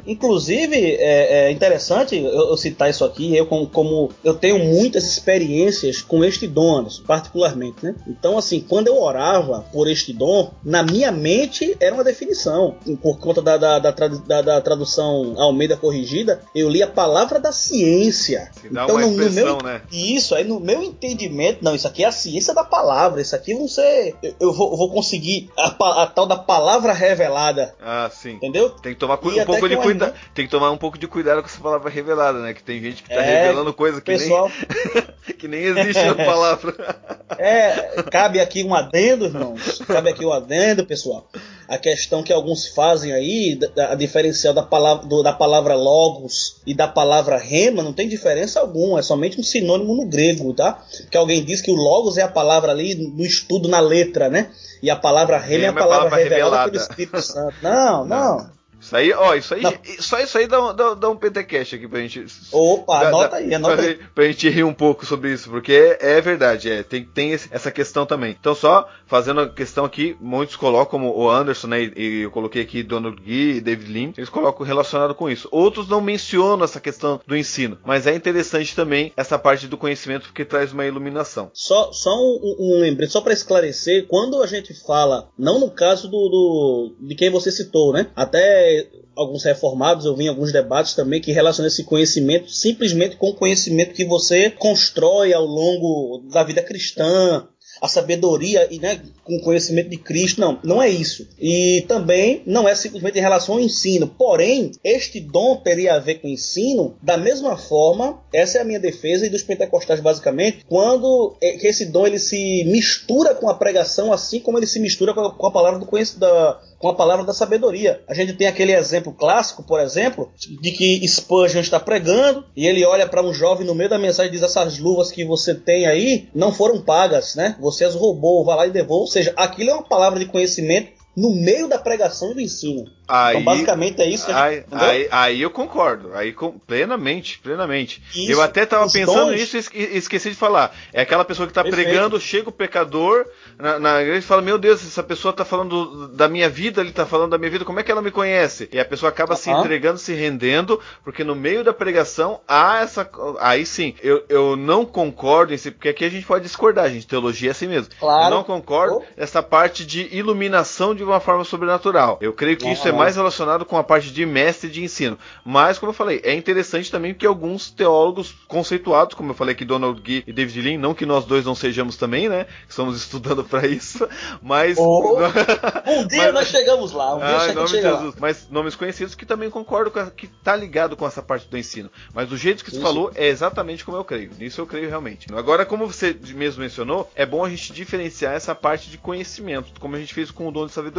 Inclusive, 0.06 0.76
é, 0.76 1.48
é 1.48 1.52
interessante 1.52 2.18
eu, 2.18 2.50
eu, 2.50 2.58
citar 2.58 2.90
isso 2.90 3.04
aqui, 3.04 3.36
eu 3.36 3.46
como, 3.46 3.68
como, 3.68 4.10
eu 4.24 4.34
tenho 4.34 4.60
muitas 4.60 5.06
experiências 5.06 6.02
com 6.02 6.24
este 6.24 6.48
dom, 6.48 6.88
particularmente, 7.06 7.78
né? 7.84 7.96
Então, 8.08 8.38
assim, 8.38 8.62
quando 8.62 8.88
eu 8.88 9.02
orava 9.02 9.66
por 9.72 9.90
este 9.90 10.14
dom, 10.14 10.52
na 10.64 10.84
minha 10.84 11.12
mente 11.12 11.76
era 11.80 11.94
uma 11.94 12.04
definição. 12.04 12.76
Por 13.02 13.20
conta 13.20 13.42
da, 13.42 13.58
da, 13.58 13.80
da, 13.80 13.92
da, 13.92 14.42
da 14.42 14.62
tradução 14.62 15.36
Almeida 15.38 15.78
corrigida, 15.78 16.42
eu 16.56 16.70
li 16.70 16.82
a 16.82 16.88
palavra 16.88 17.40
da 17.40 17.52
ciência. 17.52 18.50
Se 18.60 18.70
dá 18.70 18.84
então, 18.84 18.96
uma 18.96 19.08
no, 19.08 19.18
no 19.18 19.32
meu, 19.32 19.58
né? 19.62 19.82
Isso, 19.92 20.34
aí 20.36 20.44
no 20.44 20.60
meu 20.60 20.82
entendimento, 20.82 21.60
não, 21.62 21.76
isso 21.76 21.88
aqui 21.88 22.04
é 22.04 22.08
a 22.08 22.12
ciência 22.12 22.54
da 22.54 22.64
palavra, 22.64 23.22
isso 23.22 23.36
aqui 23.36 23.54
vão 23.54 23.68
ser. 23.68 24.16
Eu, 24.22 24.36
eu 24.40 24.54
vou, 24.54 24.76
vou 24.76 24.92
conseguir 24.92 25.50
a, 25.58 26.04
a, 26.04 26.08
tal 26.08 26.26
da 26.26 26.38
palavra 26.38 26.94
revelada. 26.94 27.76
Ah, 27.82 28.10
sim. 28.12 28.32
Entendeu? 28.32 28.70
Tem 28.70 28.94
que 28.94 29.00
tomar 29.00 29.16
um 29.16 29.46
pouco 29.46 29.70
de 29.70 29.78
cuidado 29.78 29.91
cuida... 30.00 30.14
tem 30.34 30.46
que 30.46 30.52
tomar 30.52 30.72
um 30.72 30.78
pouco 30.78 30.98
de 30.98 31.08
cuidado 31.08 31.42
com 31.42 31.48
essa 31.48 31.62
palavra 31.62 31.90
revelada, 31.90 32.40
né? 32.40 32.54
Que 32.54 32.64
tem 32.64 32.82
gente 32.82 33.04
que 33.04 33.10
tá 33.10 33.16
é, 33.16 33.44
revelando 33.44 33.74
coisa 33.74 34.00
que 34.02 34.12
pessoal... 34.12 34.50
nem 34.50 35.36
que 35.38 35.48
nem 35.48 35.62
existe 35.64 36.00
a 36.00 36.16
palavra. 36.16 36.74
É, 37.38 38.04
cabe 38.12 38.42
aqui 38.42 38.62
um 38.62 38.76
adendo, 38.76 39.26
irmãos. 39.26 39.82
Cabe 39.88 40.10
aqui 40.10 40.26
um 40.26 40.34
adendo, 40.34 40.86
pessoal. 40.86 41.28
A 41.68 41.78
questão 41.78 42.22
que 42.22 42.32
alguns 42.32 42.68
fazem 42.68 43.14
aí, 43.14 43.58
a 43.90 43.96
diferencial 43.96 44.54
da 44.54 44.62
palavra, 44.62 45.08
do, 45.08 45.24
da 45.24 45.32
palavra 45.32 45.74
logos 45.74 46.58
e 46.68 46.74
da 46.74 46.90
palavra 46.90 47.38
rema, 47.38 47.82
não 47.82 47.94
tem 47.94 48.08
diferença 48.08 48.60
alguma, 48.60 49.00
é 49.00 49.02
somente 49.02 49.40
um 49.40 49.44
sinônimo 49.44 49.96
no 49.96 50.06
grego, 50.06 50.54
tá? 50.54 50.84
Que 51.10 51.18
alguém 51.18 51.44
diz 51.44 51.62
que 51.62 51.72
o 51.72 51.76
logos 51.76 52.18
é 52.18 52.22
a 52.22 52.28
palavra 52.28 52.72
ali 52.72 52.96
no 52.96 53.24
estudo 53.24 53.70
na 53.70 53.80
letra, 53.80 54.28
né? 54.30 54.52
E 54.84 54.90
a 54.90 54.96
palavra 54.96 55.38
rema, 55.38 55.66
é 55.66 55.68
a 55.70 55.74
palavra, 55.74 56.10
palavra 56.10 56.18
revelada, 56.18 56.58
revelada 56.58 56.72
pelo 56.72 56.84
Espírito 56.84 57.22
Santo. 57.22 57.56
Não, 57.62 58.06
não. 58.06 58.38
não. 58.38 58.61
Isso 58.82 58.96
aí, 58.96 59.14
ó, 59.14 59.36
isso 59.36 59.54
aí, 59.54 59.62
só 60.00 60.20
isso 60.20 60.38
aí 60.38 60.48
dá 60.48 60.62
um, 60.62 60.76
dá, 60.76 60.94
dá 60.96 61.10
um 61.10 61.16
pentecast 61.16 61.76
aqui 61.76 61.88
pra 61.88 62.00
gente. 62.00 62.26
Opa, 62.52 63.00
dá, 63.00 63.08
anota 63.10 63.36
aí, 63.36 63.54
anota 63.54 63.78
pra, 63.78 63.86
aí. 63.86 64.00
Pra 64.16 64.26
gente 64.26 64.50
rir 64.50 64.64
um 64.64 64.74
pouco 64.74 65.06
sobre 65.06 65.32
isso, 65.32 65.50
porque 65.50 65.72
é, 65.72 66.18
é 66.18 66.22
verdade, 66.22 66.70
é, 66.70 66.82
tem, 66.84 67.06
tem 67.06 67.32
esse, 67.32 67.48
essa 67.52 67.72
questão 67.72 68.06
também. 68.06 68.36
Então, 68.40 68.56
só 68.56 68.90
fazendo 69.06 69.42
a 69.42 69.50
questão 69.50 69.86
aqui, 69.86 70.18
muitos 70.20 70.56
colocam, 70.56 70.92
como 70.92 71.16
o 71.16 71.30
Anderson, 71.30 71.68
né, 71.68 71.84
e, 71.84 71.94
e 71.96 72.22
eu 72.24 72.32
coloquei 72.32 72.62
aqui 72.64 72.82
Donald 72.82 73.22
Gui 73.22 73.58
e 73.58 73.62
David 73.62 73.92
Lim, 73.92 74.14
eles 74.18 74.30
colocam 74.30 74.66
relacionado 74.66 75.14
com 75.14 75.30
isso. 75.30 75.48
Outros 75.52 75.88
não 75.88 76.02
mencionam 76.02 76.66
essa 76.66 76.80
questão 76.80 77.22
do 77.26 77.38
ensino, 77.38 77.78
mas 77.86 78.08
é 78.08 78.16
interessante 78.16 78.76
também 78.76 79.14
essa 79.16 79.38
parte 79.38 79.68
do 79.68 79.78
conhecimento, 79.78 80.24
porque 80.24 80.44
traz 80.44 80.74
uma 80.74 80.86
iluminação. 80.86 81.52
Só, 81.54 81.92
só 81.94 82.10
um, 82.16 82.56
um 82.60 82.80
lembrete, 82.80 83.12
só 83.12 83.22
para 83.22 83.34
esclarecer, 83.34 84.08
quando 84.08 84.42
a 84.42 84.48
gente 84.48 84.74
fala, 84.86 85.30
não 85.38 85.60
no 85.60 85.70
caso 85.70 86.08
do, 86.08 86.30
do 86.30 86.96
de 87.00 87.16
quem 87.16 87.30
você 87.30 87.52
citou, 87.52 87.94
né, 87.94 88.08
até 88.16 88.71
alguns 89.16 89.44
reformados, 89.44 90.06
eu 90.06 90.16
vi 90.16 90.26
em 90.26 90.30
alguns 90.30 90.52
debates 90.52 90.94
também 90.94 91.22
que 91.22 91.32
relacionam 91.32 91.68
esse 91.68 91.84
conhecimento 91.84 92.50
simplesmente 92.50 93.16
com 93.16 93.30
o 93.30 93.36
conhecimento 93.36 93.94
que 93.94 94.06
você 94.06 94.50
constrói 94.50 95.34
ao 95.34 95.46
longo 95.46 96.30
da 96.32 96.44
vida 96.44 96.62
cristã, 96.62 97.48
a 97.82 97.88
sabedoria 97.88 98.68
e 98.72 98.80
né, 98.80 99.02
com 99.24 99.38
o 99.38 99.42
conhecimento 99.42 99.90
de 99.90 99.98
Cristo. 99.98 100.42
Não, 100.42 100.60
não 100.64 100.82
é 100.82 100.90
isso. 100.90 101.28
E 101.40 101.86
também 101.88 102.42
não 102.46 102.68
é 102.68 102.76
simplesmente 102.76 103.18
em 103.18 103.22
relação 103.22 103.56
ao 103.56 103.62
ensino. 103.62 104.08
Porém, 104.08 104.72
este 104.84 105.20
dom 105.20 105.58
teria 105.58 105.96
a 105.96 106.00
ver 106.00 106.16
com 106.16 106.28
o 106.28 106.32
ensino 106.32 106.96
da 107.02 107.18
mesma 107.18 107.58
forma, 107.58 108.22
essa 108.34 108.58
é 108.58 108.62
a 108.62 108.66
minha 108.66 108.80
defesa 108.80 109.26
e 109.26 109.30
dos 109.30 109.44
pentecostais 109.44 110.00
basicamente, 110.00 110.66
quando 110.68 111.36
é, 111.42 111.68
esse 111.68 111.86
dom 111.86 112.08
ele 112.08 112.20
se 112.20 112.64
mistura 112.66 113.36
com 113.36 113.50
a 113.50 113.56
pregação, 113.56 114.12
assim 114.12 114.40
como 114.40 114.58
ele 114.58 114.68
se 114.68 114.80
mistura 114.80 115.14
com 115.14 115.22
a, 115.22 115.34
com 115.34 115.48
a 115.48 115.52
palavra 115.52 115.80
do 115.80 115.86
conhecimento 115.86 116.20
da 116.20 116.60
com 116.82 116.90
a 116.90 116.96
palavra 116.96 117.24
da 117.24 117.34
sabedoria. 117.34 118.02
A 118.08 118.14
gente 118.14 118.34
tem 118.34 118.48
aquele 118.48 118.74
exemplo 118.74 119.14
clássico, 119.14 119.62
por 119.64 119.80
exemplo, 119.80 120.32
de 120.36 120.72
que 120.72 121.08
Spurgeon 121.08 121.62
está 121.62 121.80
pregando 121.80 122.44
e 122.56 122.66
ele 122.68 122.84
olha 122.84 123.08
para 123.08 123.24
um 123.24 123.34
jovem 123.34 123.66
no 123.66 123.76
meio 123.76 123.90
da 123.90 124.00
mensagem 124.00 124.30
e 124.30 124.32
diz: 124.32 124.42
Essas 124.42 124.80
luvas 124.80 125.12
que 125.12 125.24
você 125.24 125.54
tem 125.54 125.86
aí 125.86 126.28
não 126.34 126.52
foram 126.52 126.82
pagas, 126.82 127.36
né? 127.36 127.56
Você 127.62 127.86
as 127.86 127.96
roubou, 127.96 128.44
vá 128.44 128.56
lá 128.56 128.68
e 128.68 128.72
devolva. 128.72 129.04
Ou 129.04 129.08
seja, 129.08 129.34
aquilo 129.38 129.70
é 129.70 129.74
uma 129.74 129.84
palavra 129.84 130.20
de 130.20 130.26
conhecimento 130.26 131.01
no 131.16 131.36
meio 131.36 131.68
da 131.68 131.78
pregação 131.78 132.32
e 132.32 132.34
do 132.36 132.42
ensino. 132.42 132.90
Aí, 133.08 133.36
então, 133.36 133.44
basicamente 133.44 134.02
é 134.02 134.10
isso. 134.10 134.26
Que 134.26 134.32
aí, 134.32 134.56
gente, 134.56 134.66
aí, 134.72 135.08
aí, 135.12 135.42
eu 135.42 135.50
concordo, 135.50 136.14
aí 136.14 136.34
plenamente, 136.66 137.40
plenamente. 137.40 138.02
Isso, 138.16 138.32
eu 138.32 138.42
até 138.42 138.64
estava 138.64 138.90
pensando 138.90 139.32
nisso 139.32 139.58
e 139.58 139.98
esqueci 139.98 140.30
de 140.30 140.36
falar. 140.36 140.74
É 140.94 141.02
aquela 141.02 141.26
pessoa 141.26 141.46
que 141.46 141.52
está 141.52 141.64
pregando, 141.64 142.20
chega 142.22 142.48
o 142.48 142.54
pecador 142.54 143.26
na, 143.60 143.78
na 143.80 144.02
igreja 144.02 144.20
e 144.20 144.22
fala: 144.22 144.42
Meu 144.42 144.58
Deus, 144.58 144.82
essa 144.82 145.04
pessoa 145.04 145.32
está 145.32 145.44
falando 145.44 146.08
da 146.08 146.30
minha 146.30 146.50
vida, 146.50 146.80
ele 146.80 146.92
está 146.92 147.06
falando 147.06 147.32
da 147.32 147.38
minha 147.38 147.52
vida, 147.52 147.66
como 147.66 147.82
é 147.82 147.84
que 147.84 147.92
ela 147.92 148.02
me 148.02 148.12
conhece? 148.12 148.70
E 148.72 148.80
a 148.80 148.86
pessoa 148.86 149.10
acaba 149.10 149.34
uh 149.34 149.38
-huh. 149.38 149.42
se 149.42 149.50
entregando, 149.52 149.98
se 149.98 150.14
rendendo, 150.14 150.80
porque 151.04 151.24
no 151.24 151.36
meio 151.36 151.66
da 151.66 151.74
pregação 151.74 152.40
há 152.48 152.80
essa. 152.82 153.10
Aí 153.40 153.66
sim, 153.66 153.94
eu, 154.02 154.24
eu 154.30 154.56
não 154.56 154.86
concordo 154.86 155.58
si, 155.58 155.70
porque 155.70 155.90
aqui 155.90 156.06
a 156.06 156.10
gente 156.10 156.26
pode 156.26 156.46
discordar, 156.46 156.90
gente. 156.90 157.08
Teologia 157.08 157.50
é 157.50 157.52
assim 157.52 157.68
mesmo. 157.68 157.94
Claro. 158.00 158.26
Eu 158.26 158.30
não 158.30 158.44
concordo 158.44 159.00
oh. 159.00 159.04
essa 159.18 159.44
parte 159.44 159.86
de 159.86 160.08
iluminação 160.16 160.96
de 160.96 161.01
uma 161.04 161.20
forma 161.20 161.44
sobrenatural. 161.44 162.18
Eu 162.22 162.34
creio 162.34 162.58
que 162.58 162.70
isso 162.70 162.88
é 162.88 162.92
mais 162.92 163.16
relacionado 163.16 163.66
com 163.66 163.78
a 163.78 163.84
parte 163.84 164.12
de 164.12 164.26
mestre 164.26 164.70
de 164.70 164.84
ensino. 164.84 165.18
Mas, 165.44 165.78
como 165.78 165.92
eu 165.92 165.96
falei, 165.96 166.22
é 166.24 166.34
interessante 166.34 166.92
também 166.92 167.14
que 167.14 167.26
alguns 167.26 167.70
teólogos 167.72 168.32
conceituados, 168.48 169.16
como 169.16 169.32
eu 169.32 169.36
falei 169.36 169.54
aqui, 169.54 169.66
Donald 169.66 170.02
Gee 170.06 170.24
e 170.26 170.34
David 170.34 170.62
Lean, 170.62 170.78
não 170.78 170.94
que 170.94 171.06
nós 171.06 171.26
dois 171.26 171.46
não 171.46 171.56
sejamos 171.56 171.98
também, 171.98 172.30
né? 172.30 172.46
Estamos 172.68 172.98
estudando 173.02 173.44
para 173.44 173.68
isso, 173.68 174.08
mas. 174.42 174.78
Oh, 174.78 175.18
um 175.88 176.08
dia 176.08 176.26
mas... 176.26 176.34
nós 176.34 176.48
chegamos 176.48 176.92
lá, 176.92 177.16
um 177.16 177.20
dia 177.20 177.28
ah, 177.28 177.54
nome 177.54 177.68
de 177.68 177.82
Jesus. 177.82 178.16
Mas 178.20 178.48
nomes 178.50 178.76
conhecidos 178.76 179.16
que 179.16 179.26
também 179.26 179.50
concordo 179.50 179.92
com 179.92 180.00
a, 180.00 180.10
que 180.10 180.28
tá 180.28 180.56
ligado 180.56 180.96
com 180.96 181.06
essa 181.06 181.22
parte 181.22 181.48
do 181.48 181.58
ensino. 181.58 181.90
Mas 182.14 182.30
do 182.30 182.38
jeito 182.38 182.64
que 182.64 182.72
você 182.72 182.80
falou, 182.80 183.12
é 183.16 183.28
exatamente 183.28 183.84
como 183.86 183.98
eu 183.98 184.04
creio. 184.04 184.32
Nisso 184.38 184.62
eu 184.62 184.68
creio 184.68 184.90
realmente. 184.90 185.28
Agora, 185.34 185.66
como 185.66 185.88
você 185.88 186.16
mesmo 186.36 186.62
mencionou, 186.62 187.10
é 187.16 187.26
bom 187.26 187.44
a 187.46 187.50
gente 187.50 187.74
diferenciar 187.74 188.34
essa 188.34 188.54
parte 188.54 188.90
de 188.90 188.98
conhecimento, 188.98 189.80
como 189.80 189.96
a 189.96 190.00
gente 190.00 190.14
fez 190.14 190.32
com 190.32 190.48
o 190.48 190.52
dom 190.52 190.66
de 190.66 190.72
sabedoria. 190.72 190.91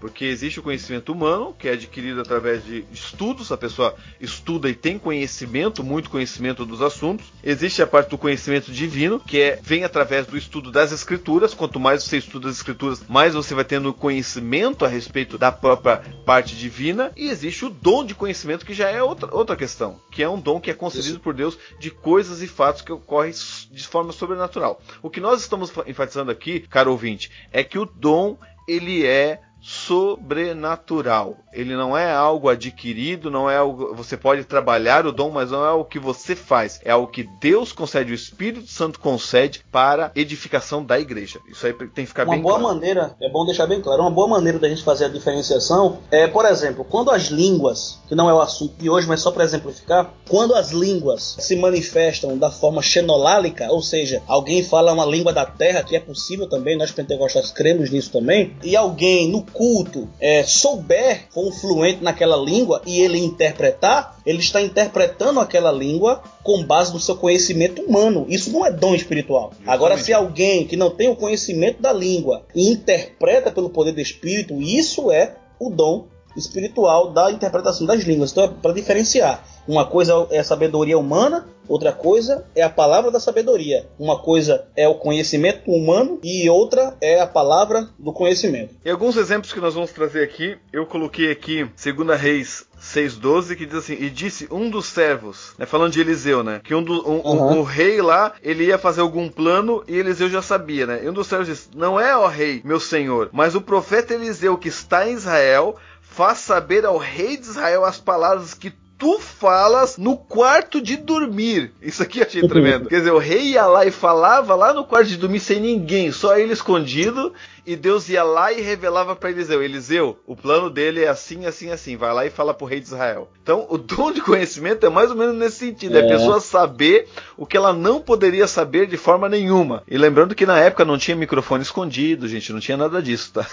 Porque 0.00 0.24
existe 0.24 0.60
o 0.60 0.62
conhecimento 0.62 1.12
humano, 1.12 1.54
que 1.58 1.68
é 1.68 1.72
adquirido 1.72 2.20
através 2.20 2.64
de 2.64 2.84
estudos, 2.92 3.52
a 3.52 3.56
pessoa 3.56 3.94
estuda 4.20 4.68
e 4.68 4.74
tem 4.74 4.98
conhecimento, 4.98 5.82
muito 5.82 6.10
conhecimento 6.10 6.64
dos 6.64 6.80
assuntos. 6.80 7.26
Existe 7.42 7.82
a 7.82 7.86
parte 7.86 8.10
do 8.10 8.18
conhecimento 8.18 8.72
divino, 8.72 9.20
que 9.20 9.40
é 9.40 9.60
vem 9.62 9.84
através 9.84 10.26
do 10.26 10.36
estudo 10.36 10.70
das 10.70 10.92
escrituras. 10.92 11.54
Quanto 11.54 11.80
mais 11.80 12.04
você 12.04 12.18
estuda 12.18 12.48
as 12.48 12.56
escrituras, 12.56 13.02
mais 13.08 13.34
você 13.34 13.54
vai 13.54 13.64
tendo 13.64 13.92
conhecimento 13.92 14.84
a 14.84 14.88
respeito 14.88 15.36
da 15.36 15.52
própria 15.52 15.98
parte 16.24 16.56
divina. 16.56 17.12
E 17.16 17.28
existe 17.28 17.64
o 17.64 17.70
dom 17.70 18.04
de 18.04 18.14
conhecimento, 18.14 18.64
que 18.64 18.74
já 18.74 18.88
é 18.88 19.02
outra, 19.02 19.34
outra 19.34 19.56
questão, 19.56 20.00
que 20.10 20.22
é 20.22 20.28
um 20.28 20.40
dom 20.40 20.60
que 20.60 20.70
é 20.70 20.74
concedido 20.74 21.20
por 21.20 21.34
Deus 21.34 21.58
de 21.78 21.90
coisas 21.90 22.42
e 22.42 22.46
fatos 22.46 22.82
que 22.82 22.92
ocorrem 22.92 23.32
de 23.70 23.86
forma 23.86 24.12
sobrenatural. 24.12 24.80
O 25.02 25.10
que 25.10 25.20
nós 25.20 25.40
estamos 25.40 25.72
enfatizando 25.86 26.30
aqui, 26.30 26.60
caro 26.60 26.90
ouvinte, 26.90 27.30
é 27.52 27.62
que 27.62 27.78
o 27.78 27.86
dom 27.86 28.38
ele 28.70 29.04
é 29.04 29.40
sobrenatural. 29.60 31.36
Ele 31.52 31.74
não 31.74 31.96
é 31.96 32.12
algo 32.12 32.48
adquirido, 32.48 33.30
não 33.30 33.50
é 33.50 33.56
algo. 33.56 33.94
Você 33.94 34.16
pode 34.16 34.44
trabalhar 34.44 35.06
o 35.06 35.12
dom, 35.12 35.30
mas 35.30 35.50
não 35.50 35.64
é 35.64 35.72
o 35.72 35.84
que 35.84 35.98
você 35.98 36.36
faz. 36.36 36.80
É 36.84 36.90
algo 36.90 37.08
que 37.08 37.28
Deus 37.40 37.72
concede, 37.72 38.12
o 38.12 38.14
Espírito 38.14 38.68
Santo 38.68 39.00
concede 39.00 39.64
para 39.70 40.12
edificação 40.14 40.84
da 40.84 40.98
igreja. 40.98 41.40
Isso 41.48 41.66
aí 41.66 41.72
tem 41.72 42.04
que 42.04 42.06
ficar 42.06 42.24
uma 42.24 42.34
bem 42.34 42.42
boa 42.42 42.58
claro. 42.58 42.74
maneira, 42.74 43.16
é 43.20 43.28
bom 43.28 43.44
deixar 43.44 43.66
bem 43.66 43.80
claro, 43.80 44.02
uma 44.02 44.10
boa 44.10 44.28
maneira 44.28 44.58
da 44.58 44.68
gente 44.68 44.82
fazer 44.82 45.06
a 45.06 45.08
diferenciação 45.08 45.98
é, 46.10 46.26
por 46.26 46.44
exemplo, 46.44 46.84
quando 46.84 47.10
as 47.10 47.24
línguas, 47.24 48.00
que 48.08 48.14
não 48.14 48.28
é 48.28 48.34
o 48.34 48.40
assunto 48.40 48.74
de 48.76 48.88
hoje, 48.88 49.06
mas 49.06 49.20
só 49.20 49.30
para 49.30 49.44
exemplificar, 49.44 50.12
quando 50.28 50.54
as 50.54 50.70
línguas 50.70 51.36
se 51.38 51.56
manifestam 51.56 52.38
da 52.38 52.50
forma 52.50 52.82
xenolálica, 52.82 53.70
ou 53.70 53.82
seja, 53.82 54.22
alguém 54.26 54.62
fala 54.62 54.92
uma 54.92 55.04
língua 55.04 55.32
da 55.32 55.44
terra, 55.44 55.82
que 55.82 55.96
é 55.96 56.00
possível 56.00 56.48
também, 56.48 56.76
nós 56.76 56.90
pentecostais 56.90 57.50
cremos 57.50 57.90
nisso 57.90 58.10
também, 58.10 58.56
e 58.62 58.76
alguém 58.76 59.30
no 59.30 59.42
culto 59.52 60.08
é, 60.20 60.42
souber, 60.42 61.26
for 61.30 61.52
fluente 61.52 62.02
naquela 62.02 62.36
língua 62.36 62.82
e 62.86 63.00
ele 63.00 63.18
interpretar, 63.18 64.18
ele 64.24 64.38
está 64.38 64.60
interpretando 64.60 65.40
aquela 65.40 65.72
língua 65.72 66.22
com 66.42 66.64
base 66.64 66.92
no 66.92 67.00
seu 67.00 67.16
conhecimento 67.16 67.82
humano. 67.82 68.26
Isso 68.28 68.50
não 68.50 68.64
é 68.64 68.70
dom 68.70 68.94
espiritual. 68.94 69.50
Justamente. 69.50 69.70
Agora, 69.70 69.98
se 69.98 70.12
alguém 70.12 70.66
que 70.66 70.76
não 70.76 70.90
tem 70.90 71.08
o 71.08 71.16
conhecimento 71.16 71.80
da 71.82 71.92
língua 71.92 72.44
e 72.54 72.70
interpreta 72.70 73.50
pelo 73.50 73.70
poder 73.70 73.92
do 73.92 74.00
Espírito, 74.00 74.60
isso 74.60 75.10
é 75.10 75.36
o 75.58 75.70
dom 75.70 76.06
espiritual 76.36 77.10
da 77.10 77.30
interpretação 77.30 77.86
das 77.86 78.02
línguas. 78.02 78.32
Então, 78.32 78.44
é 78.44 78.48
para 78.48 78.72
diferenciar. 78.72 79.42
Uma 79.66 79.86
coisa 79.86 80.26
é 80.30 80.38
a 80.38 80.44
sabedoria 80.44 80.98
humana, 80.98 81.46
outra 81.68 81.92
coisa 81.92 82.44
é 82.54 82.62
a 82.62 82.70
palavra 82.70 83.10
da 83.10 83.20
sabedoria. 83.20 83.86
Uma 83.98 84.18
coisa 84.18 84.66
é 84.76 84.88
o 84.88 84.96
conhecimento 84.96 85.70
humano 85.70 86.18
e 86.22 86.48
outra 86.50 86.96
é 87.00 87.20
a 87.20 87.26
palavra 87.26 87.88
do 87.98 88.12
conhecimento. 88.12 88.74
E 88.84 88.90
alguns 88.90 89.16
exemplos 89.16 89.52
que 89.52 89.60
nós 89.60 89.74
vamos 89.74 89.92
trazer 89.92 90.24
aqui, 90.24 90.58
eu 90.72 90.86
coloquei 90.86 91.30
aqui, 91.30 91.70
segunda 91.76 92.16
Reis 92.16 92.66
6,12, 92.80 93.56
que 93.56 93.66
diz 93.66 93.76
assim: 93.76 93.96
E 94.00 94.08
disse 94.08 94.48
um 94.50 94.70
dos 94.70 94.86
servos, 94.86 95.52
né, 95.58 95.66
falando 95.66 95.92
de 95.92 96.00
Eliseu, 96.00 96.42
né? 96.42 96.60
Que 96.64 96.74
um 96.74 96.82
do, 96.82 97.08
um, 97.08 97.20
uhum. 97.20 97.56
o, 97.56 97.58
o, 97.58 97.62
rei 97.62 98.00
lá, 98.00 98.32
ele 98.42 98.64
ia 98.64 98.78
fazer 98.78 99.02
algum 99.02 99.28
plano 99.28 99.84
e 99.86 99.96
Eliseu 99.96 100.28
já 100.30 100.40
sabia, 100.40 100.86
né? 100.86 101.04
E 101.04 101.08
um 101.08 101.12
dos 101.12 101.26
servos 101.26 101.46
disse: 101.46 101.68
Não 101.74 102.00
é, 102.00 102.16
ó 102.16 102.26
rei, 102.26 102.62
meu 102.64 102.80
senhor, 102.80 103.28
mas 103.32 103.54
o 103.54 103.60
profeta 103.60 104.14
Eliseu 104.14 104.56
que 104.56 104.68
está 104.68 105.08
em 105.08 105.12
Israel 105.12 105.76
faz 106.10 106.38
saber 106.38 106.84
ao 106.84 106.98
rei 106.98 107.36
de 107.36 107.44
Israel 107.44 107.84
as 107.84 107.98
palavras 107.98 108.52
que 108.52 108.72
tu 108.98 109.18
falas 109.18 109.96
no 109.96 110.16
quarto 110.16 110.82
de 110.82 110.96
dormir. 110.98 111.72
Isso 111.80 112.02
aqui 112.02 112.18
eu 112.18 112.26
achei 112.26 112.46
tremendo. 112.46 112.88
Quer 112.88 112.98
dizer, 112.98 113.12
o 113.12 113.18
rei 113.18 113.52
ia 113.52 113.64
lá 113.64 113.86
e 113.86 113.90
falava 113.90 114.54
lá 114.54 114.74
no 114.74 114.84
quarto 114.84 115.08
de 115.08 115.16
dormir 115.16 115.40
sem 115.40 115.58
ninguém, 115.58 116.12
só 116.12 116.36
ele 116.36 116.52
escondido, 116.52 117.32
e 117.70 117.76
Deus 117.76 118.08
ia 118.08 118.24
lá 118.24 118.52
e 118.52 118.60
revelava 118.60 119.14
para 119.14 119.30
Eliseu: 119.30 119.62
Eliseu, 119.62 120.18
o 120.26 120.34
plano 120.34 120.68
dele 120.68 121.04
é 121.04 121.08
assim, 121.08 121.46
assim, 121.46 121.70
assim. 121.70 121.96
Vai 121.96 122.12
lá 122.12 122.26
e 122.26 122.30
fala 122.30 122.52
pro 122.52 122.66
rei 122.66 122.80
de 122.80 122.86
Israel. 122.86 123.30
Então, 123.40 123.64
o 123.68 123.78
dom 123.78 124.10
de 124.10 124.20
conhecimento 124.20 124.84
é 124.84 124.88
mais 124.88 125.08
ou 125.10 125.16
menos 125.16 125.36
nesse 125.36 125.58
sentido: 125.58 125.96
é, 125.96 126.00
é 126.00 126.04
a 126.04 126.08
pessoa 126.08 126.40
saber 126.40 127.06
o 127.36 127.46
que 127.46 127.56
ela 127.56 127.72
não 127.72 128.00
poderia 128.00 128.48
saber 128.48 128.88
de 128.88 128.96
forma 128.96 129.28
nenhuma. 129.28 129.84
E 129.86 129.96
lembrando 129.96 130.34
que 130.34 130.44
na 130.44 130.58
época 130.58 130.84
não 130.84 130.98
tinha 130.98 131.16
microfone 131.16 131.62
escondido, 131.62 132.26
gente, 132.26 132.52
não 132.52 132.58
tinha 132.58 132.76
nada 132.76 133.00
disso, 133.00 133.34
tá? 133.34 133.46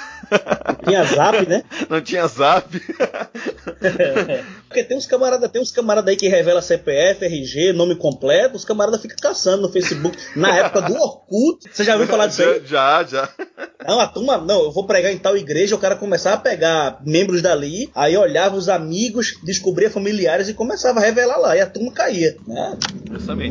Não 0.68 0.89
tinha 0.89 1.03
zap, 1.03 1.47
né? 1.47 1.63
não 1.88 2.01
tinha 2.01 2.26
zap. 2.26 2.68
Porque 4.68 4.84
tem 4.84 4.97
uns 4.97 5.05
camaradas, 5.05 5.51
tem 5.51 5.61
uns 5.61 5.72
camaradas 5.72 6.09
aí 6.09 6.18
que 6.18 6.28
revela 6.28 6.61
CPF, 6.61 7.24
RG, 7.24 7.72
nome 7.74 7.95
completo, 7.95 8.55
os 8.55 8.65
camaradas 8.65 8.99
ficam 9.01 9.18
caçando 9.22 9.61
no 9.61 9.72
Facebook. 9.72 10.18
Na 10.36 10.55
época 10.57 10.82
do 10.82 10.95
Orkut, 10.95 11.70
você 11.72 11.84
já 11.84 11.93
ouviu 11.93 12.07
falar 12.07 12.28
disso 12.28 12.41
aí? 12.41 12.61
Já, 12.68 13.03
já. 13.03 13.30
Não, 13.86 13.99
turma, 14.08 14.38
não, 14.38 14.64
eu 14.64 14.72
vou 14.72 14.86
pregar 14.86 15.12
em 15.12 15.18
tal 15.18 15.38
igreja, 15.38 15.76
o 15.76 15.80
cara 15.80 15.95
começava 15.95 16.36
a 16.36 16.39
pegar 16.39 16.99
membros 17.05 17.41
dali, 17.41 17.89
aí 17.95 18.16
olhava 18.18 18.55
os 18.55 18.70
amigos, 18.70 19.38
descobria 19.43 19.89
familiares 19.89 20.49
e 20.49 20.53
começava 20.53 20.99
a 20.99 21.03
revelar 21.03 21.38
lá, 21.38 21.55
e 21.55 21.62
a 21.62 21.66
turma 21.68 21.91
caía. 21.91 22.38
Né? 22.47 22.78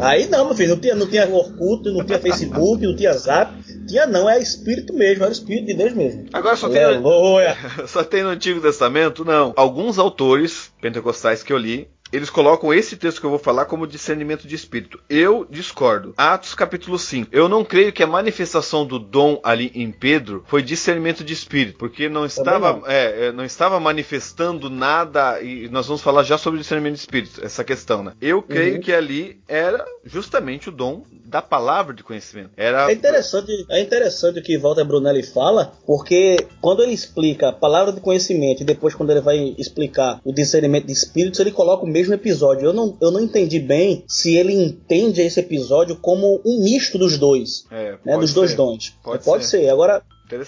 Aí 0.03 0.27
não, 0.29 0.47
meu 0.47 0.55
filho, 0.55 0.71
não 0.71 0.81
tinha, 0.81 0.95
não 0.95 1.07
tinha 1.07 1.29
Orkut, 1.29 1.89
não 1.91 2.05
tinha 2.05 2.19
Facebook, 2.19 2.87
não 2.87 2.97
tinha 2.97 3.13
Zap, 3.13 3.53
tinha 3.87 4.07
não, 4.07 4.29
é 4.29 4.39
espírito 4.39 4.93
mesmo, 4.93 5.23
era 5.23 5.31
o 5.31 5.33
espírito 5.33 5.67
de 5.67 5.75
Deus 5.75 5.93
mesmo. 5.93 6.27
Agora 6.33 6.57
só 6.57 6.69
tem, 6.69 6.83
só 7.87 8.05
tem 8.05 8.23
no 8.23 8.31
Antigo 8.31 8.61
Testamento? 8.61 9.25
Não. 9.25 9.53
Alguns 9.57 9.99
autores 9.99 10.71
pentecostais 10.81 11.43
que 11.43 11.53
eu 11.53 11.59
li, 11.59 11.89
eles 12.13 12.31
colocam 12.31 12.73
esse 12.73 12.97
texto 12.97 13.21
que 13.21 13.27
eu 13.27 13.31
vou 13.31 13.39
falar 13.39 13.65
como 13.67 13.87
discernimento 13.87 14.47
de 14.47 14.55
espírito. 14.55 15.01
Eu 15.09 15.47
discordo. 15.49 16.15
Atos 16.17 16.55
capítulo 16.55 16.99
5. 16.99 17.29
Eu 17.33 17.49
não 17.49 17.65
creio 17.65 17.93
que 17.93 18.03
a 18.03 18.07
manifestação 18.07 18.87
do 18.87 18.99
dom 18.99 19.41
ali 19.43 19.71
em 19.75 19.91
Pedro 19.91 20.45
foi 20.47 20.63
discernimento 20.63 21.25
de 21.25 21.33
espírito, 21.33 21.79
porque 21.79 22.09
não 22.09 22.25
estava, 22.25 22.73
não. 22.73 22.87
É, 22.87 23.27
é, 23.27 23.33
não 23.33 23.45
estava 23.45 23.79
manifestando 23.81 24.71
nada, 24.71 25.41
e 25.41 25.69
nós 25.69 25.87
vamos 25.87 26.03
falar 26.03 26.23
já 26.23 26.39
sobre 26.39 26.61
discernimento 26.61 26.95
de 26.95 27.01
espírito, 27.01 27.45
essa 27.45 27.65
questão, 27.65 28.03
né? 28.03 28.13
Eu 28.21 28.43
creio 28.43 28.77
uhum. 28.77 28.81
que 28.81 28.93
ali 28.93 29.41
era 29.49 29.85
justamente 30.05 30.69
o 30.69 30.73
dom 30.73 31.05
da 31.25 31.43
palavra 31.43 31.93
de 31.93 32.03
conhecimento. 32.03 32.51
Era... 32.57 32.91
É 32.91 32.95
interessante, 32.95 33.67
é 33.69 33.81
interessante 33.81 34.39
o 34.39 34.43
que 34.43 34.59
Walter 34.59 34.85
Brunelli 34.85 35.23
fala, 35.23 35.73
porque 35.87 36.37
quando 36.61 36.83
ele 36.83 36.93
explica 36.93 37.49
a 37.49 37.53
palavra 37.53 37.93
de 37.93 38.01
conhecimento 38.01 38.63
e 38.63 38.65
depois 38.65 38.95
quando 38.95 39.11
ele 39.11 39.21
vai 39.21 39.55
explicar 39.59 40.21
o 40.25 40.33
discernimento 40.33 40.87
de 40.87 40.93
espíritos, 40.93 41.41
ele 41.41 41.51
coloca 41.51 41.85
o 41.85 41.89
mesmo 41.97 42.13
episódio. 42.13 42.67
Eu 42.67 42.73
não, 42.73 42.97
eu 43.01 43.11
não 43.11 43.21
entendi 43.21 43.59
bem 43.59 44.05
se 44.07 44.37
ele 44.37 44.53
entende 44.53 45.23
esse 45.23 45.41
episódio 45.41 45.97
como 45.97 46.41
um 46.45 46.63
misto 46.63 46.99
dos 46.99 47.17
dois, 47.17 47.65
é, 47.71 47.97
né, 48.05 48.19
dos 48.19 48.31
ser. 48.31 48.35
dois 48.35 48.55
dons. 48.55 48.95
Pode, 49.03 49.25
pode 49.25 49.47
ser. 49.47 49.61
ser. 49.61 49.69
Agora, 49.71 50.03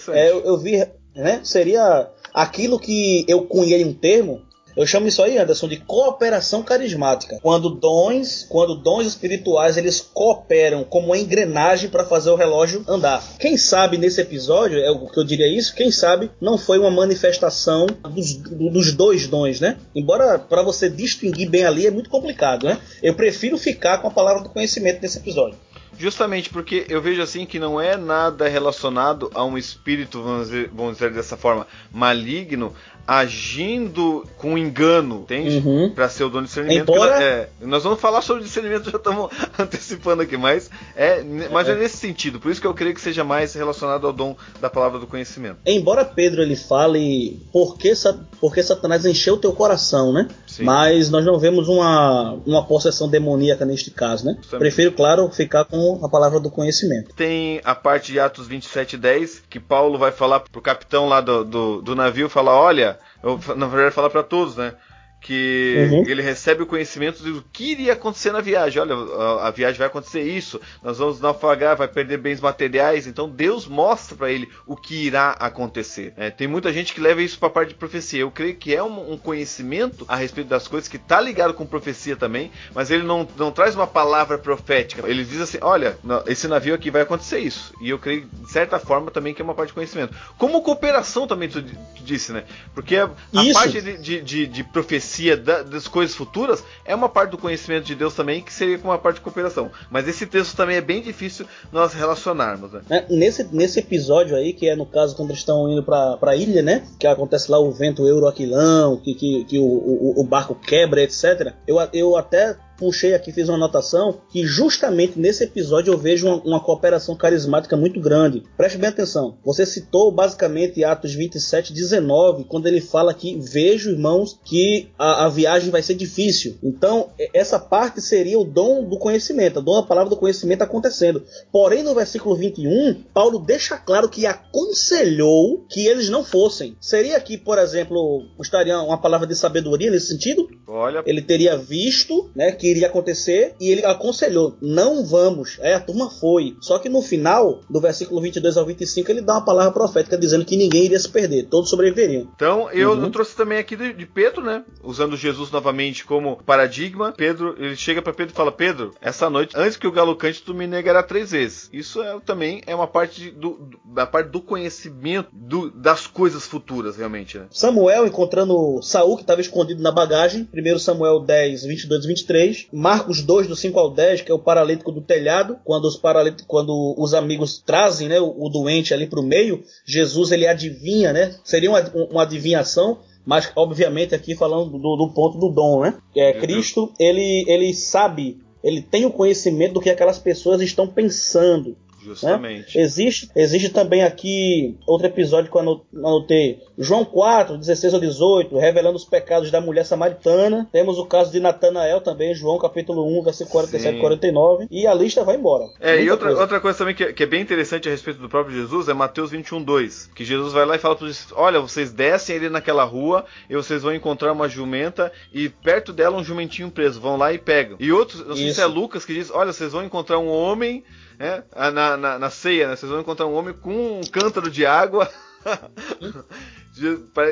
é, 0.09 0.29
eu, 0.29 0.41
eu 0.45 0.57
vi, 0.57 0.85
né, 1.15 1.41
seria 1.43 2.07
aquilo 2.33 2.79
que 2.79 3.25
eu 3.27 3.45
cunhei 3.45 3.83
um 3.83 3.93
termo 3.93 4.41
eu 4.79 4.87
chamo 4.87 5.07
isso 5.07 5.21
aí, 5.21 5.37
Anderson, 5.37 5.67
de 5.67 5.75
cooperação 5.75 6.63
carismática. 6.63 7.37
Quando 7.41 7.69
dons, 7.69 8.47
quando 8.49 8.75
dons 8.75 9.05
espirituais 9.05 9.75
eles 9.75 9.99
cooperam 9.99 10.85
como 10.85 11.07
uma 11.07 11.17
engrenagem 11.17 11.89
para 11.89 12.05
fazer 12.05 12.29
o 12.29 12.37
relógio 12.37 12.85
andar. 12.87 13.21
Quem 13.37 13.57
sabe 13.57 13.97
nesse 13.97 14.21
episódio, 14.21 14.79
é 14.79 14.89
o 14.89 15.07
que 15.07 15.19
eu 15.19 15.25
diria 15.25 15.47
isso, 15.47 15.75
quem 15.75 15.91
sabe 15.91 16.31
não 16.39 16.57
foi 16.57 16.79
uma 16.79 16.89
manifestação 16.89 17.87
dos, 18.09 18.35
dos 18.35 18.93
dois 18.93 19.27
dons, 19.27 19.59
né? 19.59 19.77
Embora 19.93 20.39
para 20.39 20.63
você 20.63 20.89
distinguir 20.89 21.49
bem 21.49 21.65
ali 21.65 21.85
é 21.85 21.91
muito 21.91 22.09
complicado, 22.09 22.65
né? 22.65 22.79
Eu 23.03 23.13
prefiro 23.13 23.57
ficar 23.57 23.97
com 23.97 24.07
a 24.07 24.11
palavra 24.11 24.43
do 24.43 24.49
conhecimento 24.49 25.01
nesse 25.01 25.17
episódio. 25.17 25.57
Justamente 25.99 26.49
porque 26.49 26.85
eu 26.87 27.01
vejo 27.01 27.21
assim 27.21 27.45
que 27.45 27.59
não 27.59 27.81
é 27.81 27.97
nada 27.97 28.47
relacionado 28.47 29.29
a 29.33 29.43
um 29.43 29.57
espírito, 29.57 30.23
vamos 30.23 30.47
dizer, 30.47 30.69
vamos 30.73 30.93
dizer 30.93 31.11
dessa 31.11 31.35
forma, 31.35 31.67
maligno, 31.91 32.73
agindo 33.09 34.23
com 34.37 34.55
engano, 34.55 35.21
entende? 35.23 35.67
Uhum. 35.67 35.89
Para 35.89 36.07
ser 36.07 36.25
o 36.25 36.29
dono 36.29 36.43
de 36.43 36.49
discernimento. 36.49 36.91
Embora... 36.91 37.13
Nós, 37.13 37.23
é, 37.23 37.49
nós 37.61 37.83
vamos 37.83 37.99
falar 37.99 38.21
sobre 38.21 38.43
discernimento, 38.43 38.85
já 38.91 38.97
estamos 38.97 39.31
antecipando 39.57 40.21
aqui, 40.21 40.37
mas 40.37 40.69
é, 40.95 41.23
mas 41.51 41.67
é. 41.67 41.71
é 41.71 41.75
nesse 41.75 41.97
sentido. 41.97 42.39
Por 42.39 42.51
isso 42.51 42.61
que 42.61 42.67
eu 42.67 42.73
creio 42.75 42.93
que 42.93 43.01
seja 43.01 43.23
mais 43.23 43.55
relacionado 43.55 44.05
ao 44.05 44.13
dom 44.13 44.35
da 44.61 44.69
palavra 44.69 44.99
do 44.99 45.07
conhecimento. 45.07 45.57
Embora 45.65 46.05
Pedro 46.05 46.43
ele 46.43 46.55
fale 46.55 47.41
por 47.51 47.79
que, 47.79 47.91
por 48.39 48.53
que 48.53 48.61
Satanás 48.61 49.03
encheu 49.03 49.33
o 49.33 49.37
teu 49.37 49.53
coração, 49.53 50.13
né? 50.13 50.27
Sim. 50.45 50.65
Mas 50.65 51.09
nós 51.09 51.25
não 51.25 51.39
vemos 51.39 51.67
uma, 51.67 52.37
uma 52.45 52.63
possessão 52.63 53.09
demoníaca 53.09 53.65
neste 53.65 53.89
caso, 53.89 54.23
né? 54.23 54.35
Justamente. 54.37 54.59
Prefiro, 54.59 54.91
claro, 54.91 55.27
ficar 55.31 55.65
com 55.65 55.99
a 56.05 56.09
palavra 56.09 56.39
do 56.39 56.51
conhecimento. 56.51 57.11
Tem 57.15 57.59
a 57.63 57.73
parte 57.73 58.11
de 58.11 58.19
Atos 58.19 58.45
27, 58.45 58.97
10, 58.97 59.41
que 59.49 59.59
Paulo 59.59 59.97
vai 59.97 60.11
falar 60.11 60.41
pro 60.41 60.61
capitão 60.61 61.09
lá 61.09 61.21
do, 61.21 61.43
do, 61.43 61.81
do 61.81 61.95
navio, 61.95 62.29
falar, 62.29 62.55
olha, 62.55 62.98
eu, 63.23 63.39
na 63.55 63.67
verdade, 63.67 63.93
falar 63.95 64.09
para 64.09 64.23
todos, 64.23 64.55
né? 64.55 64.73
Que 65.21 65.89
uhum. 65.91 66.03
ele 66.07 66.21
recebe 66.21 66.63
o 66.63 66.65
conhecimento 66.65 67.21
do 67.21 67.43
que 67.51 67.71
iria 67.71 67.93
acontecer 67.93 68.31
na 68.31 68.39
viagem. 68.39 68.81
Olha, 68.81 68.95
a, 68.95 69.47
a, 69.47 69.51
viagem 69.51 69.77
vai 69.77 69.87
acontecer 69.87 70.21
isso, 70.21 70.59
nós 70.81 70.97
vamos 70.97 71.19
naufragar, 71.19 71.75
vai 71.75 71.87
perder 71.87 72.17
bens 72.17 72.39
materiais. 72.39 73.05
Então 73.05 73.29
Deus 73.29 73.67
mostra 73.67 74.15
para 74.15 74.31
ele 74.31 74.49
o 74.65 74.75
que 74.75 74.95
irá 75.07 75.31
acontecer. 75.31 76.13
É, 76.15 76.29
tem 76.29 76.47
muita 76.47 76.71
gente 76.71 76.93
que 76.93 77.01
leva 77.01 77.21
isso 77.21 77.37
para 77.37 77.49
a 77.49 77.51
parte 77.51 77.69
de 77.69 77.75
profecia. 77.75 78.21
Eu 78.21 78.31
creio 78.31 78.55
que 78.55 78.73
é 78.73 78.81
um, 78.81 79.13
um, 79.13 79.17
conhecimento 79.17 80.05
a 80.07 80.15
respeito 80.15 80.47
das 80.47 80.67
coisas 80.67 80.87
que 80.87 80.97
está 80.97 81.19
ligado 81.19 81.53
com 81.53 81.65
profecia 81.65 82.15
também, 82.15 82.51
mas 82.73 82.89
ele 82.89 83.03
não, 83.03 83.27
não 83.37 83.51
traz 83.51 83.75
uma 83.75 83.87
palavra 83.87 84.37
profética. 84.37 85.07
Ele 85.07 85.25
diz 85.25 85.41
assim: 85.41 85.57
olha, 85.61 85.97
esse 86.27 86.47
navio 86.47 86.73
aqui 86.73 86.89
vai 86.89 87.01
acontecer 87.01 87.39
isso. 87.39 87.73
E 87.81 87.89
eu 87.89 87.99
creio, 87.99 88.25
de 88.25 88.51
certa 88.51 88.79
forma, 88.79 89.11
também 89.11 89.33
que 89.33 89.41
é 89.41 89.45
uma 89.45 89.53
parte 89.53 89.69
de 89.69 89.73
conhecimento. 89.73 90.15
Como 90.37 90.61
cooperação 90.61 91.27
também 91.27 91.49
tu, 91.49 91.61
tu 91.61 92.03
disse, 92.03 92.31
né? 92.31 92.45
Porque 92.73 92.95
a, 92.95 93.05
a 93.05 93.53
parte 93.53 93.81
de, 93.81 93.97
de, 93.97 94.21
de, 94.21 94.47
de 94.47 94.63
profecia 94.63 95.08
profecia 95.09 95.35
da, 95.35 95.63
das 95.63 95.87
coisas 95.87 96.15
futuras 96.15 96.63
é 96.85 96.93
uma 96.93 97.09
parte 97.09 97.31
do 97.31 97.37
conhecimento 97.37 97.85
de 97.85 97.95
Deus 97.95 98.13
também, 98.13 98.41
que 98.41 98.53
seria 98.53 98.77
como 98.77 98.91
uma 98.91 98.99
parte 98.99 99.15
de 99.15 99.21
cooperação. 99.21 99.71
Mas 99.89 100.07
esse 100.07 100.25
texto 100.25 100.55
também 100.55 100.77
é 100.77 100.81
bem 100.81 101.01
difícil 101.01 101.47
nós 101.71 101.93
relacionarmos. 101.93 102.71
Né? 102.71 102.81
É, 102.89 103.05
nesse, 103.09 103.43
nesse 103.51 103.79
episódio 103.79 104.35
aí, 104.35 104.53
que 104.53 104.69
é 104.69 104.75
no 104.75 104.85
caso 104.85 105.15
quando 105.15 105.29
eles 105.29 105.39
estão 105.39 105.69
indo 105.69 105.83
para 105.83 106.17
a 106.21 106.35
ilha, 106.35 106.61
né? 106.61 106.85
Que 106.99 107.07
acontece 107.07 107.49
lá 107.49 107.59
o 107.59 107.71
vento 107.71 108.05
euroaquilão, 108.05 108.97
que, 108.97 109.15
que, 109.15 109.45
que 109.45 109.57
o, 109.57 109.63
o, 109.63 110.21
o 110.21 110.23
barco 110.23 110.53
quebra, 110.53 111.01
etc. 111.01 111.53
Eu, 111.65 111.77
eu 111.93 112.15
até 112.15 112.55
puxei 112.79 113.13
aqui, 113.13 113.31
fiz 113.31 113.49
uma 113.49 113.57
anotação, 113.57 114.21
que 114.29 114.45
justamente 114.45 115.19
nesse 115.19 115.43
episódio 115.43 115.93
eu 115.93 115.97
vejo 115.97 116.27
uma, 116.27 116.41
uma, 116.43 116.59
cooperação 116.59 117.15
carismática 117.15 117.75
muito 117.75 117.99
grande. 117.99 118.43
Preste 118.55 118.77
bem 118.77 118.89
atenção. 118.89 119.37
Você 119.43 119.65
citou 119.65 120.11
basicamente 120.11 120.83
Atos 120.83 121.13
27, 121.13 121.73
19, 121.73 122.45
quando 122.45 122.67
ele 122.67 122.79
fala 122.79 123.13
que 123.13 123.37
vejo, 123.37 123.91
irmãos, 123.91 124.39
que 124.45 124.89
a, 124.97 125.25
a 125.25 125.29
viagem 125.29 125.69
vai 125.69 125.83
ser 125.83 125.95
difícil. 125.95 126.57
Então, 126.63 127.09
essa 127.33 127.59
parte 127.59 128.01
seria 128.01 128.39
o 128.39 128.45
dom 128.45 128.83
do 128.83 128.97
conhecimento, 128.97 129.59
a 129.59 129.61
dom 129.61 129.81
da 129.81 129.87
palavra 129.87 130.09
do 130.09 130.17
conhecimento 130.17 130.61
acontecendo. 130.61 131.23
Porém, 131.51 131.83
no 131.83 131.93
versículo 131.93 132.35
21, 132.35 133.03
Paulo 133.13 133.39
deixa 133.39 133.77
claro 133.77 134.07
que 134.07 134.25
aconselhou 134.25 135.65
que 135.69 135.85
eles 135.85 136.09
não 136.09 136.23
fossem. 136.23 136.77
Seria 136.79 137.17
aqui, 137.17 137.37
por 137.37 137.57
exemplo, 137.57 138.23
estaria 138.41 138.79
uma 138.79 138.97
palavra 138.97 139.27
de 139.27 139.35
sabedoria 139.35 139.91
nesse 139.91 140.07
sentido? 140.07 140.47
Olha. 140.67 141.03
Ele 141.05 141.21
teria 141.21 141.57
visto, 141.57 142.29
né, 142.35 142.51
que 142.51 142.68
iria 142.71 142.87
acontecer 142.87 143.55
e 143.59 143.69
ele 143.69 143.85
aconselhou: 143.85 144.57
não 144.61 145.05
vamos. 145.05 145.57
É, 145.61 145.73
a 145.73 145.79
turma 145.79 146.09
foi. 146.09 146.55
Só 146.61 146.79
que 146.79 146.89
no 146.89 147.01
final, 147.01 147.61
do 147.69 147.79
versículo 147.79 148.21
22 148.21 148.57
ao 148.57 148.65
25, 148.65 149.11
ele 149.11 149.21
dá 149.21 149.33
uma 149.33 149.45
palavra 149.45 149.73
profética 149.73 150.17
dizendo 150.17 150.45
que 150.45 150.57
ninguém 150.57 150.85
iria 150.85 150.99
se 150.99 151.09
perder, 151.09 151.47
todos 151.47 151.69
sobreviveriam. 151.69 152.27
Então, 152.35 152.69
eu 152.71 152.91
uhum. 152.91 153.11
trouxe 153.11 153.35
também 153.35 153.57
aqui 153.57 153.75
de, 153.75 153.93
de, 153.93 154.05
Pedro, 154.05 154.43
né? 154.43 154.63
Usando 154.83 155.15
Jesus 155.15 155.51
novamente 155.51 156.05
como 156.05 156.37
paradigma. 156.43 157.13
Pedro, 157.15 157.55
ele 157.57 157.75
chega 157.75 158.01
para 158.01 158.13
Pedro 158.13 158.33
e 158.33 158.35
fala: 158.35 158.51
Pedro, 158.51 158.93
essa 159.01 159.29
noite, 159.29 159.55
antes 159.55 159.77
que 159.77 159.87
o 159.87 159.91
galo 159.91 160.15
cante, 160.15 160.41
tu 160.41 160.53
me 160.53 160.67
negará 160.67 161.03
três 161.03 161.31
vezes. 161.31 161.69
Isso 161.71 162.01
é, 162.01 162.19
também 162.25 162.61
é 162.65 162.75
uma 162.75 162.87
parte 162.87 163.31
do, 163.31 163.69
da 163.85 164.05
parte 164.05 164.29
do 164.29 164.41
conhecimento 164.41 165.29
do, 165.31 165.69
das 165.71 166.07
coisas 166.07 166.45
futuras, 166.45 166.97
realmente, 166.97 167.37
né? 167.37 167.47
Samuel 167.49 168.07
encontrando 168.07 168.81
Saul, 168.81 169.15
que 169.15 169.23
estava 169.23 169.41
escondido 169.41 169.81
na 169.81 169.91
bagagem, 169.91 170.47
1 170.53 170.79
Samuel 170.79 171.19
10, 171.19 171.63
22 171.63 172.05
23. 172.05 172.58
Marcos 172.71 173.21
2, 173.21 173.47
do 173.47 173.55
5 173.55 173.79
ao 173.79 173.91
10, 173.91 174.21
que 174.21 174.31
é 174.31 174.33
o 174.33 174.39
paralítico 174.39 174.91
do 174.91 175.01
telhado, 175.01 175.57
quando 175.63 175.85
os, 175.85 175.95
paralít 175.95 176.43
quando 176.47 176.95
os 176.97 177.13
amigos 177.13 177.59
trazem 177.59 178.07
né, 178.07 178.19
o, 178.19 178.35
o 178.37 178.49
doente 178.49 178.93
ali 178.93 179.07
para 179.07 179.19
o 179.19 179.23
meio, 179.23 179.63
Jesus 179.85 180.31
ele 180.31 180.47
adivinha, 180.47 181.13
né? 181.13 181.35
Seria 181.43 181.69
uma, 181.69 181.81
uma 182.11 182.23
adivinhação, 182.23 182.99
mas 183.25 183.51
obviamente 183.55 184.15
aqui 184.15 184.35
falando 184.35 184.71
do, 184.71 184.95
do 184.95 185.13
ponto 185.13 185.37
do 185.37 185.49
dom, 185.49 185.81
né? 185.81 185.97
É, 186.15 186.31
uhum. 186.31 186.39
Cristo, 186.39 186.93
ele, 186.99 187.45
ele 187.47 187.73
sabe, 187.73 188.39
ele 188.63 188.81
tem 188.81 189.05
o 189.05 189.11
conhecimento 189.11 189.73
do 189.73 189.81
que 189.81 189.89
aquelas 189.89 190.19
pessoas 190.19 190.61
estão 190.61 190.87
pensando. 190.87 191.77
Justamente. 192.03 192.77
Né? 192.77 192.83
Existe, 192.83 193.29
existe 193.35 193.69
também 193.69 194.03
aqui 194.03 194.77
outro 194.85 195.07
episódio 195.07 195.51
que 195.51 195.57
eu 195.57 195.83
anotei. 195.95 196.59
João 196.77 197.03
4, 197.03 197.57
16 197.57 197.93
a 197.93 197.99
18, 197.99 198.57
revelando 198.57 198.95
os 198.95 199.05
pecados 199.05 199.51
da 199.51 199.59
mulher 199.59 199.85
samaritana. 199.85 200.67
Temos 200.71 200.97
o 200.97 201.05
caso 201.05 201.31
de 201.31 201.39
Natanael 201.39 202.01
também, 202.01 202.33
João 202.33 202.57
capítulo 202.57 203.05
1, 203.19 203.23
versículo 203.23 203.51
47 203.51 203.97
e 203.97 203.99
49. 203.99 204.67
E 204.71 204.87
a 204.87 204.93
lista 204.93 205.23
vai 205.23 205.35
embora. 205.35 205.65
É, 205.79 205.95
Muita 205.95 206.03
e 206.03 206.09
outra 206.11 206.27
coisa. 206.27 206.41
outra 206.41 206.59
coisa 206.59 206.77
também 206.77 206.95
que, 206.95 207.13
que, 207.13 207.23
é 207.23 207.25
bem 207.25 207.41
interessante 207.41 207.87
a 207.87 207.91
respeito 207.91 208.19
do 208.19 208.29
próprio 208.29 208.55
Jesus 208.55 208.87
é 208.87 208.93
Mateus 208.93 209.31
21, 209.31 209.61
2. 209.61 210.11
Que 210.15 210.23
Jesus 210.23 210.53
vai 210.53 210.65
lá 210.65 210.75
e 210.75 210.79
fala 210.79 210.95
para 210.95 211.05
eles: 211.05 211.27
Olha, 211.33 211.59
vocês 211.59 211.91
descem 211.91 212.37
ali 212.37 212.49
naquela 212.49 212.83
rua 212.83 213.25
e 213.49 213.55
vocês 213.55 213.81
vão 213.81 213.93
encontrar 213.93 214.31
uma 214.31 214.47
jumenta 214.47 215.11
e 215.33 215.49
perto 215.49 215.91
dela 215.91 216.17
um 216.17 216.23
jumentinho 216.23 216.71
preso. 216.71 216.99
Vão 217.01 217.17
lá 217.17 217.33
e 217.33 217.37
pegam. 217.37 217.77
E 217.79 217.91
outros, 217.91 218.25
não 218.25 218.35
sei 218.35 218.47
Isso. 218.47 218.55
se 218.55 218.61
é 218.61 218.65
Lucas 218.65 219.05
que 219.05 219.13
diz: 219.13 219.29
Olha, 219.31 219.51
vocês 219.51 219.71
vão 219.71 219.83
encontrar 219.83 220.19
um 220.19 220.29
homem 220.29 220.83
né? 221.19 221.43
Na, 221.73 221.97
na, 221.97 222.17
na 222.17 222.29
ceia, 222.29 222.69
né? 222.69 222.75
Vocês 222.75 222.89
vão 222.89 223.01
encontrar 223.01 223.27
um 223.27 223.35
homem 223.35 223.53
com 223.53 223.99
um 223.99 224.01
cântaro 224.09 224.49
de 224.49 224.65
água. 224.65 225.11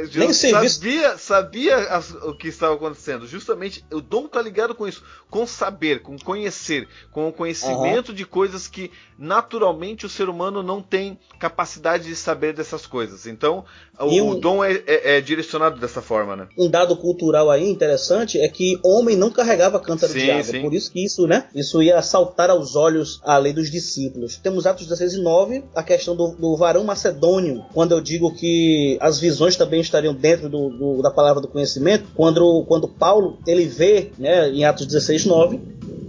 Jesus 0.10 0.38
sabia, 0.38 1.18
sabia 1.18 1.78
as, 1.78 2.12
o 2.12 2.36
que 2.36 2.48
estava 2.48 2.76
acontecendo. 2.76 3.26
Justamente 3.28 3.84
o 3.92 4.02
dom 4.02 4.26
está 4.26 4.42
ligado 4.42 4.76
com 4.76 4.88
isso, 4.88 5.04
com 5.30 5.48
saber, 5.48 6.02
com 6.02 6.18
conhecer, 6.18 6.88
com 7.12 7.28
o 7.28 7.34
conhecimento 7.34 8.10
uhum. 8.10 8.16
de 8.16 8.26
coisas 8.26 8.68
que 8.68 8.92
naturalmente 9.18 10.06
o 10.06 10.10
ser 10.10 10.30
humano 10.30 10.62
não 10.62 10.82
tem 10.82 11.20
capacidade 11.40 12.06
de 12.06 12.16
saber 12.16 12.54
dessas 12.54 12.86
coisas. 12.86 13.26
Então 13.26 13.66
o, 14.00 14.06
um, 14.06 14.30
o 14.30 14.36
dom 14.40 14.64
é, 14.64 14.84
é, 14.86 15.18
é, 15.18 15.22
direcionado 15.22 15.80
dessa 15.80 16.02
forma, 16.02 16.36
né? 16.36 16.48
Um 16.58 16.70
dado 16.70 16.96
cultural 16.98 17.50
aí 17.50 17.68
interessante 17.68 18.40
é 18.40 18.48
que 18.48 18.80
homem 18.84 19.16
não 19.16 19.32
carregava 19.32 19.80
cântaro 19.80 20.14
sim, 20.14 20.20
de 20.20 20.32
água. 20.32 20.44
Sim. 20.44 20.62
Por 20.62 20.74
isso 20.74 20.92
que 20.92 21.04
isso, 21.04 21.28
né? 21.28 21.48
Isso 21.56 21.82
ia 21.82 22.02
saltar 22.02 22.50
aos 22.50 22.76
olhos 22.76 23.20
a 23.24 23.38
lei 23.38 23.54
dos 23.54 23.72
discípulos. 23.72 24.38
Temos 24.38 24.66
Atos 24.66 24.86
16 24.86 25.14
e 25.14 25.22
9, 25.22 25.64
a 25.74 25.84
questão 25.84 26.16
do, 26.16 26.36
do 26.36 26.56
varão 26.56 26.84
macedônio, 26.84 27.66
quando 27.74 27.94
eu 27.94 28.02
digo 28.02 28.34
que 28.34 28.98
as 29.02 29.20
visões 29.20 29.37
visões 29.38 29.56
também 29.56 29.80
estariam 29.80 30.14
dentro 30.14 30.50
do, 30.50 30.70
do, 30.70 31.02
da 31.02 31.12
palavra 31.12 31.40
do 31.40 31.48
conhecimento, 31.48 32.08
quando, 32.16 32.66
quando 32.68 32.88
Paulo 32.88 33.38
ele 33.46 33.66
vê, 33.66 34.12
né, 34.18 34.50
em 34.50 34.66
Atos 34.66 34.88
16, 34.88 35.26
9, 35.26 35.58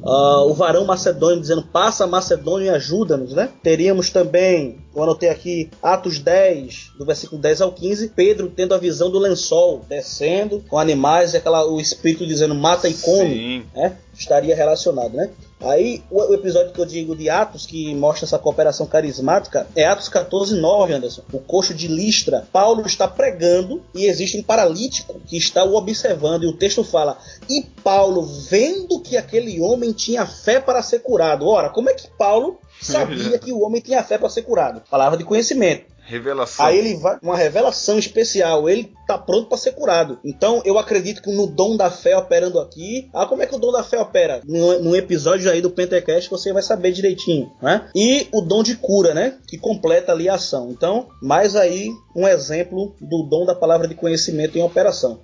uh, 0.03 0.51
o 0.51 0.55
varão 0.55 0.87
macedônio 0.87 1.41
dizendo: 1.41 1.62
Passa 1.62 2.07
Macedônio 2.07 2.66
e 2.66 2.70
ajuda-nos. 2.70 3.35
Né? 3.35 3.51
Teríamos 3.62 4.09
também, 4.09 4.79
eu 4.97 5.03
anotei 5.03 5.29
aqui, 5.29 5.70
Atos 5.83 6.18
10, 6.18 6.93
do 6.99 7.05
versículo 7.05 7.41
10 7.41 7.61
ao 7.61 7.72
15, 7.72 8.09
Pedro 8.16 8.51
tendo 8.55 8.74
a 8.74 8.79
visão 8.79 9.11
do 9.11 9.18
lençol, 9.18 9.83
descendo 9.87 10.64
com 10.66 10.79
animais, 10.79 11.35
e 11.35 11.37
aquela, 11.37 11.70
o 11.70 11.79
Espírito 11.79 12.26
dizendo: 12.26 12.55
Mata 12.55 12.89
e 12.89 12.95
come. 12.95 13.66
Né? 13.74 13.97
Estaria 14.16 14.57
relacionado, 14.57 15.12
né? 15.12 15.31
Aí, 15.61 16.03
o, 16.11 16.35
episódio 16.35 16.73
que 16.73 16.81
eu 16.81 16.87
digo 16.87 17.17
de 17.17 17.29
Atos, 17.29 17.67
que 17.67 17.93
mostra 17.95 18.25
essa 18.25 18.39
cooperação 18.39 18.87
carismática, 18.87 19.67
é 19.75 19.87
Atos 19.87 20.09
14, 20.09 20.61
9, 20.61 20.93
Anderson. 20.93 21.23
O 21.33 21.41
coxo 21.41 21.75
de 21.75 21.89
Listra. 21.89 22.47
Paulo 22.53 22.87
está 22.87 23.09
pregando 23.09 23.83
e 23.95 24.07
existe 24.07 24.39
um 24.39 24.43
paralítico 24.43 25.21
que 25.27 25.37
está 25.37 25.65
o 25.65 25.75
observando. 25.75 26.45
E 26.45 26.47
o 26.47 26.57
texto 26.57 26.85
fala: 26.85 27.19
E 27.49 27.63
Paulo, 27.83 28.23
vendo 28.23 29.01
que 29.01 29.17
aquele 29.17 29.61
homem 29.61 29.93
tinha 29.93 30.25
fé 30.27 30.61
para 30.61 30.83
ser 30.83 31.01
curado. 31.01 31.47
Ora, 31.47 31.71
como 31.71 31.91
é 31.91 31.95
que 31.95 32.09
Paulo 32.17 32.59
sabia 32.81 33.39
que 33.39 33.53
o 33.53 33.61
homem 33.61 33.81
tinha 33.81 34.03
fé 34.05 34.17
para 34.17 34.29
ser 34.29 34.43
curado? 34.43 34.83
Palavra 34.89 35.19
de 35.19 35.25
conhecimento. 35.25 35.98
Revelação. 36.09 36.65
Aí 36.65 36.79
ele 36.79 36.97
vai, 36.97 37.19
uma 37.21 37.37
revelação 37.37 37.99
especial, 37.99 38.67
ele 38.67 38.95
tá 39.07 39.19
pronto 39.19 39.47
para 39.47 39.59
ser 39.59 39.73
curado. 39.73 40.19
Então 40.25 40.63
eu 40.65 40.79
acredito 40.79 41.21
que 41.21 41.31
no 41.31 41.47
dom 41.47 41.77
da 41.77 41.91
fé 41.91 42.17
operando 42.17 42.59
aqui, 42.59 43.11
ah, 43.13 43.27
como 43.27 43.43
é 43.43 43.47
que 43.47 43.55
o 43.55 43.59
dom 43.59 43.71
da 43.71 43.85
fé 43.85 44.01
opera? 44.01 44.41
No, 44.47 44.97
episódio 44.97 45.51
aí 45.51 45.61
do 45.61 45.71
Pentecast 45.71 46.31
você 46.31 46.51
vai 46.51 46.63
saber 46.63 46.93
direitinho, 46.93 47.53
né? 47.61 47.91
E 47.95 48.27
o 48.33 48.41
dom 48.41 48.63
de 48.63 48.75
cura, 48.75 49.13
né? 49.13 49.37
Que 49.47 49.59
completa 49.59 50.13
ali 50.13 50.31
a 50.31 50.37
ação. 50.37 50.71
Então, 50.71 51.09
mais 51.21 51.55
aí 51.55 51.91
um 52.17 52.27
exemplo 52.27 52.97
do 52.99 53.25
dom 53.25 53.45
da 53.45 53.55
palavra 53.55 53.87
de 53.87 53.95
conhecimento 53.95 54.57
em 54.57 54.63
operação. 54.63 55.21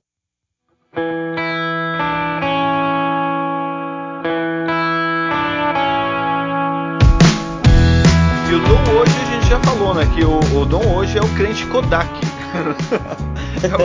Que 10.15 10.25
o, 10.25 10.39
o 10.61 10.65
dom 10.65 10.95
hoje 10.95 11.19
é 11.19 11.21
o 11.21 11.29
crente 11.35 11.67
Kodak. 11.67 12.09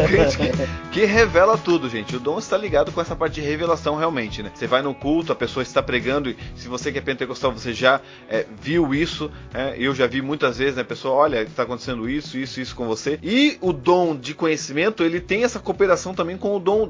crente 0.07 0.37
que, 0.37 0.99
que, 0.99 1.05
revela 1.05 1.57
tudo, 1.57 1.89
gente. 1.89 2.15
O 2.15 2.19
dom 2.19 2.39
está 2.39 2.57
ligado 2.57 2.91
com 2.91 3.01
essa 3.01 3.15
parte 3.15 3.35
de 3.35 3.41
revelação, 3.41 3.95
realmente, 3.95 4.43
né? 4.43 4.51
Você 4.53 4.67
vai 4.67 4.81
no 4.81 4.93
culto, 4.93 5.31
a 5.31 5.35
pessoa 5.35 5.63
está 5.63 5.81
pregando, 5.81 6.29
e 6.29 6.37
se 6.55 6.67
você 6.67 6.91
que 6.91 6.97
é 6.97 7.01
pentecostal, 7.01 7.51
você 7.51 7.73
já 7.73 8.01
é, 8.29 8.45
viu 8.61 8.93
isso. 8.93 9.31
É, 9.53 9.75
eu 9.77 9.93
já 9.93 10.07
vi 10.07 10.21
muitas 10.21 10.57
vezes, 10.57 10.75
né? 10.75 10.81
A 10.81 10.85
pessoa, 10.85 11.15
olha, 11.15 11.41
está 11.41 11.63
acontecendo 11.63 12.09
isso, 12.09 12.37
isso, 12.37 12.59
isso 12.59 12.75
com 12.75 12.87
você. 12.87 13.19
E 13.21 13.57
o 13.61 13.73
dom 13.73 14.15
de 14.15 14.33
conhecimento, 14.33 15.03
ele 15.03 15.19
tem 15.19 15.43
essa 15.43 15.59
cooperação 15.59 16.13
também 16.13 16.37
com 16.37 16.55
o 16.55 16.59
dom 16.59 16.89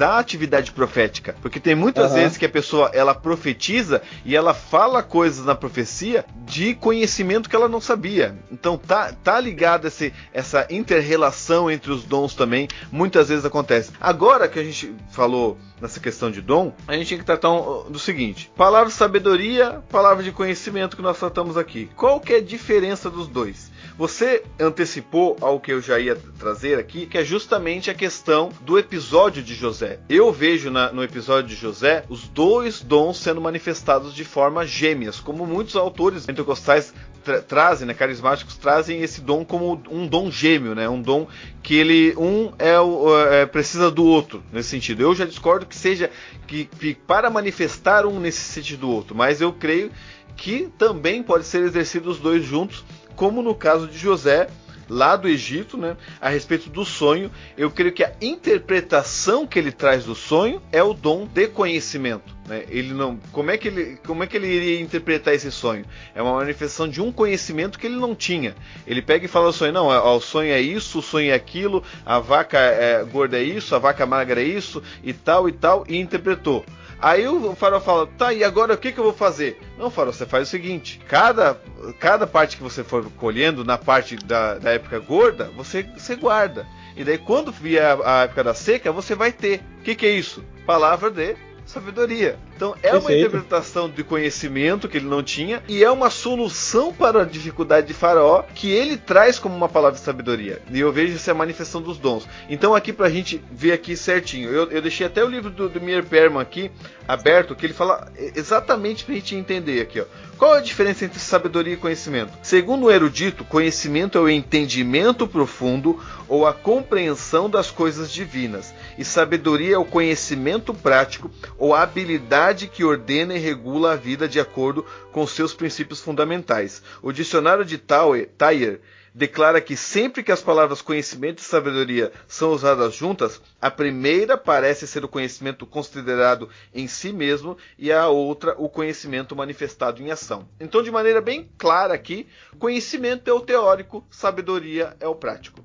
da 0.00 0.18
atividade 0.18 0.72
profética. 0.72 1.34
Porque 1.42 1.60
tem 1.60 1.74
muitas 1.74 2.10
uhum. 2.10 2.16
vezes 2.16 2.38
que 2.38 2.46
a 2.46 2.48
pessoa, 2.48 2.90
ela 2.94 3.14
profetiza 3.14 4.02
e 4.24 4.34
ela 4.34 4.54
fala 4.54 5.02
coisas 5.02 5.44
na 5.44 5.54
profecia 5.54 6.24
de 6.46 6.74
conhecimento 6.74 7.48
que 7.48 7.56
ela 7.56 7.68
não 7.68 7.80
sabia. 7.80 8.36
Então 8.50 8.76
tá, 8.76 9.12
tá 9.12 9.38
ligado 9.38 9.86
esse, 9.86 10.12
essa 10.32 10.66
inter-relação 10.70 11.70
entre 11.70 11.92
os 11.92 12.04
dons 12.04 12.19
também, 12.28 12.68
muitas 12.90 13.28
vezes 13.28 13.44
acontece. 13.44 13.92
Agora 14.00 14.48
que 14.48 14.58
a 14.58 14.64
gente 14.64 14.94
falou 15.10 15.58
nessa 15.80 16.00
questão 16.00 16.30
de 16.30 16.40
dom, 16.40 16.72
a 16.86 16.94
gente 16.94 17.08
tem 17.08 17.18
que 17.18 17.24
tratar 17.24 17.50
um, 17.50 17.90
do 17.90 17.98
seguinte: 17.98 18.50
palavra 18.56 18.88
de 18.88 18.94
sabedoria, 18.94 19.82
palavra 19.90 20.22
de 20.22 20.32
conhecimento 20.32 20.96
que 20.96 21.02
nós 21.02 21.18
tratamos 21.18 21.56
aqui. 21.56 21.90
Qual 21.96 22.20
que 22.20 22.32
é 22.32 22.36
a 22.36 22.42
diferença 22.42 23.10
dos 23.10 23.28
dois? 23.28 23.70
Você 24.00 24.42
antecipou 24.58 25.36
ao 25.42 25.60
que 25.60 25.70
eu 25.70 25.82
já 25.82 25.98
ia 25.98 26.16
trazer 26.16 26.78
aqui, 26.78 27.04
que 27.04 27.18
é 27.18 27.22
justamente 27.22 27.90
a 27.90 27.94
questão 27.94 28.48
do 28.62 28.78
episódio 28.78 29.42
de 29.42 29.54
José. 29.54 29.98
Eu 30.08 30.32
vejo 30.32 30.70
na, 30.70 30.90
no 30.90 31.04
episódio 31.04 31.50
de 31.50 31.54
José 31.54 32.04
os 32.08 32.26
dois 32.26 32.80
dons 32.80 33.18
sendo 33.18 33.42
manifestados 33.42 34.14
de 34.14 34.24
forma 34.24 34.66
gêmeas, 34.66 35.20
como 35.20 35.44
muitos 35.46 35.76
autores 35.76 36.24
pentecostais 36.24 36.94
tra 37.22 37.42
trazem, 37.42 37.86
né, 37.86 37.92
carismáticos 37.92 38.56
trazem 38.56 39.02
esse 39.02 39.20
dom 39.20 39.44
como 39.44 39.82
um 39.90 40.06
dom 40.06 40.30
gêmeo, 40.30 40.74
né, 40.74 40.88
um 40.88 41.02
dom 41.02 41.28
que 41.62 41.74
ele 41.74 42.14
um 42.16 42.54
é, 42.58 43.42
é 43.42 43.44
precisa 43.44 43.90
do 43.90 44.06
outro 44.06 44.42
nesse 44.50 44.70
sentido. 44.70 45.02
Eu 45.02 45.14
já 45.14 45.26
discordo 45.26 45.66
que 45.66 45.76
seja 45.76 46.10
que, 46.46 46.64
que 46.64 46.94
para 46.94 47.28
manifestar 47.28 48.06
um 48.06 48.18
necessite 48.18 48.78
do 48.78 48.88
outro, 48.88 49.14
mas 49.14 49.42
eu 49.42 49.52
creio 49.52 49.90
que 50.38 50.70
também 50.78 51.22
pode 51.22 51.44
ser 51.44 51.62
exercido 51.64 52.08
os 52.08 52.18
dois 52.18 52.42
juntos 52.42 52.82
como 53.20 53.42
no 53.42 53.54
caso 53.54 53.86
de 53.86 53.98
José, 53.98 54.48
lá 54.88 55.14
do 55.14 55.28
Egito, 55.28 55.76
né, 55.76 55.94
a 56.22 56.30
respeito 56.30 56.70
do 56.70 56.86
sonho, 56.86 57.30
eu 57.54 57.70
creio 57.70 57.92
que 57.92 58.02
a 58.02 58.14
interpretação 58.18 59.46
que 59.46 59.58
ele 59.58 59.70
traz 59.70 60.06
do 60.06 60.14
sonho 60.14 60.62
é 60.72 60.82
o 60.82 60.94
dom 60.94 61.26
de 61.26 61.46
conhecimento. 61.46 62.34
Né? 62.48 62.64
Ele 62.70 62.94
não, 62.94 63.18
como 63.30 63.50
é 63.50 63.58
que 63.58 63.68
ele, 63.68 63.98
como 64.06 64.24
é 64.24 64.26
que 64.26 64.38
ele 64.38 64.46
iria 64.46 64.80
interpretar 64.80 65.34
esse 65.34 65.52
sonho? 65.52 65.84
É 66.14 66.22
uma 66.22 66.32
manifestação 66.32 66.88
de 66.88 67.02
um 67.02 67.12
conhecimento 67.12 67.78
que 67.78 67.86
ele 67.86 67.96
não 67.96 68.14
tinha. 68.14 68.54
Ele 68.86 69.02
pega 69.02 69.26
e 69.26 69.28
fala 69.28 69.50
o 69.50 69.52
sonho, 69.52 69.74
não, 69.74 69.88
ó, 69.88 70.16
o 70.16 70.20
sonho 70.22 70.50
é 70.50 70.60
isso, 70.62 71.00
o 71.00 71.02
sonho 71.02 71.30
é 71.30 71.34
aquilo, 71.34 71.84
a 72.06 72.20
vaca 72.20 72.56
é, 72.56 73.04
gorda 73.04 73.38
é 73.38 73.42
isso, 73.42 73.74
a 73.74 73.78
vaca 73.78 74.06
magra 74.06 74.40
é 74.40 74.44
isso 74.44 74.82
e 75.04 75.12
tal 75.12 75.46
e 75.46 75.52
tal 75.52 75.84
e 75.86 75.98
interpretou. 75.98 76.64
Aí 77.02 77.26
o 77.26 77.54
farol 77.54 77.80
fala, 77.80 78.06
tá, 78.06 78.32
e 78.32 78.44
agora 78.44 78.74
o 78.74 78.78
que, 78.78 78.92
que 78.92 79.00
eu 79.00 79.04
vou 79.04 79.12
fazer? 79.14 79.58
Não, 79.78 79.90
farol, 79.90 80.12
você 80.12 80.26
faz 80.26 80.48
o 80.48 80.50
seguinte: 80.50 81.00
cada, 81.08 81.58
cada 81.98 82.26
parte 82.26 82.56
que 82.56 82.62
você 82.62 82.84
for 82.84 83.04
colhendo 83.12 83.64
na 83.64 83.78
parte 83.78 84.16
da, 84.16 84.58
da 84.58 84.70
época 84.72 84.98
gorda, 84.98 85.50
você, 85.56 85.82
você 85.82 86.14
guarda. 86.14 86.66
E 86.96 87.02
daí 87.02 87.16
quando 87.16 87.50
vier 87.50 87.84
a, 87.84 88.20
a 88.20 88.22
época 88.24 88.44
da 88.44 88.54
seca, 88.54 88.92
você 88.92 89.14
vai 89.14 89.32
ter. 89.32 89.62
O 89.78 89.82
que, 89.82 89.94
que 89.94 90.06
é 90.06 90.10
isso? 90.10 90.44
Palavra 90.66 91.10
de 91.10 91.36
sabedoria. 91.70 92.38
Então 92.56 92.74
é 92.82 92.90
Perfeito. 92.90 93.04
uma 93.04 93.12
interpretação 93.12 93.88
de 93.88 94.02
conhecimento 94.04 94.88
que 94.88 94.98
ele 94.98 95.06
não 95.06 95.22
tinha 95.22 95.62
e 95.68 95.82
é 95.82 95.90
uma 95.90 96.10
solução 96.10 96.92
para 96.92 97.22
a 97.22 97.24
dificuldade 97.24 97.86
de 97.86 97.94
Faraó 97.94 98.42
que 98.54 98.70
ele 98.70 98.96
traz 98.96 99.38
como 99.38 99.56
uma 99.56 99.68
palavra 99.68 99.98
de 99.98 100.04
sabedoria. 100.04 100.60
E 100.70 100.80
eu 100.80 100.92
vejo 100.92 101.14
essa 101.14 101.32
manifestação 101.32 101.80
dos 101.80 101.96
dons. 101.96 102.28
Então 102.48 102.74
aqui 102.74 102.92
para 102.92 103.06
a 103.06 103.10
gente 103.10 103.42
ver 103.50 103.72
aqui 103.72 103.96
certinho, 103.96 104.50
eu, 104.50 104.70
eu 104.70 104.82
deixei 104.82 105.06
até 105.06 105.24
o 105.24 105.28
livro 105.28 105.50
do, 105.50 105.68
do 105.68 105.80
Mir 105.80 106.04
Perman 106.04 106.40
aqui 106.40 106.70
aberto 107.06 107.54
que 107.54 107.66
ele 107.66 107.72
fala 107.72 108.10
exatamente 108.34 109.04
para 109.04 109.14
a 109.14 109.16
gente 109.16 109.34
entender 109.34 109.80
aqui, 109.80 110.00
ó. 110.00 110.04
Qual 110.40 110.54
a 110.54 110.60
diferença 110.60 111.04
entre 111.04 111.18
sabedoria 111.18 111.74
e 111.74 111.76
conhecimento? 111.76 112.32
Segundo 112.42 112.86
o 112.86 112.90
erudito, 112.90 113.44
conhecimento 113.44 114.16
é 114.16 114.20
o 114.22 114.28
entendimento 114.28 115.26
profundo 115.26 116.00
ou 116.26 116.46
a 116.46 116.52
compreensão 116.54 117.50
das 117.50 117.70
coisas 117.70 118.10
divinas, 118.10 118.72
e 118.96 119.04
sabedoria 119.04 119.74
é 119.74 119.78
o 119.78 119.84
conhecimento 119.84 120.72
prático 120.72 121.30
ou 121.60 121.74
a 121.74 121.82
habilidade 121.82 122.66
que 122.66 122.82
ordena 122.82 123.34
e 123.34 123.38
regula 123.38 123.92
a 123.92 123.96
vida 123.96 124.26
de 124.26 124.40
acordo 124.40 124.84
com 125.12 125.24
seus 125.26 125.54
princípios 125.54 126.00
fundamentais. 126.00 126.82
O 127.02 127.12
dicionário 127.12 127.64
de 127.64 127.78
Thayer 127.78 128.80
declara 129.14 129.60
que 129.60 129.76
sempre 129.76 130.22
que 130.22 130.32
as 130.32 130.42
palavras 130.42 130.80
conhecimento 130.80 131.40
e 131.40 131.44
sabedoria 131.44 132.12
são 132.26 132.52
usadas 132.52 132.94
juntas, 132.94 133.40
a 133.60 133.70
primeira 133.70 134.36
parece 134.38 134.86
ser 134.86 135.04
o 135.04 135.08
conhecimento 135.08 135.66
considerado 135.66 136.48
em 136.74 136.86
si 136.86 137.12
mesmo 137.12 137.56
e 137.78 137.92
a 137.92 138.08
outra 138.08 138.54
o 138.56 138.68
conhecimento 138.68 139.36
manifestado 139.36 140.02
em 140.02 140.10
ação. 140.10 140.48
Então, 140.58 140.82
de 140.82 140.90
maneira 140.90 141.20
bem 141.20 141.50
clara 141.58 141.92
aqui, 141.92 142.26
conhecimento 142.58 143.28
é 143.28 143.32
o 143.32 143.40
teórico, 143.40 144.06
sabedoria 144.10 144.96
é 145.00 145.08
o 145.08 145.14
prático. 145.14 145.60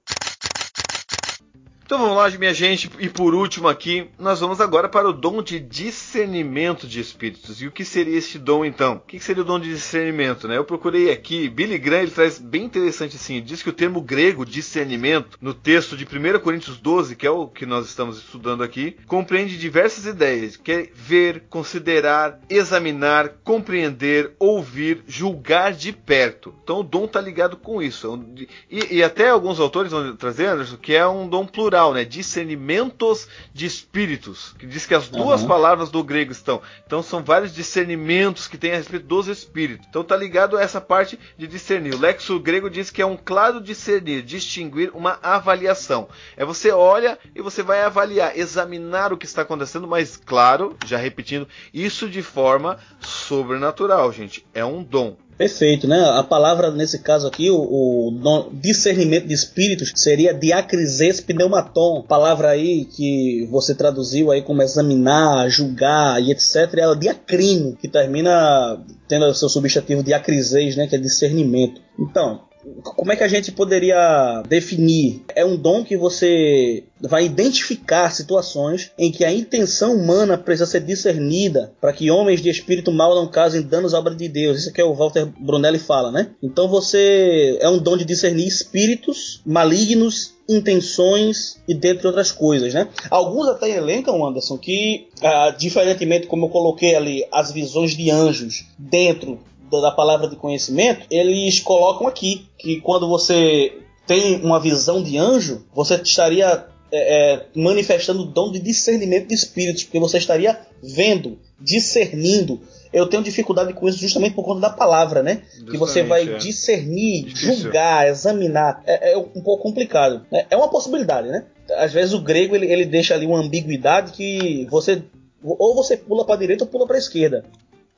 Então 1.86 2.00
vamos 2.00 2.18
lá, 2.18 2.28
minha 2.32 2.52
gente, 2.52 2.90
e 2.98 3.08
por 3.08 3.36
último 3.36 3.68
aqui, 3.68 4.10
nós 4.18 4.40
vamos 4.40 4.60
agora 4.60 4.90
para 4.90 5.08
o 5.08 5.14
dom 5.14 5.44
de 5.44 5.60
discernimento 5.60 6.88
de 6.88 7.00
espíritos. 7.00 7.62
E 7.62 7.68
o 7.68 7.72
que 7.72 7.86
seria 7.86 8.18
este 8.18 8.40
dom 8.40 8.66
então? 8.66 8.96
O 8.96 9.00
que 9.02 9.20
seria 9.20 9.44
o 9.44 9.46
dom 9.46 9.60
de 9.60 9.70
discernimento, 9.70 10.48
né? 10.48 10.58
Eu 10.58 10.66
procurei 10.66 11.12
aqui, 11.12 11.48
Billy 11.48 11.78
Graham 11.78 12.02
ele 12.02 12.12
traz 12.12 12.40
bem 12.40 12.64
interessante 12.64 13.18
assim, 13.18 13.40
diz 13.40 13.62
que 13.62 13.70
o 13.70 13.74
termo 13.74 14.02
grego 14.02 14.44
discernimento, 14.44 15.38
no 15.40 15.54
texto 15.54 15.96
de 15.96 16.06
1 16.06 16.40
Coríntios 16.40 16.80
12, 16.80 17.16
que 17.16 17.28
é 17.28 17.30
o 17.30 17.46
que 17.46 17.68
nós 17.68 17.86
estamos 17.86 18.18
estudando 18.18 18.64
aqui, 18.64 18.98
compreende 19.06 19.56
diversas 19.56 20.08
ideias, 20.08 20.58
que 20.58 20.72
é 20.72 20.90
ver, 20.92 21.44
considerar, 21.52 22.40
examinar, 22.50 23.30
compreender, 23.44 24.32
ouvir, 24.40 25.04
julgar 25.08 25.72
de 25.72 25.94
perto. 25.94 26.52
Então 26.64 26.80
o 26.80 26.84
dom 26.84 27.06
está 27.06 27.22
ligado 27.22 27.56
com 27.56 27.80
isso. 27.80 28.26
E, 28.72 28.96
e 28.96 29.04
até 29.04 29.30
alguns 29.30 29.60
autores 29.60 29.92
vão 29.92 30.16
trazer, 30.16 30.48
Anderson, 30.48 30.78
que 30.78 30.96
é 30.96 31.08
um 31.08 31.30
dom 31.30 31.46
plural 31.46 31.75
plural, 31.76 31.94
né? 31.94 32.06
Discernimentos 32.06 33.28
de 33.54 33.66
espíritos, 33.66 34.56
que 34.58 34.66
diz 34.66 34.86
que 34.86 34.94
as 34.94 35.10
duas 35.10 35.42
uhum. 35.42 35.48
palavras 35.48 35.90
do 35.90 36.04
grego 36.04 36.32
estão. 36.32 36.62
Então 36.86 37.04
são 37.04 37.24
vários 37.24 37.54
discernimentos 37.54 38.48
que 38.48 38.58
tem 38.58 38.72
a 38.72 38.78
respeito 38.78 39.06
dos 39.06 39.28
espíritos. 39.28 39.86
Então 39.90 40.04
tá 40.04 40.16
ligado 40.16 40.58
a 40.58 40.62
essa 40.62 40.80
parte 40.80 41.20
de 41.38 41.48
discernir. 41.48 41.94
O 41.94 42.00
lexo 42.00 42.40
grego 42.40 42.70
diz 42.70 42.90
que 42.90 43.02
é 43.02 43.06
um 43.06 43.18
claro 43.18 43.60
discernir, 43.60 44.24
distinguir, 44.24 44.92
uma 44.94 45.20
avaliação. 45.22 46.08
É 46.38 46.46
você 46.46 46.72
olha 46.72 47.20
e 47.36 47.42
você 47.42 47.62
vai 47.62 47.82
avaliar, 47.82 48.38
examinar 48.38 49.12
o 49.12 49.18
que 49.18 49.26
está 49.26 49.42
acontecendo, 49.42 49.88
mas 49.88 50.16
claro, 50.16 50.78
já 50.86 50.98
repetindo, 50.98 51.48
isso 51.74 52.10
de 52.10 52.22
forma 52.22 52.78
sobrenatural, 53.02 54.12
gente. 54.14 54.46
É 54.54 54.64
um 54.64 54.82
dom. 54.82 55.18
Perfeito, 55.38 55.86
né? 55.86 56.00
A 56.00 56.24
palavra 56.24 56.72
nesse 56.72 57.00
caso 57.00 57.28
aqui, 57.28 57.50
o, 57.50 57.58
o 57.58 58.50
discernimento 58.54 59.28
de 59.28 59.34
espíritos 59.34 59.92
seria 59.94 60.34
diacrises 60.34 61.20
pneumaton, 61.20 62.02
palavra 62.04 62.50
aí 62.50 62.86
que 62.86 63.46
você 63.52 63.76
traduziu 63.76 64.32
aí 64.32 64.42
como 64.42 64.62
examinar, 64.62 65.50
julgar 65.50 66.22
e 66.22 66.32
etc. 66.32 66.74
É 66.78 66.96
diacrino, 66.96 67.76
que 67.76 67.90
termina 67.90 68.82
tendo 69.10 69.26
o 69.26 69.34
seu 69.34 69.50
substantivo 69.50 70.02
diacrises, 70.02 70.78
né? 70.78 70.88
Que 70.88 70.96
é 70.96 71.00
discernimento. 71.00 71.82
Então, 72.00 72.45
como 72.84 73.11
é 73.11 73.16
que 73.16 73.24
a 73.24 73.28
gente 73.28 73.51
poderia 73.51 74.43
definir? 74.47 75.24
É 75.36 75.45
um 75.45 75.55
dom 75.55 75.84
que 75.84 75.97
você 75.97 76.84
vai 77.01 77.26
identificar 77.26 78.09
situações 78.11 78.91
em 78.97 79.11
que 79.11 79.24
a 79.24 79.32
intenção 79.32 79.95
humana 79.95 80.38
precisa 80.38 80.66
ser 80.66 80.82
discernida 80.82 81.74
para 81.80 81.93
que 81.93 82.09
homens 82.09 82.41
de 82.41 82.49
espírito 82.49 82.91
mal 82.91 83.13
não 83.16 83.28
causem 83.28 83.61
danos 83.61 83.93
à 83.93 83.99
obra 83.99 84.16
de 84.16 84.28
Deus. 84.28 84.59
Isso 84.59 84.70
é 84.70 84.74
que 84.74 84.82
o 84.82 84.93
Walter 84.93 85.28
Brunelli 85.39 85.80
fala, 85.80 86.11
né? 86.11 86.32
Então 86.41 86.68
você 86.68 87.57
é 87.61 87.70
um 87.70 87.78
dom 87.78 87.97
de 87.97 88.05
discernir 88.05 88.47
espíritos 88.47 89.41
malignos 89.45 90.34
intenções 90.47 91.59
e 91.68 91.74
dentre 91.74 92.05
outras 92.05 92.32
coisas, 92.32 92.74
né? 92.74 92.88
Alguns 93.09 93.47
até 93.47 93.70
elencam, 93.70 94.26
Anderson, 94.26 94.57
que 94.57 95.07
ah, 95.22 95.55
diferentemente 95.57 96.28
como 96.28 96.45
eu 96.45 96.49
coloquei 96.49 96.95
ali 96.95 97.26
as 97.32 97.51
visões 97.51 97.95
de 97.95 98.11
anjos 98.11 98.66
dentro 98.78 99.39
da 99.70 99.91
palavra 99.91 100.28
de 100.28 100.36
conhecimento, 100.36 101.05
eles 101.09 101.59
colocam 101.59 102.07
aqui 102.07 102.47
que 102.57 102.80
quando 102.82 103.07
você 103.07 103.74
tem 104.07 104.41
uma 104.41 104.59
visão 104.59 105.01
de 105.01 105.18
anjo, 105.18 105.66
você 105.74 105.95
estaria 105.95 106.68
é, 106.91 107.34
é, 107.34 107.45
manifestando 107.55 108.22
o 108.22 108.26
dom 108.26 108.51
de 108.51 108.59
discernimento 108.59 109.28
de 109.28 109.34
espíritos, 109.34 109.84
porque 109.84 109.99
você 109.99 110.18
estaria 110.18 110.59
vendo, 110.82 111.39
discernindo. 111.59 112.61
Eu 112.93 113.07
tenho 113.07 113.24
dificuldade 113.24 113.74
com 113.74 113.89
isso 113.89 113.99
justamente 113.99 114.36
por 114.36 114.45
conta 114.45 114.61
da 114.61 114.70
palavra, 114.70 115.22
né? 115.22 115.41
Justamente, 115.43 115.72
que 115.72 115.78
você 115.78 116.03
vai 116.03 116.36
é. 116.36 116.38
discernir, 116.38 117.26
Difícil. 117.26 117.63
julgar, 117.63 118.07
examinar. 118.07 118.82
É, 118.86 119.13
é, 119.13 119.18
um 119.18 119.41
pouco 119.41 119.63
complicado. 119.63 120.26
É, 120.32 120.45
é 120.51 120.55
uma 120.55 120.70
possibilidade, 120.70 121.28
né? 121.28 121.45
Às 121.78 121.91
vezes 121.91 122.13
o 122.13 122.22
grego 122.22 122.55
ele, 122.55 122.72
ele 122.72 122.86
deixa 122.86 123.13
ali 123.16 123.26
uma 123.26 123.39
ambiguidade 123.39 124.11
que 124.11 124.66
você 124.70 125.03
ou 125.43 125.76
você 125.76 125.95
pula 125.95 126.26
para 126.26 126.36
a 126.36 126.39
direita 126.39 126.63
ou 126.63 126.70
pula 126.70 126.88
para 126.88 126.95
a 126.95 126.99
esquerda. 126.99 127.45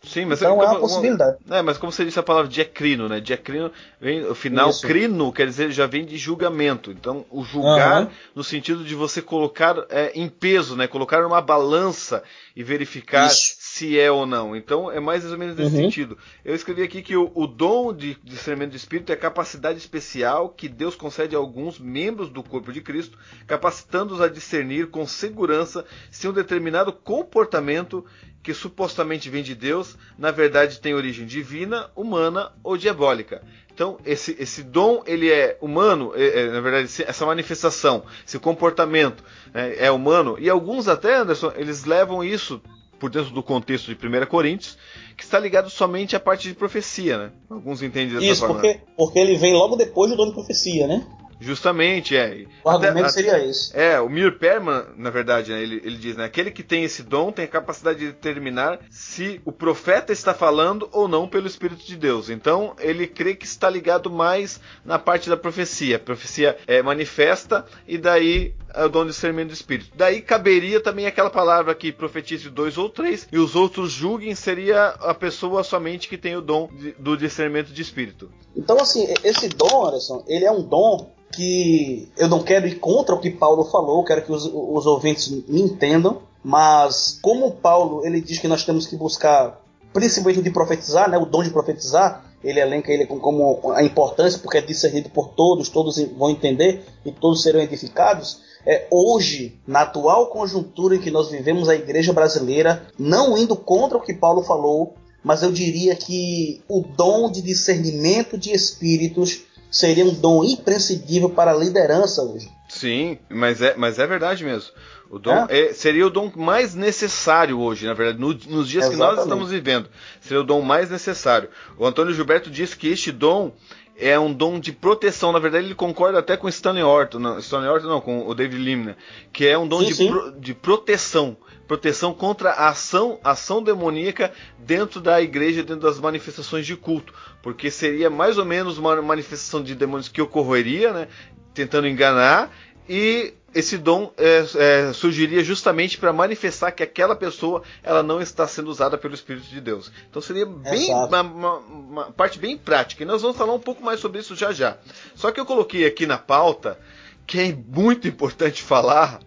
Sim, 0.07 0.25
mas 0.25 0.41
então 0.41 0.61
é 0.61 0.65
uma 0.65 0.79
possibilidade. 0.79 1.37
Uma, 1.45 1.57
é, 1.57 1.61
mas 1.61 1.77
como 1.77 1.91
você 1.91 2.05
disse 2.05 2.19
a 2.19 2.23
palavra 2.23 2.49
diacrino, 2.49 3.09
né? 3.09 3.19
Diacrino 3.19 3.71
vem 3.99 4.25
o 4.25 4.33
final 4.33 4.69
Isso. 4.69 4.87
crino 4.87 5.31
quer 5.31 5.47
dizer 5.47 5.71
já 5.71 5.85
vem 5.85 6.05
de 6.05 6.17
julgamento. 6.17 6.91
Então 6.91 7.25
o 7.29 7.43
julgar 7.43 8.03
uhum. 8.03 8.09
no 8.35 8.43
sentido 8.43 8.83
de 8.83 8.95
você 8.95 9.21
colocar 9.21 9.75
é, 9.89 10.11
em 10.15 10.29
peso, 10.29 10.75
né? 10.75 10.87
Colocar 10.87 11.21
numa 11.21 11.41
balança 11.41 12.23
e 12.55 12.63
verificar 12.63 13.27
Isso. 13.27 13.56
Se 13.77 13.99
é 13.99 14.11
ou 14.11 14.25
não. 14.25 14.55
Então 14.55 14.91
é 14.91 14.99
mais 14.99 15.23
ou 15.23 15.37
menos 15.37 15.55
nesse 15.55 15.75
uhum. 15.75 15.83
sentido. 15.83 16.17
Eu 16.43 16.55
escrevi 16.55 16.81
aqui 16.81 17.01
que 17.03 17.15
o, 17.15 17.31
o 17.35 17.45
dom 17.45 17.93
de 17.93 18.17
discernimento 18.23 18.71
de 18.71 18.77
espírito 18.77 19.11
é 19.11 19.13
a 19.13 19.17
capacidade 19.17 19.77
especial 19.77 20.49
que 20.49 20.67
Deus 20.67 20.95
concede 20.95 21.35
a 21.35 21.39
alguns 21.39 21.79
membros 21.79 22.29
do 22.29 22.41
corpo 22.41 22.73
de 22.73 22.81
Cristo, 22.81 23.17
capacitando-os 23.45 24.19
a 24.19 24.27
discernir 24.27 24.87
com 24.87 25.05
segurança 25.05 25.85
se 26.09 26.27
um 26.27 26.33
determinado 26.33 26.91
comportamento 26.91 28.03
que 28.41 28.53
supostamente 28.53 29.29
vem 29.29 29.43
de 29.43 29.53
Deus, 29.53 29.95
na 30.17 30.31
verdade 30.31 30.79
tem 30.79 30.95
origem 30.95 31.25
divina, 31.25 31.91
humana 31.95 32.53
ou 32.63 32.77
diabólica. 32.77 33.43
Então, 33.71 33.99
esse, 34.03 34.35
esse 34.39 34.63
dom, 34.63 35.03
ele 35.05 35.29
é 35.29 35.55
humano, 35.61 36.11
é, 36.15 36.39
é, 36.39 36.47
na 36.49 36.61
verdade, 36.61 37.03
essa 37.05 37.25
manifestação, 37.27 38.03
esse 38.25 38.39
comportamento 38.39 39.23
é, 39.53 39.85
é 39.85 39.91
humano, 39.91 40.35
e 40.39 40.49
alguns 40.49 40.87
até, 40.87 41.17
Anderson, 41.17 41.53
eles 41.55 41.85
levam 41.85 42.23
isso 42.23 42.59
por 42.99 43.09
dentro 43.09 43.31
do 43.31 43.43
contexto 43.43 43.93
de 43.93 44.07
1 44.07 44.25
Coríntios, 44.25 44.77
que 45.15 45.23
está 45.23 45.39
ligado 45.39 45.69
somente 45.69 46.15
à 46.15 46.19
parte 46.19 46.47
de 46.47 46.53
profecia, 46.53 47.17
né? 47.17 47.31
Alguns 47.49 47.81
entendem 47.81 48.15
dessa 48.15 48.25
Isso, 48.25 48.41
forma. 48.41 48.55
Porque, 48.55 48.79
porque 48.95 49.19
ele 49.19 49.35
vem 49.35 49.53
logo 49.53 49.75
depois 49.75 50.11
do 50.11 50.17
dom 50.17 50.27
de 50.27 50.33
profecia, 50.33 50.87
né? 50.87 51.05
Justamente, 51.39 52.17
é. 52.17 52.45
O 52.63 52.69
até, 52.69 52.87
argumento 52.87 53.11
seria 53.11 53.37
esse. 53.45 53.77
É, 53.77 53.99
o 53.99 54.09
Mir 54.09 54.39
Perman, 54.39 54.85
na 54.97 55.09
verdade, 55.09 55.51
né, 55.51 55.61
ele, 55.61 55.75
ele 55.83 55.97
diz, 55.97 56.17
né? 56.17 56.25
Aquele 56.25 56.49
que 56.49 56.63
tem 56.63 56.83
esse 56.83 57.03
dom 57.03 57.31
tem 57.31 57.45
a 57.45 57.47
capacidade 57.47 57.99
de 57.99 58.07
determinar 58.07 58.79
se 58.89 59.39
o 59.45 59.51
profeta 59.51 60.11
está 60.11 60.33
falando 60.33 60.89
ou 60.91 61.07
não 61.07 61.27
pelo 61.27 61.45
Espírito 61.45 61.85
de 61.85 61.95
Deus. 61.95 62.29
Então, 62.29 62.75
ele 62.79 63.05
crê 63.05 63.35
que 63.35 63.45
está 63.45 63.69
ligado 63.69 64.09
mais 64.09 64.59
na 64.83 64.97
parte 64.97 65.29
da 65.29 65.37
profecia. 65.37 65.97
A 65.97 65.99
profecia 65.99 66.57
é 66.65 66.81
manifesta 66.81 67.65
e 67.87 67.97
daí 67.99 68.55
é 68.77 68.85
o 68.85 68.89
dom 68.89 69.03
de 69.03 69.11
discernimento 69.11 69.49
do 69.49 69.53
Espírito. 69.53 69.91
Daí 69.95 70.21
caberia 70.21 70.79
também 70.79 71.05
aquela 71.05 71.29
palavra 71.29 71.73
que 71.73 71.91
profetize 71.91 72.49
dois 72.49 72.77
ou 72.77 72.89
três 72.89 73.27
e 73.31 73.37
os 73.37 73.55
outros 73.55 73.91
julguem, 73.91 74.35
seria 74.35 74.89
a 74.99 75.13
pessoa 75.13 75.63
somente 75.63 76.07
que 76.07 76.17
tem 76.17 76.35
o 76.35 76.41
dom 76.41 76.69
de, 76.71 76.91
do 76.93 77.17
discernimento 77.17 77.73
de 77.73 77.81
Espírito. 77.81 78.29
Então, 78.55 78.77
assim, 78.79 79.07
esse 79.23 79.49
dom, 79.49 79.85
Anderson, 79.85 80.23
ele 80.27 80.45
é 80.45 80.51
um 80.51 80.61
dom 80.61 81.09
que 81.31 82.09
eu 82.17 82.27
não 82.27 82.41
quero 82.41 82.67
ir 82.67 82.75
contra 82.75 83.13
o 83.13 83.19
que 83.19 83.31
Paulo 83.31 83.65
falou, 83.65 84.03
quero 84.03 84.23
que 84.23 84.31
os, 84.31 84.45
os 84.45 84.85
ouvintes 84.85 85.29
me 85.29 85.61
entendam, 85.61 86.21
mas 86.43 87.19
como 87.21 87.51
Paulo 87.51 88.05
ele 88.05 88.21
diz 88.21 88.39
que 88.39 88.47
nós 88.47 88.63
temos 88.63 88.87
que 88.87 88.95
buscar 88.95 89.61
principalmente 89.93 90.41
de 90.41 90.51
profetizar, 90.51 91.09
né, 91.09 91.17
o 91.17 91.25
dom 91.25 91.43
de 91.43 91.49
profetizar, 91.49 92.23
ele 92.43 92.59
elenca 92.59 92.91
ele 92.91 93.05
como 93.05 93.71
a 93.73 93.83
importância 93.83 94.39
porque 94.39 94.59
é 94.59 94.61
discernido 94.61 95.09
por 95.09 95.29
todos, 95.29 95.69
todos 95.69 95.99
vão 96.17 96.29
entender 96.29 96.85
e 97.03 97.11
todos 97.11 97.41
serão 97.41 97.59
edificados. 97.59 98.41
É, 98.69 98.85
hoje, 98.91 99.57
na 99.65 99.83
atual 99.83 100.27
conjuntura 100.27 100.97
em 100.97 100.99
que 100.99 101.09
nós 101.09 101.31
vivemos 101.31 101.69
a 101.69 101.75
igreja 101.75 102.11
brasileira, 102.11 102.85
não 102.99 103.37
indo 103.37 103.55
contra 103.55 103.97
o 103.97 104.01
que 104.01 104.13
Paulo 104.13 104.43
falou, 104.43 104.97
mas 105.23 105.41
eu 105.41 105.53
diria 105.53 105.95
que 105.95 106.61
o 106.67 106.81
dom 106.81 107.31
de 107.31 107.41
discernimento 107.41 108.37
de 108.37 108.51
espíritos 108.51 109.45
seria 109.71 110.03
um 110.03 110.13
dom 110.13 110.43
imprescindível 110.43 111.29
para 111.29 111.51
a 111.51 111.55
liderança 111.55 112.21
hoje. 112.21 112.49
Sim, 112.67 113.17
mas 113.29 113.61
é, 113.61 113.73
mas 113.77 113.99
é 113.99 114.05
verdade 114.05 114.43
mesmo. 114.43 114.69
O 115.09 115.17
dom 115.17 115.47
é? 115.49 115.67
É, 115.69 115.73
seria 115.73 116.05
o 116.05 116.09
dom 116.09 116.29
mais 116.35 116.75
necessário 116.75 117.59
hoje, 117.59 117.85
na 117.85 117.93
verdade, 117.93 118.19
no, 118.19 118.33
nos 118.33 118.67
dias 118.67 118.85
Exatamente. 118.85 118.91
que 118.91 118.97
nós 118.97 119.19
estamos 119.19 119.49
vivendo. 119.49 119.89
Seria 120.19 120.41
o 120.41 120.45
dom 120.45 120.61
mais 120.61 120.89
necessário. 120.89 121.49
O 121.77 121.85
Antônio 121.85 122.13
Gilberto 122.13 122.49
diz 122.49 122.73
que 122.73 122.89
este 122.89 123.13
dom 123.13 123.53
é 123.99 124.19
um 124.19 124.31
dom 124.31 124.59
de 124.59 124.71
proteção. 124.71 125.31
Na 125.31 125.39
verdade, 125.39 125.65
ele 125.65 125.75
concorda 125.75 126.19
até 126.19 126.37
com 126.37 126.47
Stanley 126.47 126.83
Orton, 126.83 127.19
não, 127.19 127.39
Stanley 127.39 127.69
Orton 127.69 127.87
não, 127.87 128.01
com 128.01 128.27
o 128.27 128.35
David 128.35 128.61
Limner, 128.63 128.95
que 129.33 129.47
é 129.47 129.57
um 129.57 129.67
dom 129.67 129.79
sim, 129.79 129.87
de, 129.87 129.93
sim. 129.95 130.09
Pro, 130.09 130.31
de 130.39 130.53
proteção, 130.53 131.35
proteção 131.67 132.13
contra 132.13 132.51
a 132.51 132.69
ação, 132.69 133.19
ação 133.23 133.61
demoníaca 133.61 134.31
dentro 134.59 135.01
da 135.01 135.21
igreja, 135.21 135.63
dentro 135.63 135.81
das 135.81 135.99
manifestações 135.99 136.65
de 136.65 136.75
culto, 136.75 137.13
porque 137.41 137.71
seria 137.71 138.09
mais 138.09 138.37
ou 138.37 138.45
menos 138.45 138.77
uma 138.77 139.01
manifestação 139.01 139.63
de 139.63 139.73
demônios 139.73 140.07
que 140.07 140.21
ocorreria, 140.21 140.93
né, 140.93 141.07
tentando 141.53 141.87
enganar 141.87 142.51
e 142.87 143.33
esse 143.57 143.75
dom 143.75 144.11
é, 144.15 144.45
é, 144.55 144.93
surgiria 144.93 145.43
justamente 145.43 145.97
para 145.97 146.13
manifestar 146.13 146.71
que 146.71 146.83
aquela 146.83 147.15
pessoa 147.15 147.63
ela 147.81 148.03
não 148.03 148.21
está 148.21 148.47
sendo 148.47 148.69
usada 148.69 148.99
pelo 148.99 149.15
Espírito 149.15 149.47
de 149.47 149.59
Deus. 149.59 149.91
Então 150.07 150.21
seria 150.21 150.45
bem 150.45 150.93
uma, 150.93 151.21
uma, 151.21 151.57
uma, 151.57 152.11
parte 152.11 152.37
bem 152.37 152.55
prática. 152.55 153.01
E 153.01 153.05
nós 153.05 153.23
vamos 153.23 153.35
falar 153.35 153.53
um 153.55 153.59
pouco 153.59 153.83
mais 153.83 153.99
sobre 153.99 154.19
isso 154.19 154.35
já 154.35 154.51
já. 154.51 154.77
Só 155.15 155.31
que 155.31 155.39
eu 155.39 155.45
coloquei 155.45 155.87
aqui 155.87 156.05
na 156.05 156.19
pauta 156.19 156.79
que 157.25 157.39
é 157.39 157.57
muito 157.67 158.07
importante 158.07 158.61
falar 158.61 159.21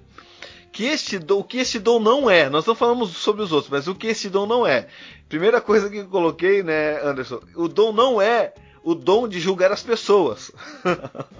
que 0.70 0.85
este 0.85 1.18
dom, 1.18 1.41
o 1.41 1.45
que 1.45 1.59
este 1.59 1.81
dom 1.81 1.99
não 1.99 2.31
é. 2.31 2.49
Nós 2.49 2.64
não 2.64 2.76
falamos 2.76 3.11
sobre 3.16 3.43
os 3.43 3.51
outros, 3.51 3.68
mas 3.68 3.89
o 3.89 3.97
que 3.97 4.07
este 4.07 4.28
dom 4.28 4.47
não 4.47 4.64
é. 4.64 4.87
Primeira 5.28 5.61
coisa 5.61 5.91
que 5.91 5.97
eu 5.99 6.09
coloquei, 6.09 6.62
né, 6.62 7.05
Anderson? 7.05 7.41
O 7.57 7.66
dom 7.66 7.93
não 7.93 8.22
é 8.22 8.55
o 8.83 8.95
dom 8.95 9.28
de 9.28 9.39
julgar 9.39 9.72
as 9.72 9.83
pessoas. 9.83 10.51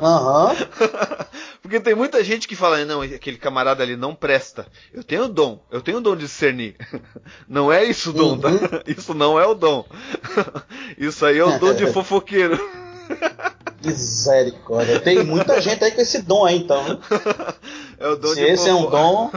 Aham. 0.01 0.51
Uhum. 0.51 0.57
Porque 1.63 1.79
tem 1.79 1.95
muita 1.95 2.25
gente 2.25 2.49
que 2.49 2.57
fala, 2.57 2.85
não, 2.85 3.03
aquele 3.03 3.37
camarada 3.37 3.83
ali 3.83 3.95
não 3.97 4.15
presta. 4.15 4.67
Eu 4.93 5.05
tenho 5.05 5.29
dom, 5.29 5.63
eu 5.71 5.81
tenho 5.81 6.01
dom 6.01 6.17
de 6.17 6.23
discernir. 6.25 6.75
Não 7.49 7.73
é 7.73 7.85
isso 7.85 8.11
o 8.11 8.13
dom, 8.13 8.39
tá? 8.39 8.49
uhum. 8.49 8.59
tá? 8.59 8.83
Isso 8.91 9.15
não 9.15 9.39
é 9.39 9.47
o 9.47 9.55
dom. 9.55 9.85
Isso 10.97 11.25
aí 11.25 11.39
é 11.39 11.45
o 11.45 11.59
dom 11.59 11.75
de 11.75 11.87
fofoqueiro. 11.93 12.59
Misericórdia. 13.85 15.01
Tem 15.01 15.23
muita 15.25 15.61
gente 15.61 15.85
aí 15.85 15.91
com 15.93 16.01
esse 16.01 16.23
dom 16.23 16.45
aí, 16.45 16.57
então. 16.57 17.01
É 17.99 18.09
o 18.09 18.17
dom 18.17 18.29
Se 18.29 18.35
de 18.37 18.43
esse 18.43 18.69
fofoca. 18.69 18.71
é 18.71 18.75
um 18.75 18.91
dom, 18.91 19.31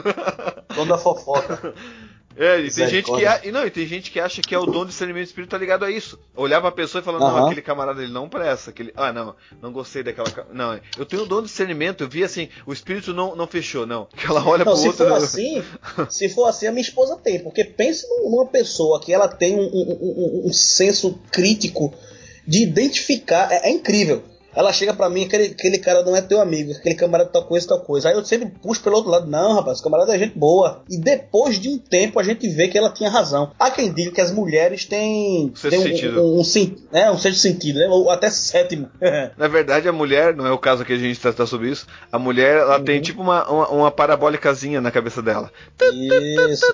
dom 0.76 0.88
da 0.88 0.98
fofoca. 0.98 1.74
É, 2.36 2.60
e 2.60 2.72
tem, 2.72 2.88
gente 2.88 3.12
que, 3.12 3.26
a, 3.26 3.42
e 3.44 3.52
não, 3.52 3.66
e 3.66 3.70
tem 3.70 3.86
gente 3.86 4.12
que 4.12 4.20
acha 4.20 4.42
que 4.42 4.56
é 4.56 4.58
o 4.58 4.66
dom 4.66 4.82
de 4.82 4.92
discernimento 4.92 5.28
espírito 5.28 5.52
tá 5.52 5.58
ligado 5.58 5.86
a 5.86 5.92
isso. 5.92 6.20
Olhar 6.36 6.60
pra 6.62 6.72
pessoa 6.72 7.02
e 7.02 7.06
falar, 7.06 7.20
uhum. 7.20 7.28
não, 7.28 7.46
aquele 7.46 7.62
camarada 7.62 8.02
ele 8.02 8.12
não 8.12 8.28
presta. 8.28 8.72
Aquele, 8.72 8.92
ah, 8.96 9.14
não, 9.14 9.36
não 9.62 9.72
gostei 9.72 10.04
daquela. 10.04 10.48
Não, 10.52 10.80
eu 10.98 11.06
tenho 11.06 11.24
o 11.24 11.26
dom 11.26 11.42
de 11.42 11.48
discernimento, 11.48 12.04
eu 12.04 12.10
vi 12.10 12.24
assim, 12.24 12.50
o 12.66 12.74
espírito 12.74 13.14
não, 13.14 13.36
não 13.36 13.48
fechou, 13.48 13.86
não. 13.86 14.08
Que 14.16 14.26
ela 14.26 14.46
olha 14.46 14.66
não, 14.66 14.74
pro 14.74 14.82
se 14.82 14.88
outro. 14.88 15.06
For 15.06 15.10
não... 15.10 15.18
assim, 15.18 15.64
se 16.10 16.30
for 16.30 16.46
assim, 16.46 16.68
a 16.68 16.72
minha 16.72 16.82
esposa 16.82 17.16
tem. 17.18 17.40
Porque 17.40 17.64
pense 17.64 18.08
numa 18.24 18.46
pessoa 18.48 19.00
que 19.00 19.14
ela 19.14 19.28
tem 19.28 19.56
um, 19.56 19.64
um, 19.64 19.98
um, 20.02 20.48
um 20.48 20.54
senso 20.54 21.20
crítico 21.32 21.94
de 22.48 22.64
identificar. 22.64 23.52
é, 23.52 23.70
é 23.70 23.72
incrível. 23.72 24.33
Ela 24.56 24.74
chega 24.74 24.94
pra 24.94 25.10
mim, 25.10 25.26
aquele, 25.26 25.46
aquele 25.46 25.78
cara 25.80 26.04
não 26.04 26.16
é 26.16 26.22
teu 26.22 26.40
amigo, 26.40 26.72
aquele 26.72 26.96
camarada 26.96 27.30
tal 27.30 27.44
coisa, 27.44 27.68
tal 27.68 27.80
coisa. 27.82 28.10
Aí 28.10 28.16
eu 28.16 28.24
sempre 28.24 28.52
puxo 28.62 28.82
pelo 28.82 28.96
outro 28.96 29.12
lado, 29.12 29.30
não, 29.30 29.54
rapaz, 29.54 29.82
camarada 29.82 30.16
é 30.16 30.20
gente 30.20 30.38
boa. 30.38 30.84
E 30.90 30.98
depois 30.98 31.60
de 31.60 31.70
um 31.70 31.78
tempo 31.78 32.20
a 32.20 32.24
gente 32.24 32.48
vê 32.48 32.68
que 32.68 32.78
ela 32.78 32.92
tinha 32.92 33.10
razão. 33.10 33.52
Há 33.60 33.72
quem 33.72 33.92
diga 33.92 34.12
que 34.12 34.22
as 34.22 34.32
mulheres 34.32 34.86
têm, 34.86 35.52
têm 35.70 35.80
um, 35.80 35.84
sentido. 35.84 36.22
Um, 36.22 36.38
um, 36.38 36.42
um, 36.42 36.98
é, 36.98 37.12
um 37.12 37.18
sexto 37.18 37.40
sentido, 37.40 37.80
né? 37.80 37.88
Ou 37.88 38.10
até 38.10 38.30
sétimo. 38.30 38.90
Na 39.38 39.48
verdade, 39.48 39.88
a 39.88 39.92
mulher, 39.92 40.36
não 40.36 40.46
é 40.46 40.52
o 40.52 40.58
caso 40.58 40.86
que 40.86 40.94
a 40.94 40.98
gente 40.98 41.20
tratar 41.20 41.46
sobre 41.46 41.70
isso, 41.70 41.88
a 42.12 42.20
mulher 42.20 42.58
ela 42.58 42.78
uhum. 42.78 42.84
tem 42.84 43.02
tipo 43.02 43.22
uma, 43.22 43.50
uma, 43.50 43.68
uma 43.70 43.92
parabólicazinha 43.92 44.82
na 44.82 44.92
cabeça 44.92 45.22
dela. 45.22 45.52
Isso. 45.94 46.66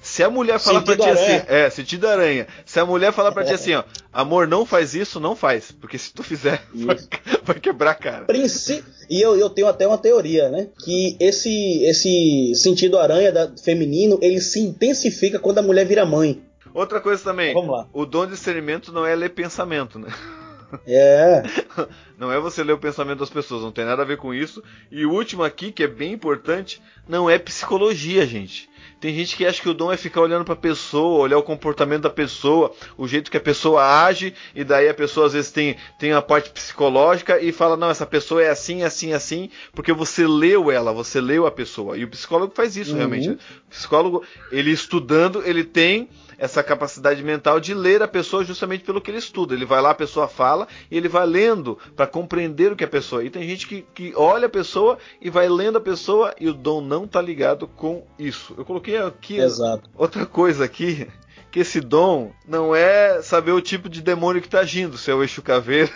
Se 0.00 0.22
a 0.22 0.30
mulher 0.30 0.58
falar 0.58 0.80
sentido 0.80 0.96
pra 0.96 1.06
ti 1.06 1.10
assim, 1.10 1.42
é, 1.48 1.70
sentido 1.70 2.06
aranha. 2.06 2.46
Se 2.64 2.78
a 2.78 2.86
mulher 2.86 3.12
falar 3.12 3.32
pra 3.32 3.44
ti 3.44 3.52
assim, 3.54 3.74
ó, 3.74 3.84
amor, 4.12 4.46
não 4.46 4.64
faz 4.64 4.94
isso, 4.94 5.20
não 5.20 5.34
faz. 5.34 5.72
Porque 5.72 5.98
se 5.98 6.12
tu 6.12 6.22
fizer, 6.22 6.62
vai, 7.44 7.60
quebrar 7.60 7.92
a 7.92 7.94
cara. 7.94 8.24
Princi 8.24 8.84
e 9.08 9.20
eu, 9.20 9.36
eu 9.36 9.48
tenho 9.48 9.68
até 9.68 9.86
uma 9.86 9.98
teoria, 9.98 10.48
né? 10.48 10.68
Que 10.84 11.16
esse, 11.20 11.84
esse 11.84 12.52
sentido 12.54 12.98
aranha 12.98 13.30
da, 13.32 13.52
feminino, 13.56 14.18
ele 14.20 14.40
se 14.40 14.60
intensifica 14.60 15.38
quando 15.38 15.58
a 15.58 15.62
mulher 15.62 15.86
vira 15.86 16.04
mãe. 16.04 16.42
Outra 16.74 17.00
coisa 17.00 17.22
também, 17.22 17.54
Vamos 17.54 17.70
lá. 17.70 17.88
o 17.92 18.04
dom 18.04 18.26
de 18.26 18.32
discernimento 18.32 18.92
não 18.92 19.06
é 19.06 19.14
ler 19.14 19.30
pensamento, 19.30 19.98
né? 19.98 20.08
É. 20.86 21.42
Não 22.18 22.32
é 22.32 22.40
você 22.40 22.62
ler 22.64 22.72
o 22.72 22.78
pensamento 22.78 23.18
das 23.18 23.28
pessoas, 23.28 23.62
não 23.62 23.70
tem 23.70 23.84
nada 23.84 24.00
a 24.00 24.04
ver 24.06 24.16
com 24.16 24.32
isso. 24.32 24.64
E 24.90 25.04
o 25.04 25.12
último 25.12 25.44
aqui, 25.44 25.70
que 25.70 25.82
é 25.82 25.86
bem 25.86 26.14
importante, 26.14 26.80
não 27.06 27.28
é 27.28 27.38
psicologia, 27.38 28.26
gente. 28.26 28.70
Tem 28.98 29.14
gente 29.14 29.36
que 29.36 29.44
acha 29.44 29.60
que 29.60 29.68
o 29.68 29.74
dom 29.74 29.92
é 29.92 29.96
ficar 29.98 30.22
olhando 30.22 30.44
para 30.44 30.54
a 30.54 30.56
pessoa, 30.56 31.20
olhar 31.20 31.36
o 31.36 31.42
comportamento 31.42 32.04
da 32.04 32.10
pessoa, 32.10 32.72
o 32.96 33.06
jeito 33.06 33.30
que 33.30 33.36
a 33.36 33.40
pessoa 33.40 34.04
age, 34.04 34.32
e 34.54 34.64
daí 34.64 34.88
a 34.88 34.94
pessoa 34.94 35.26
às 35.26 35.34
vezes 35.34 35.50
tem, 35.50 35.76
tem 35.98 36.12
a 36.12 36.22
parte 36.22 36.48
psicológica 36.48 37.38
e 37.38 37.52
fala: 37.52 37.76
não, 37.76 37.90
essa 37.90 38.06
pessoa 38.06 38.42
é 38.42 38.48
assim, 38.48 38.82
assim, 38.82 39.12
assim, 39.12 39.50
porque 39.74 39.92
você 39.92 40.26
leu 40.26 40.70
ela, 40.70 40.94
você 40.94 41.20
leu 41.20 41.46
a 41.46 41.50
pessoa. 41.50 41.98
E 41.98 42.04
o 42.04 42.08
psicólogo 42.08 42.54
faz 42.54 42.76
isso 42.76 42.92
uhum. 42.92 42.96
realmente. 42.96 43.28
O 43.28 43.38
psicólogo, 43.68 44.22
ele 44.50 44.70
estudando, 44.70 45.42
ele 45.44 45.64
tem 45.64 46.08
essa 46.38 46.62
capacidade 46.62 47.22
mental 47.22 47.60
de 47.60 47.74
ler 47.74 48.02
a 48.02 48.08
pessoa 48.08 48.44
justamente 48.44 48.84
pelo 48.84 49.00
que 49.00 49.10
ele 49.10 49.18
estuda. 49.18 49.54
Ele 49.54 49.64
vai 49.64 49.80
lá, 49.80 49.90
a 49.90 49.94
pessoa 49.94 50.28
fala, 50.28 50.66
e 50.90 50.96
ele 50.96 51.08
vai 51.08 51.26
lendo 51.26 51.78
para 51.94 52.06
compreender 52.06 52.72
o 52.72 52.76
que 52.76 52.84
a 52.84 52.88
pessoa. 52.88 53.24
E 53.24 53.30
tem 53.30 53.48
gente 53.48 53.66
que, 53.66 53.82
que 53.94 54.12
olha 54.16 54.46
a 54.46 54.50
pessoa 54.50 54.98
e 55.20 55.30
vai 55.30 55.48
lendo 55.48 55.78
a 55.78 55.80
pessoa 55.80 56.34
e 56.38 56.48
o 56.48 56.54
dom 56.54 56.80
não 56.80 57.04
está 57.04 57.20
ligado 57.20 57.66
com 57.66 58.06
isso. 58.18 58.54
Eu 58.56 58.64
coloquei 58.64 58.96
aqui 58.98 59.38
Exato. 59.38 59.88
outra 59.96 60.26
coisa 60.26 60.64
aqui. 60.64 61.08
Que 61.50 61.60
esse 61.60 61.80
dom 61.80 62.32
não 62.46 62.74
é 62.74 63.22
saber 63.22 63.52
o 63.52 63.62
tipo 63.62 63.88
de 63.88 64.02
demônio 64.02 64.42
que 64.42 64.48
está 64.48 64.60
agindo, 64.60 64.98
se 64.98 65.10
é 65.10 65.14
o 65.14 65.22
eixo 65.22 65.40
caveira. 65.40 65.90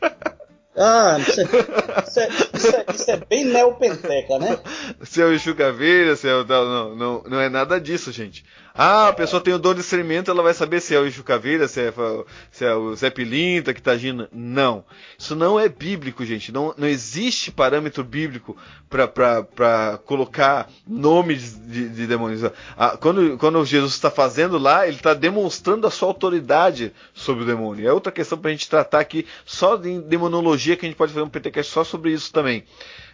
Ah, 0.76 1.18
isso 1.18 1.40
é, 1.40 1.44
isso, 1.44 2.20
é, 2.20 2.28
isso, 2.54 2.76
é, 2.76 2.84
isso 2.94 3.10
é, 3.10 3.16
bem 3.16 3.44
neopenteca, 3.44 4.38
né? 4.38 4.58
Se 5.02 5.20
é 5.20 5.26
o 5.26 5.32
Exu 5.32 5.54
Caveira, 5.54 6.14
se 6.14 6.28
é 6.28 6.34
o. 6.34 6.44
Não, 6.44 6.96
não, 6.96 7.22
não 7.24 7.40
é 7.40 7.48
nada 7.48 7.80
disso, 7.80 8.12
gente. 8.12 8.44
Ah, 8.82 9.08
a 9.08 9.12
pessoa 9.12 9.42
tem 9.42 9.52
o 9.52 9.58
dom 9.58 9.74
de 9.74 9.82
discernimento, 9.82 10.30
ela 10.30 10.42
vai 10.42 10.54
saber 10.54 10.80
se 10.80 10.94
é 10.94 10.98
o 10.98 11.06
Ixo 11.06 11.22
Caveira, 11.22 11.68
se 11.68 11.82
é, 11.82 11.92
se 12.50 12.64
é 12.64 12.74
o 12.74 12.96
Zé 12.96 13.10
Pilinta 13.10 13.74
que 13.74 13.80
está 13.80 13.90
agindo. 13.90 14.26
Não. 14.32 14.82
Isso 15.18 15.36
não 15.36 15.60
é 15.60 15.68
bíblico, 15.68 16.24
gente. 16.24 16.50
Não, 16.50 16.72
não 16.78 16.88
existe 16.88 17.52
parâmetro 17.52 18.02
bíblico 18.02 18.56
para 18.88 19.98
colocar 20.06 20.70
nomes 20.88 21.60
de, 21.60 21.90
de 21.90 22.06
demônios. 22.06 22.50
Ah, 22.74 22.96
quando, 22.98 23.36
quando 23.36 23.62
Jesus 23.66 23.92
está 23.92 24.10
fazendo 24.10 24.56
lá, 24.56 24.86
ele 24.86 24.96
está 24.96 25.12
demonstrando 25.12 25.86
a 25.86 25.90
sua 25.90 26.08
autoridade 26.08 26.90
sobre 27.12 27.42
o 27.44 27.46
demônio. 27.46 27.86
É 27.86 27.92
outra 27.92 28.10
questão 28.10 28.38
para 28.38 28.48
a 28.48 28.52
gente 28.52 28.66
tratar 28.66 29.00
aqui, 29.00 29.26
só 29.44 29.76
de 29.76 30.00
demonologia, 30.00 30.74
que 30.74 30.86
a 30.86 30.88
gente 30.88 30.96
pode 30.96 31.12
fazer 31.12 31.22
um 31.22 31.28
PTCast 31.28 31.70
só 31.70 31.84
sobre 31.84 32.12
isso 32.12 32.32
também. 32.32 32.64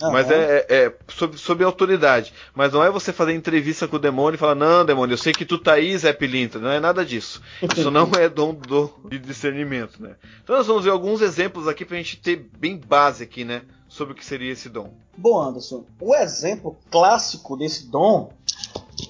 Uhum. 0.00 0.12
Mas 0.12 0.30
é, 0.30 0.64
é, 0.68 0.84
é 0.84 0.94
sobre, 1.08 1.38
sobre 1.38 1.64
autoridade. 1.64 2.32
Mas 2.54 2.72
não 2.72 2.84
é 2.84 2.90
você 2.90 3.12
fazer 3.12 3.34
entrevista 3.34 3.88
com 3.88 3.96
o 3.96 3.98
demônio 3.98 4.36
e 4.36 4.38
falar, 4.38 4.54
não, 4.54 4.84
demônio, 4.84 5.14
eu 5.14 5.18
sei 5.18 5.32
que 5.32 5.44
tu 5.44 5.55
tá 5.58 5.74
aí, 5.74 5.96
Zé 5.96 6.12
Pilintra. 6.12 6.60
Não 6.60 6.70
é 6.70 6.80
nada 6.80 7.04
disso. 7.04 7.42
Isso 7.76 7.90
não 7.90 8.10
é 8.18 8.28
dom 8.28 8.54
do, 8.54 8.90
de 9.08 9.18
discernimento, 9.18 10.02
né? 10.02 10.16
Então 10.42 10.56
nós 10.56 10.66
vamos 10.66 10.84
ver 10.84 10.90
alguns 10.90 11.20
exemplos 11.20 11.68
aqui 11.68 11.84
pra 11.84 11.96
gente 11.96 12.16
ter 12.18 12.36
bem 12.36 12.76
base 12.76 13.24
aqui, 13.24 13.44
né? 13.44 13.62
Sobre 13.88 14.12
o 14.12 14.16
que 14.16 14.24
seria 14.24 14.52
esse 14.52 14.68
dom. 14.68 14.92
Bom, 15.16 15.40
Anderson, 15.40 15.84
o 16.00 16.14
exemplo 16.14 16.76
clássico 16.90 17.56
desse 17.56 17.86
dom, 17.88 18.30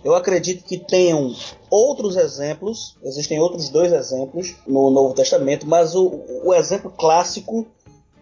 eu 0.04 0.14
acredito 0.14 0.64
que 0.64 0.78
tenham 0.78 1.34
outros 1.70 2.16
exemplos, 2.16 2.96
existem 3.02 3.40
outros 3.40 3.68
dois 3.68 3.92
exemplos 3.92 4.54
no 4.66 4.90
Novo 4.90 5.14
Testamento, 5.14 5.66
mas 5.66 5.94
o, 5.94 6.24
o 6.44 6.54
exemplo 6.54 6.90
clássico 6.90 7.66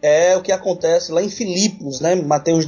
é 0.06 0.36
o 0.36 0.42
que 0.42 0.52
acontece 0.52 1.10
lá 1.10 1.22
em 1.22 1.30
Filipos, 1.30 1.98
né? 1.98 2.14
Mateus, 2.14 2.66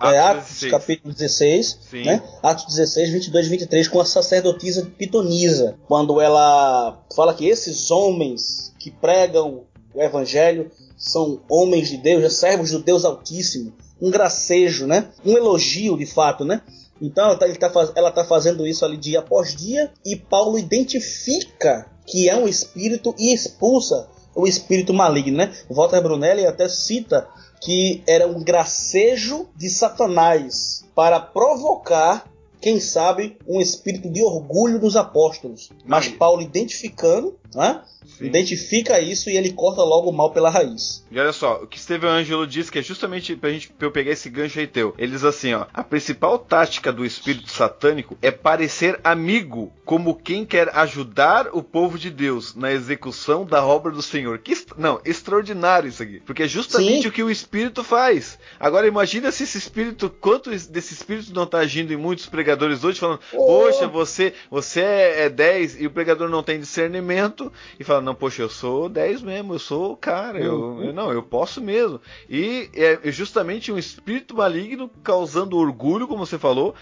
Atos, 0.00 0.14
é, 0.14 0.18
Atos 0.18 0.64
capítulo 0.70 1.12
16, 1.12 1.78
Sim. 1.90 2.04
né? 2.04 2.22
Atos 2.42 2.64
16, 2.64 3.10
22 3.10 3.46
e 3.46 3.50
23, 3.50 3.88
com 3.88 4.00
a 4.00 4.06
sacerdotisa 4.06 4.90
Pitonisa, 4.96 5.76
quando 5.86 6.18
ela 6.18 6.98
fala 7.14 7.34
que 7.34 7.46
esses 7.46 7.90
homens 7.90 8.72
que 8.78 8.90
pregam 8.90 9.64
o 9.92 10.02
evangelho 10.02 10.70
são 10.96 11.42
homens 11.50 11.90
de 11.90 11.98
Deus, 11.98 12.32
servos 12.32 12.70
do 12.70 12.78
Deus 12.78 13.04
Altíssimo, 13.04 13.74
um 14.00 14.10
gracejo, 14.10 14.86
né? 14.86 15.10
Um 15.26 15.36
elogio 15.36 15.94
de 15.94 16.06
fato, 16.06 16.42
né? 16.42 16.62
Então 17.02 17.26
ela 17.26 17.46
está 17.46 17.68
tá, 17.68 18.10
tá 18.10 18.24
fazendo 18.24 18.66
isso 18.66 18.82
ali 18.82 18.96
dia 18.96 19.18
após 19.18 19.54
dia 19.54 19.92
e 20.06 20.16
Paulo 20.16 20.58
identifica 20.58 21.86
que 22.06 22.30
é 22.30 22.34
um 22.34 22.48
espírito 22.48 23.14
e 23.18 23.34
expulsa 23.34 24.08
o 24.34 24.46
espírito 24.46 24.94
maligno, 24.94 25.36
né? 25.36 25.52
Walter 25.68 26.00
Brunelli 26.00 26.46
até 26.46 26.68
cita 26.68 27.28
que 27.60 28.02
era 28.06 28.26
um 28.26 28.42
gracejo 28.42 29.48
de 29.56 29.68
Satanás 29.68 30.84
para 30.94 31.18
provocar, 31.20 32.28
quem 32.60 32.80
sabe, 32.80 33.36
um 33.46 33.60
espírito 33.60 34.10
de 34.10 34.22
orgulho 34.22 34.78
dos 34.78 34.96
apóstolos. 34.96 35.70
Mas 35.84 36.08
Paulo 36.08 36.42
identificando 36.42 37.36
Né? 37.54 37.80
Identifica 38.20 39.00
isso 39.00 39.30
e 39.30 39.36
ele 39.36 39.52
corta 39.52 39.82
logo 39.82 40.10
o 40.10 40.12
mal 40.12 40.32
pela 40.32 40.50
raiz. 40.50 41.04
E 41.10 41.18
olha 41.18 41.32
só, 41.32 41.62
o 41.62 41.66
que 41.66 41.80
Steven 41.80 42.08
Angelo 42.08 42.46
diz 42.46 42.70
que 42.70 42.78
é 42.78 42.82
justamente 42.82 43.36
pra 43.36 43.50
gente 43.50 43.70
pra 43.70 43.86
eu 43.86 43.92
pegar 43.92 44.12
esse 44.12 44.28
gancho 44.28 44.58
aí 44.58 44.66
teu. 44.66 44.94
Ele 44.98 45.12
diz 45.12 45.24
assim, 45.24 45.54
ó: 45.54 45.66
"A 45.72 45.82
principal 45.84 46.38
tática 46.38 46.92
do 46.92 47.04
espírito 47.04 47.50
satânico 47.50 48.18
é 48.20 48.30
parecer 48.30 48.98
amigo, 49.04 49.72
como 49.84 50.14
quem 50.14 50.44
quer 50.44 50.74
ajudar 50.76 51.48
o 51.52 51.62
povo 51.62 51.98
de 51.98 52.10
Deus 52.10 52.54
na 52.54 52.72
execução 52.72 53.44
da 53.44 53.64
obra 53.64 53.92
do 53.92 54.02
Senhor". 54.02 54.38
Que 54.38 54.56
não, 54.76 55.00
extraordinário 55.04 55.88
isso 55.88 56.02
aqui, 56.02 56.20
porque 56.20 56.44
é 56.44 56.48
justamente 56.48 57.02
Sim. 57.02 57.08
o 57.08 57.12
que 57.12 57.22
o 57.22 57.30
espírito 57.30 57.84
faz. 57.84 58.38
Agora 58.58 58.86
imagina 58.86 59.30
se 59.30 59.44
esse 59.44 59.58
espírito, 59.58 60.10
quanto 60.10 60.50
desse 60.50 60.94
espírito 60.94 61.32
não 61.34 61.46
tá 61.46 61.58
agindo 61.58 61.92
em 61.92 61.96
muitos 61.96 62.26
pregadores 62.26 62.84
hoje 62.84 62.98
falando: 62.98 63.20
oh. 63.32 63.46
"Poxa, 63.46 63.86
você, 63.86 64.34
você 64.50 64.80
é 64.80 65.28
10 65.28 65.80
e 65.80 65.86
o 65.86 65.90
pregador 65.90 66.28
não 66.28 66.42
tem 66.42 66.58
discernimento" 66.58 67.37
e 67.78 67.84
fala: 67.84 68.00
"Não, 68.00 68.14
poxa, 68.14 68.42
eu 68.42 68.48
sou 68.48 68.88
10 68.88 69.22
mesmo, 69.22 69.54
eu 69.54 69.58
sou 69.58 69.92
o 69.92 69.96
cara, 69.96 70.38
eu, 70.38 70.54
uhum. 70.54 70.84
eu 70.84 70.92
não, 70.92 71.12
eu 71.12 71.22
posso 71.22 71.60
mesmo". 71.60 72.00
E 72.28 72.70
é 72.74 73.10
justamente 73.10 73.72
um 73.72 73.78
espírito 73.78 74.36
maligno 74.36 74.90
causando 75.02 75.56
orgulho, 75.56 76.06
como 76.06 76.26
você 76.26 76.38
falou, 76.38 76.74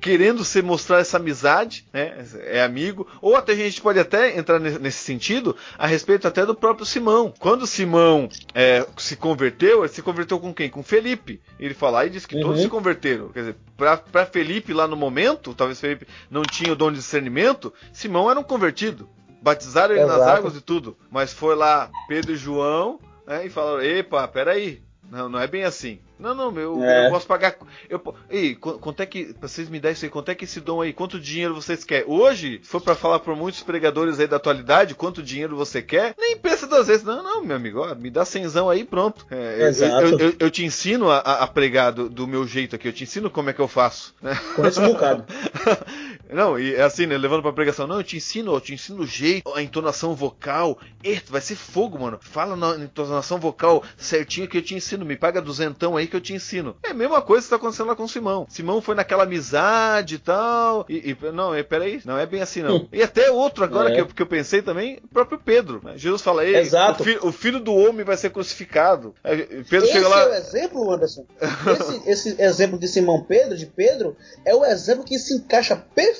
querendo 0.00 0.44
se 0.44 0.62
mostrar 0.62 0.98
essa 0.98 1.16
amizade, 1.16 1.86
né? 1.92 2.24
É 2.44 2.62
amigo. 2.62 3.06
Ou 3.20 3.36
até 3.36 3.52
a 3.52 3.56
gente 3.56 3.80
pode 3.80 3.98
até 3.98 4.38
entrar 4.38 4.58
nesse 4.58 4.98
sentido 4.98 5.56
a 5.78 5.86
respeito 5.86 6.28
até 6.28 6.44
do 6.44 6.54
próprio 6.54 6.86
Simão. 6.86 7.32
Quando 7.38 7.66
Simão 7.66 8.28
é, 8.54 8.86
se 8.96 9.16
converteu, 9.16 9.80
ele 9.80 9.88
se 9.88 10.02
converteu 10.02 10.38
com 10.38 10.52
quem? 10.52 10.70
Com 10.70 10.82
Felipe. 10.82 11.40
Ele 11.58 11.74
fala 11.74 12.06
e 12.06 12.10
diz 12.10 12.26
que 12.26 12.36
uhum. 12.36 12.42
todos 12.42 12.62
se 12.62 12.68
converteram. 12.68 13.28
Quer 13.28 13.40
dizer, 13.40 13.56
para 13.76 14.26
Felipe 14.26 14.72
lá 14.72 14.86
no 14.86 14.96
momento, 14.96 15.54
talvez 15.54 15.80
Felipe 15.80 16.06
não 16.30 16.42
tinha 16.42 16.72
o 16.72 16.76
dom 16.76 16.90
de 16.90 16.98
discernimento, 16.98 17.72
Simão 17.92 18.30
era 18.30 18.38
um 18.38 18.44
convertido. 18.44 19.08
Batizaram 19.46 19.94
ele 19.94 20.02
Exato. 20.02 20.18
nas 20.18 20.28
águas 20.28 20.56
e 20.56 20.60
tudo. 20.60 20.96
Mas 21.08 21.32
foi 21.32 21.54
lá 21.54 21.88
Pedro 22.08 22.32
e 22.32 22.36
João 22.36 22.98
né, 23.24 23.46
e 23.46 23.48
falaram: 23.48 23.80
Epa, 23.80 24.26
peraí. 24.26 24.82
Não, 25.08 25.28
não 25.28 25.38
é 25.38 25.46
bem 25.46 25.62
assim. 25.62 26.00
Não, 26.18 26.34
não, 26.34 26.50
meu, 26.50 26.82
é. 26.82 27.06
eu 27.06 27.10
posso 27.10 27.26
pagar. 27.26 27.54
Eu, 27.88 28.02
ei, 28.30 28.54
quanto 28.54 29.00
é 29.02 29.06
que. 29.06 29.34
Pra 29.34 29.46
vocês 29.46 29.68
me 29.68 29.78
darem 29.78 29.92
isso 29.92 30.04
aí, 30.04 30.10
quanto 30.10 30.30
é 30.30 30.34
que 30.34 30.44
esse 30.44 30.60
dom 30.60 30.80
aí? 30.80 30.92
Quanto 30.92 31.20
dinheiro 31.20 31.54
vocês 31.54 31.84
querem? 31.84 32.08
Hoje, 32.08 32.58
se 32.62 32.68
for 32.68 32.80
pra 32.80 32.94
falar 32.94 33.20
por 33.20 33.36
muitos 33.36 33.62
pregadores 33.62 34.18
aí 34.18 34.26
da 34.26 34.36
atualidade, 34.36 34.94
quanto 34.94 35.22
dinheiro 35.22 35.54
você 35.54 35.82
quer, 35.82 36.14
nem 36.18 36.36
pensa 36.36 36.66
duas 36.66 36.86
vezes. 36.86 37.04
Não, 37.04 37.22
não, 37.22 37.44
meu 37.44 37.54
amigo, 37.54 37.80
ó, 37.80 37.94
me 37.94 38.10
dá 38.10 38.24
cenzão 38.24 38.70
aí 38.70 38.82
pronto. 38.82 39.26
É, 39.30 39.68
Exato. 39.68 40.06
Eu, 40.06 40.18
eu, 40.18 40.34
eu, 40.40 40.50
te 40.50 40.64
ensino 40.64 41.10
a, 41.10 41.18
a 41.18 41.46
pregar 41.46 41.92
do, 41.92 42.08
do, 42.08 42.26
meu 42.26 42.46
jeito 42.46 42.74
aqui, 42.74 42.88
eu 42.88 42.92
te 42.92 43.04
ensino 43.04 43.30
como 43.30 43.50
é 43.50 43.52
que 43.52 43.60
eu 43.60 43.68
faço. 43.68 44.14
Né? 44.20 44.34
Conheço 44.56 44.80
um 44.80 44.88
bocado. 44.88 45.24
Não, 46.30 46.58
e 46.58 46.74
é 46.74 46.82
assim, 46.82 47.06
né? 47.06 47.16
Levando 47.16 47.42
pra 47.42 47.52
pregação. 47.52 47.86
Não, 47.86 47.96
eu 47.96 48.04
te 48.04 48.16
ensino, 48.16 48.54
eu 48.54 48.60
te 48.60 48.74
ensino 48.74 49.02
o 49.02 49.06
jeito, 49.06 49.52
a 49.54 49.62
entonação 49.62 50.14
vocal. 50.14 50.78
Eita, 51.02 51.30
vai 51.30 51.40
ser 51.40 51.56
fogo, 51.56 51.98
mano. 51.98 52.18
Fala 52.20 52.56
na 52.56 52.84
entonação 52.84 53.38
vocal 53.38 53.82
certinho 53.96 54.48
que 54.48 54.58
eu 54.58 54.62
te 54.62 54.74
ensino. 54.74 55.04
Me 55.04 55.16
paga 55.16 55.40
duzentão 55.40 55.96
aí 55.96 56.06
que 56.06 56.16
eu 56.16 56.20
te 56.20 56.34
ensino. 56.34 56.76
É 56.82 56.90
a 56.90 56.94
mesma 56.94 57.22
coisa 57.22 57.42
que 57.42 57.46
está 57.46 57.56
acontecendo 57.56 57.88
lá 57.88 57.96
com 57.96 58.04
o 58.04 58.08
Simão. 58.08 58.46
Simão 58.48 58.80
foi 58.80 58.94
naquela 58.94 59.22
amizade 59.22 60.16
e 60.16 60.18
tal. 60.18 60.84
E, 60.88 61.10
e 61.10 61.32
não, 61.32 61.54
é, 61.54 61.62
peraí, 61.62 62.00
não 62.04 62.18
é 62.18 62.26
bem 62.26 62.42
assim 62.42 62.62
não. 62.62 62.88
e 62.92 63.02
até 63.02 63.30
outro 63.30 63.64
agora 63.64 63.90
é. 63.90 63.94
que, 63.94 64.00
eu, 64.00 64.06
que 64.06 64.22
eu 64.22 64.26
pensei 64.26 64.62
também, 64.62 64.98
o 65.04 65.08
próprio 65.08 65.38
Pedro. 65.38 65.80
Né? 65.82 65.94
Jesus 65.96 66.22
fala, 66.22 66.42
aí, 66.42 66.56
Exato. 66.56 67.02
O, 67.02 67.06
fi, 67.06 67.18
o, 67.22 67.32
filho 67.32 67.60
do 67.60 67.74
homem 67.74 68.04
vai 68.04 68.16
ser 68.16 68.30
crucificado. 68.30 69.14
Pedro 69.22 69.86
esse 69.86 69.92
chega 69.92 70.08
lá. 70.08 70.22
é 70.22 70.28
o 70.28 70.34
exemplo, 70.34 70.92
Anderson. 70.92 71.24
esse, 72.06 72.10
esse 72.10 72.42
exemplo 72.42 72.78
de 72.78 72.88
Simão 72.88 73.22
Pedro, 73.22 73.56
de 73.56 73.66
Pedro, 73.66 74.16
é 74.44 74.54
o 74.54 74.64
exemplo 74.64 75.04
que 75.04 75.18
se 75.18 75.34
encaixa 75.34 75.76
perfeitamente 75.94 76.15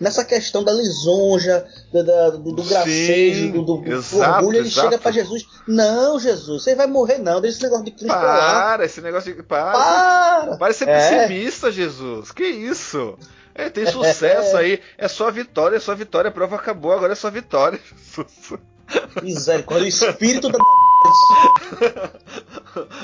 nessa 0.00 0.24
questão 0.24 0.62
da 0.62 0.72
lisonja, 0.72 1.66
do, 1.92 2.02
do, 2.02 2.52
do 2.52 2.62
gracejo, 2.62 3.52
do, 3.52 3.62
do, 3.62 3.92
exato, 3.92 4.36
orgulho, 4.36 4.58
ele 4.58 4.68
exato. 4.68 4.88
chega 4.88 4.98
para 5.00 5.12
Jesus. 5.12 5.46
Não, 5.66 6.18
Jesus, 6.18 6.62
você 6.62 6.74
vai 6.74 6.86
morrer, 6.86 7.18
não. 7.18 7.40
Deixa 7.40 7.56
esse 7.56 7.64
negócio 7.64 7.84
de 7.84 7.90
Cristo 7.92 8.08
para. 8.08 8.76
Lá. 8.76 8.84
esse 8.84 9.00
negócio 9.00 9.34
de. 9.34 9.42
Para. 9.42 9.72
Para, 9.72 10.56
para 10.56 10.72
ser 10.74 10.88
é. 10.88 11.26
pessimista, 11.26 11.72
Jesus. 11.72 12.30
Que 12.32 12.44
isso? 12.44 13.16
É, 13.54 13.70
tem 13.70 13.86
sucesso 13.86 14.56
aí. 14.56 14.80
É 14.98 15.06
só 15.06 15.30
vitória, 15.30 15.76
é 15.76 15.80
só 15.80 15.94
vitória. 15.94 16.28
A 16.28 16.32
prova 16.32 16.56
acabou, 16.56 16.92
agora 16.92 17.12
é 17.12 17.16
só 17.16 17.30
vitória. 17.30 17.78
Misericórdia, 19.22 19.86
o 19.86 19.88
espírito 19.88 20.50
da. 20.50 20.58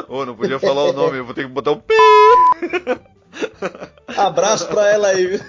Ô, 0.08 0.18
oh, 0.20 0.26
não 0.26 0.34
podia 0.34 0.58
falar 0.58 0.84
o 0.84 0.92
nome, 0.92 1.18
eu 1.18 1.24
vou 1.24 1.34
ter 1.34 1.46
que 1.46 1.52
botar 1.52 1.72
um 1.72 1.80
pi. 1.80 1.94
Abraço 4.16 4.66
pra 4.66 4.90
ela 4.90 5.08
aí, 5.08 5.26
viu? 5.26 5.40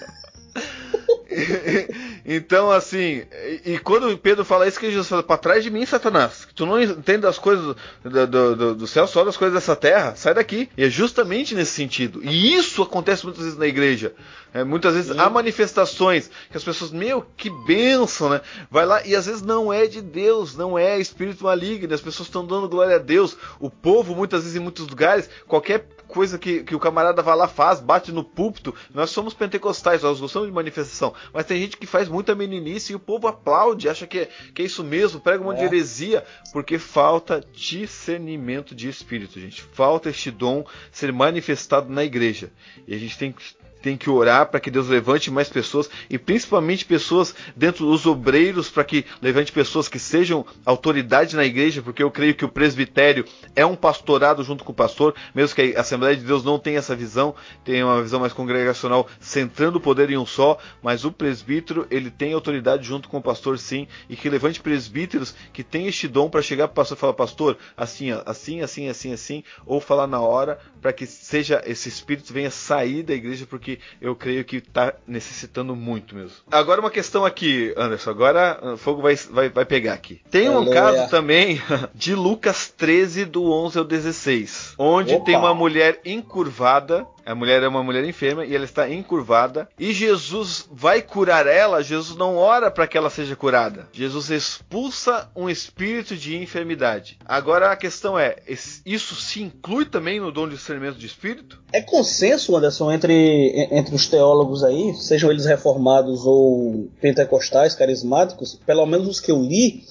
então, 2.25 2.71
assim, 2.71 3.23
e, 3.65 3.73
e, 3.73 3.79
quando 3.79 4.17
Pedro 4.17 4.43
fala 4.43 4.67
isso, 4.67 4.79
que 4.79 4.89
Jesus 4.91 5.07
fala: 5.07 5.23
para 5.23 5.38
trás 5.38 5.63
de 5.63 5.69
mim, 5.69 5.86
Satanás, 5.86 6.47
tu 6.53 6.65
não 6.65 6.82
entende 6.82 7.25
as 7.25 7.39
coisas 7.39 7.75
do, 8.03 8.27
do, 8.27 8.55
do, 8.55 8.75
do, 8.75 8.88
céu, 8.88 9.07
só 9.07 9.23
das 9.23 9.38
coisas 9.38 9.53
dessa 9.53 9.75
terra, 9.75 10.15
sai 10.15 10.34
daqui. 10.34 10.69
E 10.77 10.84
é 10.84 10.89
justamente 10.89 11.55
nesse 11.55 11.71
sentido. 11.71 12.21
E 12.23 12.55
isso 12.55 12.82
acontece 12.82 13.23
muitas 13.23 13.43
vezes 13.43 13.57
na 13.57 13.67
igreja. 13.67 14.13
É, 14.53 14.65
muitas 14.65 14.93
vezes 14.93 15.11
Sim. 15.13 15.19
há 15.19 15.29
manifestações 15.29 16.29
que 16.49 16.57
as 16.57 16.63
pessoas, 16.63 16.91
meu, 16.91 17.25
que 17.38 17.49
benção, 17.49 18.29
né? 18.29 18.41
Vai 18.69 18.86
lá 18.86 19.05
e 19.05 19.15
às 19.15 19.25
vezes 19.25 19.41
não 19.41 19.71
é 19.71 19.88
de 19.88 20.01
Deus, 20.01 20.57
não 20.57 20.77
é 20.77 20.99
espírito 20.99 21.45
maligno, 21.45 21.93
as 21.93 22.01
pessoas 22.01 22.27
estão 22.27 22.45
dando 22.45 22.67
glória 22.67 22.97
a 22.97 22.99
Deus. 22.99 23.38
O 23.59 23.69
povo, 23.69 24.13
muitas 24.13 24.43
vezes, 24.43 24.57
em 24.57 24.61
muitos 24.61 24.88
lugares, 24.88 25.29
qualquer 25.47 25.88
coisa 26.12 26.38
que, 26.38 26.64
que 26.64 26.76
o 26.76 26.80
camarada 26.80 27.22
vai 27.22 27.36
lá, 27.36 27.47
faz, 27.47 27.80
bate 27.80 28.12
no 28.12 28.24
púlpito. 28.24 28.76
Nós 28.93 29.09
somos 29.09 29.34
pentecostais, 29.34 30.03
nós 30.03 30.20
gostamos 30.20 30.47
de 30.47 30.53
manifestação. 30.53 31.14
Mas 31.34 31.45
tem 31.45 31.59
gente 31.59 31.78
que 31.78 31.88
faz 31.88 32.07
muita 32.09 32.36
meninice 32.36 32.91
e 32.91 32.95
o 32.95 32.99
povo 32.99 33.28
aplaude, 33.28 33.89
acha 33.89 34.05
que 34.05 34.20
é, 34.20 34.30
que 34.53 34.62
é 34.62 34.66
isso 34.66 34.84
mesmo, 34.84 35.22
prega 35.22 35.43
uma 35.43 35.57
é. 35.57 35.64
heresia, 35.64 36.24
porque 36.51 36.78
falta 36.78 37.43
discernimento 37.53 38.76
de 38.76 38.89
espírito, 38.89 39.39
gente. 39.39 39.64
Falta 39.64 40.09
este 40.09 40.30
dom 40.30 40.66
ser 40.91 41.12
manifestado 41.14 41.89
na 41.89 42.03
igreja. 42.03 42.51
E 42.88 42.93
a 42.93 42.97
gente 42.97 43.18
tem 43.18 43.32
que 43.32 43.41
tem 43.82 43.97
que 43.97 44.09
orar 44.09 44.47
para 44.47 44.59
que 44.59 44.71
Deus 44.71 44.88
levante 44.88 45.32
mais 45.32 45.49
pessoas 45.49 45.89
e 46.09 46.17
principalmente 46.17 46.86
pessoas 46.86 47.34
dentro 47.55 47.86
dos 47.86 48.05
obreiros 48.05 48.69
para 48.69 48.84
que 48.84 49.05
levante 49.21 49.51
pessoas 49.51 49.88
que 49.88 49.99
sejam 49.99 50.45
autoridade 50.65 51.36
na 51.36 51.45
igreja, 51.45 51.82
porque 51.82 52.03
eu 52.03 52.11
creio 52.11 52.36
que 52.36 52.45
o 52.45 52.49
presbitério 52.49 53.25
é 53.55 53.65
um 53.65 53.75
pastorado 53.75 54.43
junto 54.43 54.63
com 54.63 54.71
o 54.71 54.75
pastor, 54.75 55.15
mesmo 55.34 55.55
que 55.55 55.75
a 55.75 55.82
Assembleia 55.82 56.15
de 56.15 56.23
Deus 56.23 56.43
não 56.43 56.59
tenha 56.59 56.79
essa 56.79 56.95
visão, 56.95 57.36
tenha 57.63 57.86
uma 57.86 58.01
visão 58.01 58.19
mais 58.19 58.34
congregacional, 58.34 59.07
centrando 59.19 59.77
o 59.77 59.82
poder 59.82 60.09
em 60.09 60.17
um 60.17 60.25
só, 60.25 60.57
mas 60.82 61.05
o 61.05 61.11
presbítero, 61.11 61.88
ele 61.89 62.09
tem 62.09 62.34
autoridade 62.34 62.86
junto 62.86 63.09
com 63.09 63.17
o 63.17 63.21
pastor 63.21 63.57
sim, 63.57 63.88
e 64.09 64.15
que 64.15 64.29
levante 64.29 64.61
presbíteros 64.61 65.36
que 65.51 65.63
tem 65.63 65.88
este 65.88 66.07
dom 66.07 66.29
para 66.29 66.41
chegar 66.41 66.67
para 66.67 66.73
o 66.73 66.75
pastor 66.75 66.97
e 66.97 66.99
falar, 66.99 67.13
pastor, 67.13 67.57
assim, 67.75 68.11
assim, 68.25 68.61
assim, 68.61 68.88
assim, 68.88 69.13
assim, 69.13 69.43
ou 69.65 69.79
falar 69.79 70.07
na 70.07 70.19
hora, 70.19 70.59
para 70.82 70.93
que 70.93 71.05
seja 71.05 71.61
esse 71.65 71.89
espírito 71.89 72.34
venha 72.34 72.51
sair 72.51 73.03
da 73.03 73.13
igreja, 73.13 73.45
porque 73.47 73.70
que 73.78 73.80
eu 74.01 74.15
creio 74.15 74.43
que 74.43 74.57
está 74.57 74.93
necessitando 75.07 75.76
muito 75.76 76.15
mesmo. 76.15 76.38
Agora 76.51 76.82
uma 76.82 76.91
questão 76.91 77.26
aqui, 77.26 77.74
Anderson. 77.78 78.09
Agora 78.09 78.59
o 78.74 78.78
fogo 78.78 79.01
vai, 79.01 79.15
vai, 79.15 79.49
vai 79.49 79.65
pegar 79.65 79.93
aqui. 79.93 80.22
Tem 80.30 80.49
um 80.49 80.57
Aleluia. 80.57 80.74
caso 80.74 81.09
também 81.09 81.61
de 81.93 82.15
Lucas 82.15 82.74
13, 82.76 83.26
do 83.26 83.51
11 83.51 83.78
ao 83.80 83.86
16, 83.86 84.76
onde 84.78 85.13
Opa. 85.13 85.26
tem 85.26 85.36
uma 85.36 85.53
mulher 85.53 85.99
encurvada 86.05 87.05
a 87.26 87.36
mulher 87.36 87.63
é 87.63 87.67
uma 87.67 87.84
mulher 87.84 88.03
enferma 88.03 88.45
e 88.45 88.55
ela 88.55 88.65
está 88.65 88.89
encurvada. 88.89 89.67
E 89.80 89.93
Jesus 89.93 90.65
vai 90.72 91.01
curar 91.01 91.47
ela. 91.47 91.84
Jesus 91.84 92.17
não 92.17 92.36
ora 92.36 92.72
para 92.72 92.88
que 92.88 92.97
ela 92.97 93.09
seja 93.09 93.36
curada. 93.36 93.88
Jesus 93.91 94.30
expulsa 94.30 95.30
um 95.36 95.49
espírito 95.49 96.15
de 96.15 96.38
enfermidade. 96.38 97.17
Agora 97.26 97.72
a 97.72 97.76
questão 97.76 98.17
é: 98.17 98.38
isso 98.86 99.15
se 99.15 99.41
inclui 99.41 99.86
também 99.86 100.19
no 100.19 100.32
dom 100.32 100.47
de 100.47 100.55
discernimento 100.55 100.97
de 100.97 101.05
espírito? 101.05 101.61
É 101.72 101.82
consenso, 101.82 102.55
Anderson, 102.55 102.91
entre, 102.91 103.67
entre 103.72 103.95
os 103.95 104.07
teólogos 104.07 104.63
aí, 104.63 104.93
sejam 104.95 105.32
eles 105.32 105.45
reformados 105.45 106.26
ou 106.26 106.89
pentecostais, 106.99 107.76
carismáticos, 107.76 108.59
pelo 108.65 108.86
menos 108.86 109.07
os 109.07 109.19
que 109.19 109.32
eu 109.32 109.41
li, 109.41 109.84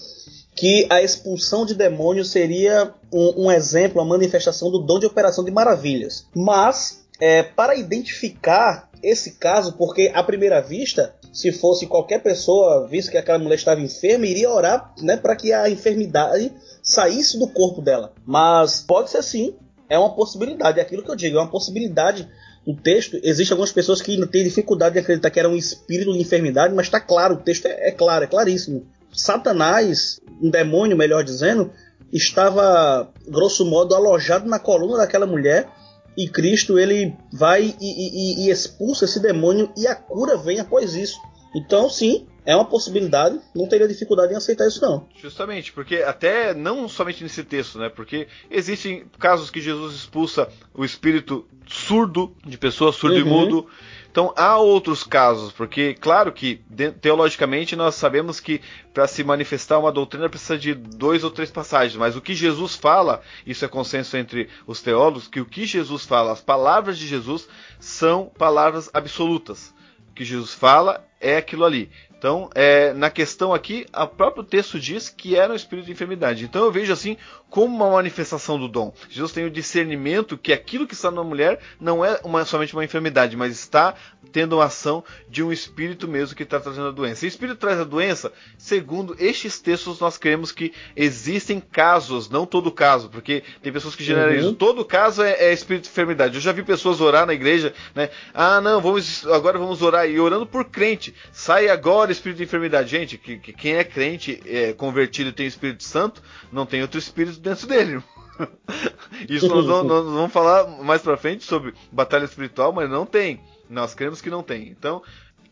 que 0.54 0.86
a 0.90 1.02
expulsão 1.02 1.64
de 1.64 1.74
demônios 1.74 2.30
seria 2.30 2.92
um, 3.12 3.46
um 3.46 3.52
exemplo, 3.52 4.00
a 4.00 4.04
manifestação 4.04 4.70
do 4.70 4.80
dom 4.80 4.98
de 4.98 5.06
operação 5.06 5.44
de 5.44 5.50
maravilhas. 5.50 6.26
Mas 6.34 7.00
é, 7.20 7.42
para 7.42 7.74
identificar 7.74 8.88
esse 9.02 9.32
caso, 9.32 9.74
porque 9.74 10.10
à 10.14 10.22
primeira 10.22 10.60
vista, 10.60 11.14
se 11.32 11.52
fosse 11.52 11.86
qualquer 11.86 12.22
pessoa, 12.22 12.86
visto 12.86 13.10
que 13.10 13.18
aquela 13.18 13.38
mulher 13.38 13.54
estava 13.54 13.80
enferma, 13.80 14.26
iria 14.26 14.50
orar 14.50 14.94
né, 15.00 15.16
para 15.16 15.36
que 15.36 15.52
a 15.52 15.68
enfermidade 15.68 16.52
saísse 16.82 17.38
do 17.38 17.48
corpo 17.48 17.80
dela. 17.80 18.12
Mas 18.24 18.82
pode 18.82 19.10
ser 19.10 19.22
sim, 19.22 19.54
é 19.88 19.98
uma 19.98 20.14
possibilidade, 20.14 20.78
é 20.78 20.82
aquilo 20.82 21.02
que 21.02 21.10
eu 21.10 21.16
digo, 21.16 21.36
é 21.36 21.40
uma 21.40 21.50
possibilidade. 21.50 22.28
O 22.66 22.74
texto, 22.74 23.18
existem 23.22 23.54
algumas 23.54 23.72
pessoas 23.72 24.02
que 24.02 24.26
têm 24.26 24.44
dificuldade 24.44 24.94
de 24.94 25.00
acreditar 25.00 25.30
que 25.30 25.40
era 25.40 25.48
um 25.48 25.56
espírito 25.56 26.12
de 26.12 26.20
enfermidade, 26.20 26.74
mas 26.74 26.86
está 26.86 27.00
claro, 27.00 27.34
o 27.34 27.38
texto 27.38 27.66
é, 27.66 27.88
é 27.88 27.90
claro, 27.90 28.24
é 28.24 28.26
claríssimo. 28.26 28.86
Satanás, 29.12 30.20
um 30.40 30.50
demônio, 30.50 30.96
melhor 30.96 31.24
dizendo, 31.24 31.72
estava, 32.12 33.10
grosso 33.26 33.64
modo, 33.64 33.94
alojado 33.94 34.48
na 34.48 34.58
coluna 34.58 34.98
daquela 34.98 35.26
mulher 35.26 35.68
e 36.16 36.28
Cristo 36.28 36.78
ele 36.78 37.14
vai 37.32 37.74
e, 37.80 38.44
e, 38.44 38.46
e, 38.46 38.50
expulsa 38.50 39.04
esse 39.04 39.20
demônio 39.20 39.72
e 39.76 39.86
a 39.86 39.94
cura 39.94 40.36
vem 40.36 40.60
após 40.60 40.94
isso. 40.94 41.18
Então, 41.54 41.90
sim, 41.90 42.26
é 42.44 42.54
uma 42.54 42.64
possibilidade, 42.64 43.40
não 43.54 43.66
teria 43.66 43.88
dificuldade 43.88 44.32
em 44.32 44.36
aceitar 44.36 44.66
isso 44.66 44.80
não. 44.80 45.06
Justamente, 45.20 45.72
porque 45.72 45.96
até 45.96 46.54
não 46.54 46.88
somente 46.88 47.22
nesse 47.22 47.44
texto, 47.44 47.78
né? 47.78 47.88
Porque 47.88 48.28
existem 48.50 49.04
casos 49.18 49.50
que 49.50 49.60
Jesus 49.60 49.94
expulsa 49.94 50.48
o 50.74 50.84
espírito 50.84 51.46
surdo 51.66 52.34
de 52.44 52.56
pessoas 52.56 52.96
surdo 52.96 53.16
uhum. 53.16 53.20
e 53.20 53.24
mudo. 53.24 53.66
Então 54.10 54.34
há 54.36 54.58
outros 54.58 55.04
casos, 55.04 55.52
porque 55.52 55.94
claro 55.94 56.32
que 56.32 56.60
teologicamente 57.00 57.76
nós 57.76 57.94
sabemos 57.94 58.40
que 58.40 58.60
para 58.92 59.06
se 59.06 59.22
manifestar 59.22 59.78
uma 59.78 59.92
doutrina 59.92 60.28
precisa 60.28 60.58
de 60.58 60.74
dois 60.74 61.22
ou 61.22 61.30
três 61.30 61.50
passagens, 61.50 61.96
mas 61.96 62.16
o 62.16 62.20
que 62.20 62.34
Jesus 62.34 62.74
fala, 62.74 63.22
isso 63.46 63.64
é 63.64 63.68
consenso 63.68 64.16
entre 64.16 64.48
os 64.66 64.82
teólogos, 64.82 65.28
que 65.28 65.40
o 65.40 65.46
que 65.46 65.64
Jesus 65.64 66.04
fala, 66.04 66.32
as 66.32 66.40
palavras 66.40 66.98
de 66.98 67.06
Jesus 67.06 67.48
são 67.78 68.26
palavras 68.36 68.90
absolutas. 68.92 69.72
O 70.10 70.12
que 70.12 70.24
Jesus 70.24 70.52
fala 70.52 71.06
é 71.20 71.36
aquilo 71.36 71.64
ali. 71.64 71.88
Então, 72.20 72.50
é, 72.54 72.92
na 72.92 73.08
questão 73.08 73.54
aqui, 73.54 73.86
o 73.96 74.06
próprio 74.06 74.44
texto 74.44 74.78
diz 74.78 75.08
que 75.08 75.34
era 75.34 75.54
um 75.54 75.56
espírito 75.56 75.86
de 75.86 75.92
enfermidade. 75.92 76.44
Então 76.44 76.66
eu 76.66 76.70
vejo 76.70 76.92
assim 76.92 77.16
como 77.48 77.74
uma 77.74 77.90
manifestação 77.90 78.58
do 78.58 78.68
dom. 78.68 78.92
Jesus 79.08 79.32
tem 79.32 79.46
o 79.46 79.50
discernimento 79.50 80.36
que 80.36 80.52
aquilo 80.52 80.86
que 80.86 80.92
está 80.92 81.10
na 81.10 81.24
mulher 81.24 81.58
não 81.80 82.04
é 82.04 82.20
uma, 82.22 82.44
somente 82.44 82.74
uma 82.74 82.84
enfermidade, 82.84 83.38
mas 83.38 83.52
está 83.52 83.94
tendo 84.30 84.56
uma 84.56 84.66
ação 84.66 85.02
de 85.28 85.42
um 85.42 85.50
espírito 85.50 86.06
mesmo 86.06 86.36
que 86.36 86.44
está 86.44 86.60
trazendo 86.60 86.88
a 86.88 86.92
doença. 86.92 87.24
E 87.24 87.28
o 87.28 87.30
espírito 87.30 87.58
traz 87.58 87.80
a 87.80 87.84
doença, 87.84 88.32
segundo 88.56 89.16
estes 89.18 89.58
textos, 89.58 89.98
nós 89.98 90.16
cremos 90.18 90.52
que 90.52 90.72
existem 90.94 91.58
casos, 91.58 92.28
não 92.28 92.46
todo 92.46 92.70
caso, 92.70 93.08
porque 93.08 93.42
tem 93.62 93.72
pessoas 93.72 93.96
que 93.96 94.04
generalizam. 94.04 94.50
Uhum. 94.50 94.54
Todo 94.54 94.84
caso 94.84 95.22
é, 95.22 95.32
é, 95.32 95.52
espírito 95.52 95.84
de 95.84 95.90
enfermidade. 95.90 96.34
Eu 96.34 96.40
já 96.40 96.52
vi 96.52 96.62
pessoas 96.62 97.00
orar 97.00 97.26
na 97.26 97.32
igreja, 97.32 97.74
né? 97.94 98.10
Ah, 98.32 98.60
não, 98.60 98.80
vamos 98.80 99.26
agora 99.26 99.58
vamos 99.58 99.82
orar 99.82 100.08
e 100.08 100.20
orando 100.20 100.46
por 100.46 100.66
crente. 100.66 101.14
Sai 101.32 101.68
agora 101.68 102.09
espírito 102.12 102.38
de 102.38 102.44
enfermidade. 102.44 102.90
Gente, 102.90 103.18
que, 103.18 103.38
que 103.38 103.52
quem 103.52 103.74
é 103.74 103.84
crente, 103.84 104.40
é, 104.46 104.72
convertido 104.72 105.32
tem 105.32 105.46
o 105.46 105.48
Espírito 105.48 105.84
Santo, 105.84 106.22
não 106.52 106.66
tem 106.66 106.82
outro 106.82 106.98
espírito 106.98 107.40
dentro 107.40 107.66
dele. 107.66 108.02
Isso 109.28 109.48
nós 109.48 109.66
vamos, 109.66 109.86
nós 109.86 110.04
vamos, 110.04 110.32
falar 110.32 110.66
mais 110.82 111.02
pra 111.02 111.16
frente 111.16 111.44
sobre 111.44 111.74
batalha 111.92 112.24
espiritual, 112.24 112.72
mas 112.72 112.88
não 112.88 113.04
tem. 113.04 113.40
Nós 113.68 113.94
cremos 113.94 114.20
que 114.20 114.30
não 114.30 114.42
tem. 114.42 114.68
Então, 114.68 115.02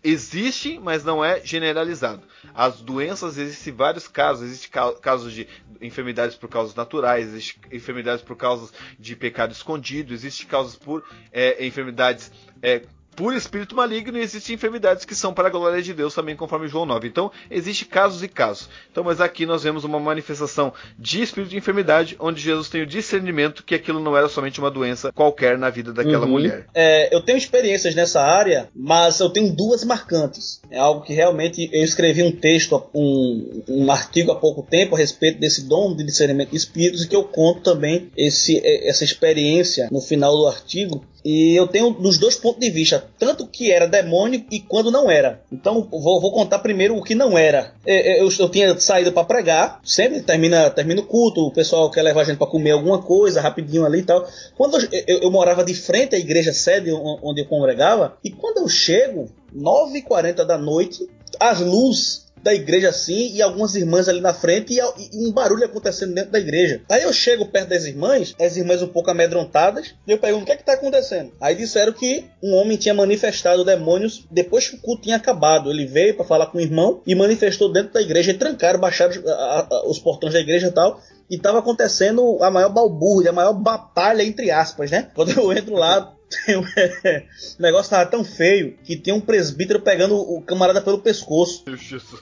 existe, 0.03 0.79
mas 0.79 1.05
não 1.05 1.25
é 1.25 1.41
generalizado. 1.45 2.23
As 2.55 2.81
doenças 2.81 3.37
existem 3.39 3.73
vários 3.73 4.09
casos. 4.09 4.49
Existem 4.49 4.71
casos 5.01 5.33
de 5.33 5.47
enfermidades 5.81 6.37
por 6.37 6.49
causas 6.49 6.75
naturais, 6.75 7.29
existem 7.29 7.61
enfermidades 7.73 8.25
por 8.25 8.37
causas 8.37 8.73
de 8.99 9.15
pecado 9.15 9.53
escondido, 9.53 10.13
existem 10.13 10.47
causas 10.47 10.77
por 10.77 11.05
é, 11.31 11.65
enfermidades 11.65 12.33
é, 12.61 12.83
por 13.19 13.35
espírito 13.35 13.75
maligno 13.75 14.17
e 14.17 14.21
existem 14.21 14.55
enfermidades 14.55 15.05
que 15.05 15.13
são 15.13 15.35
para 15.35 15.49
a 15.49 15.51
glória 15.51 15.83
de 15.83 15.93
Deus 15.93 16.15
também, 16.15 16.37
conforme 16.37 16.69
João 16.69 16.87
9. 16.87 17.09
Então, 17.09 17.33
existe 17.51 17.85
casos 17.85 18.23
e 18.23 18.29
casos. 18.29 18.69
Então, 18.93 19.03
mas 19.03 19.21
aqui 19.21 19.45
nós 19.45 19.65
vemos 19.65 19.83
uma 19.83 19.99
manifestação 19.99 20.73
de 20.97 21.21
espírito 21.21 21.51
de 21.51 21.57
enfermidade, 21.57 22.15
onde 22.21 22.41
Jesus 22.41 22.69
tem 22.69 22.81
o 22.81 22.87
discernimento 22.87 23.65
que 23.65 23.75
aquilo 23.75 23.99
não 23.99 24.17
era 24.17 24.29
somente 24.29 24.61
uma 24.61 24.71
doença 24.71 25.11
qualquer 25.11 25.59
na 25.59 25.69
vida 25.69 25.93
daquela 25.93 26.27
uhum. 26.27 26.31
mulher. 26.31 26.67
É, 26.73 27.13
eu 27.13 27.21
tenho 27.21 27.37
experiências 27.37 27.93
nessa 27.97 28.23
área, 28.23 28.69
mas 28.73 29.19
eu 29.19 29.31
tenho 29.31 29.53
duas 29.53 29.83
marcantes. 29.83 30.61
É 30.71 30.79
algo 30.79 31.03
que 31.03 31.13
realmente 31.13 31.69
eu 31.73 31.83
escrevi 31.83 32.23
um 32.23 32.31
texto, 32.31 32.81
um, 32.95 33.65
um 33.69 33.91
artigo 33.91 34.31
há 34.31 34.37
pouco 34.37 34.63
tempo 34.63 34.95
a 34.95 34.99
respeito 34.99 35.41
desse 35.41 35.67
dom 35.67 35.93
de 35.97 36.05
discernimento 36.05 36.51
de 36.51 36.57
espíritos 36.57 37.03
e 37.03 37.09
que 37.09 37.17
eu 37.17 37.25
conto 37.25 37.63
também 37.63 38.13
esse, 38.17 38.65
essa 38.87 39.03
experiência 39.03 39.89
no 39.91 40.01
final 40.01 40.37
do 40.37 40.47
artigo 40.47 41.05
e 41.31 41.55
eu 41.55 41.67
tenho 41.67 41.91
dos 41.91 42.17
dois 42.17 42.37
pontos 42.37 42.59
de 42.59 42.71
vista, 42.71 43.05
tanto 43.19 43.47
que 43.47 43.71
era 43.71 43.87
demônio 43.87 44.47
e 44.51 44.61
quando 44.61 44.91
não 44.91 45.11
era. 45.11 45.43
Então 45.53 45.87
vou, 45.91 46.23
vou 46.23 46.33
contar 46.33 46.59
primeiro 46.61 46.97
o 46.97 47.03
que 47.03 47.15
não 47.15 47.37
era. 47.37 47.75
Eu, 47.85 47.95
é, 47.95 47.99
é, 47.99 48.23
eu, 48.23 48.31
eu 48.39 48.49
tinha 48.49 48.81
saído 48.81 49.13
para 49.13 49.25
pregar, 49.25 49.79
sempre 49.85 50.23
termina, 50.23 50.71
termina 50.71 51.03
o 51.03 51.07
culto, 51.07 51.43
o 51.43 51.53
pessoal 51.53 51.91
quer 51.91 52.01
levar 52.01 52.23
a 52.23 52.25
gente 52.25 52.39
para 52.39 52.47
comer 52.47 52.71
alguma 52.71 53.03
coisa 53.03 53.43
rapidinho 53.43 53.85
ali 53.85 53.99
e 53.99 54.05
tal. 54.05 54.27
Quando 54.57 54.79
eu, 54.79 54.89
eu, 55.07 55.19
eu 55.25 55.31
morava 55.31 55.63
de 55.63 55.75
frente 55.75 56.17
à 56.17 56.19
igreja 56.19 56.55
sede 56.55 56.91
onde 56.91 57.43
eu 57.43 57.47
congregava, 57.47 58.17
e 58.25 58.31
quando 58.31 58.63
eu 58.63 58.69
chego, 58.69 59.29
9h40 59.55 60.47
da 60.47 60.57
noite, 60.57 61.07
as 61.41 61.61
luzes 61.61 62.29
da 62.43 62.55
igreja 62.55 62.89
assim 62.89 63.35
e 63.35 63.43
algumas 63.43 63.75
irmãs 63.75 64.09
ali 64.09 64.21
na 64.21 64.33
frente 64.33 64.75
e, 64.75 64.79
e, 64.79 65.29
um 65.29 65.33
barulho 65.33 65.65
acontecendo 65.65 66.15
dentro 66.15 66.31
da 66.31 66.39
igreja. 66.39 66.83
Aí 66.89 67.03
eu 67.03 67.13
chego 67.13 67.47
perto 67.47 67.71
das 67.71 67.85
irmãs, 67.85 68.35
as 68.41 68.57
irmãs 68.57 68.83
um 68.83 68.89
pouco 68.89 69.11
amedrontadas, 69.11 69.95
e 70.07 70.11
eu 70.11 70.19
pergunto 70.19 70.45
o 70.45 70.47
que 70.47 70.53
é 70.53 70.57
que 70.57 70.65
tá 70.65 70.75
acontecendo. 70.75 71.33
Aí 71.41 71.55
disseram 71.55 71.93
que 71.93 72.25
um 72.43 72.55
homem 72.55 72.77
tinha 72.77 72.95
manifestado 72.95 73.65
demônios 73.65 74.27
depois 74.31 74.69
que 74.69 74.77
o 74.77 74.81
culto 74.81 75.03
tinha 75.03 75.17
acabado. 75.17 75.71
Ele 75.71 75.87
veio 75.87 76.15
para 76.15 76.25
falar 76.25 76.47
com 76.47 76.59
o 76.59 76.61
irmão 76.61 77.03
e 77.07 77.15
manifestou 77.15 77.73
dentro 77.73 77.93
da 77.93 78.01
igreja 78.01 78.31
e 78.31 78.39
trancaram, 78.39 78.81
baixaram 78.81 79.15
a, 79.27 79.67
a, 79.71 79.89
os 79.89 79.99
portões 79.99 80.33
da 80.33 80.41
igreja 80.41 80.69
e 80.69 80.73
tal 80.73 81.01
e 81.31 81.37
estava 81.37 81.59
acontecendo 81.59 82.43
a 82.43 82.51
maior 82.51 82.71
balbúrdia, 82.71 83.31
a 83.31 83.35
maior 83.35 83.53
batalha, 83.53 84.23
entre 84.23 84.51
aspas, 84.51 84.91
né? 84.91 85.11
Quando 85.15 85.33
eu 85.33 85.53
entro 85.53 85.75
lá, 85.75 86.15
o 87.59 87.63
negócio 87.63 87.91
tava 87.91 88.11
tão 88.11 88.25
feio 88.25 88.77
que 88.85 88.97
tem 88.97 89.13
um 89.15 89.21
presbítero 89.21 89.81
pegando 89.81 90.17
o 90.17 90.43
camarada 90.43 90.81
pelo 90.81 91.01
pescoço. 91.01 91.65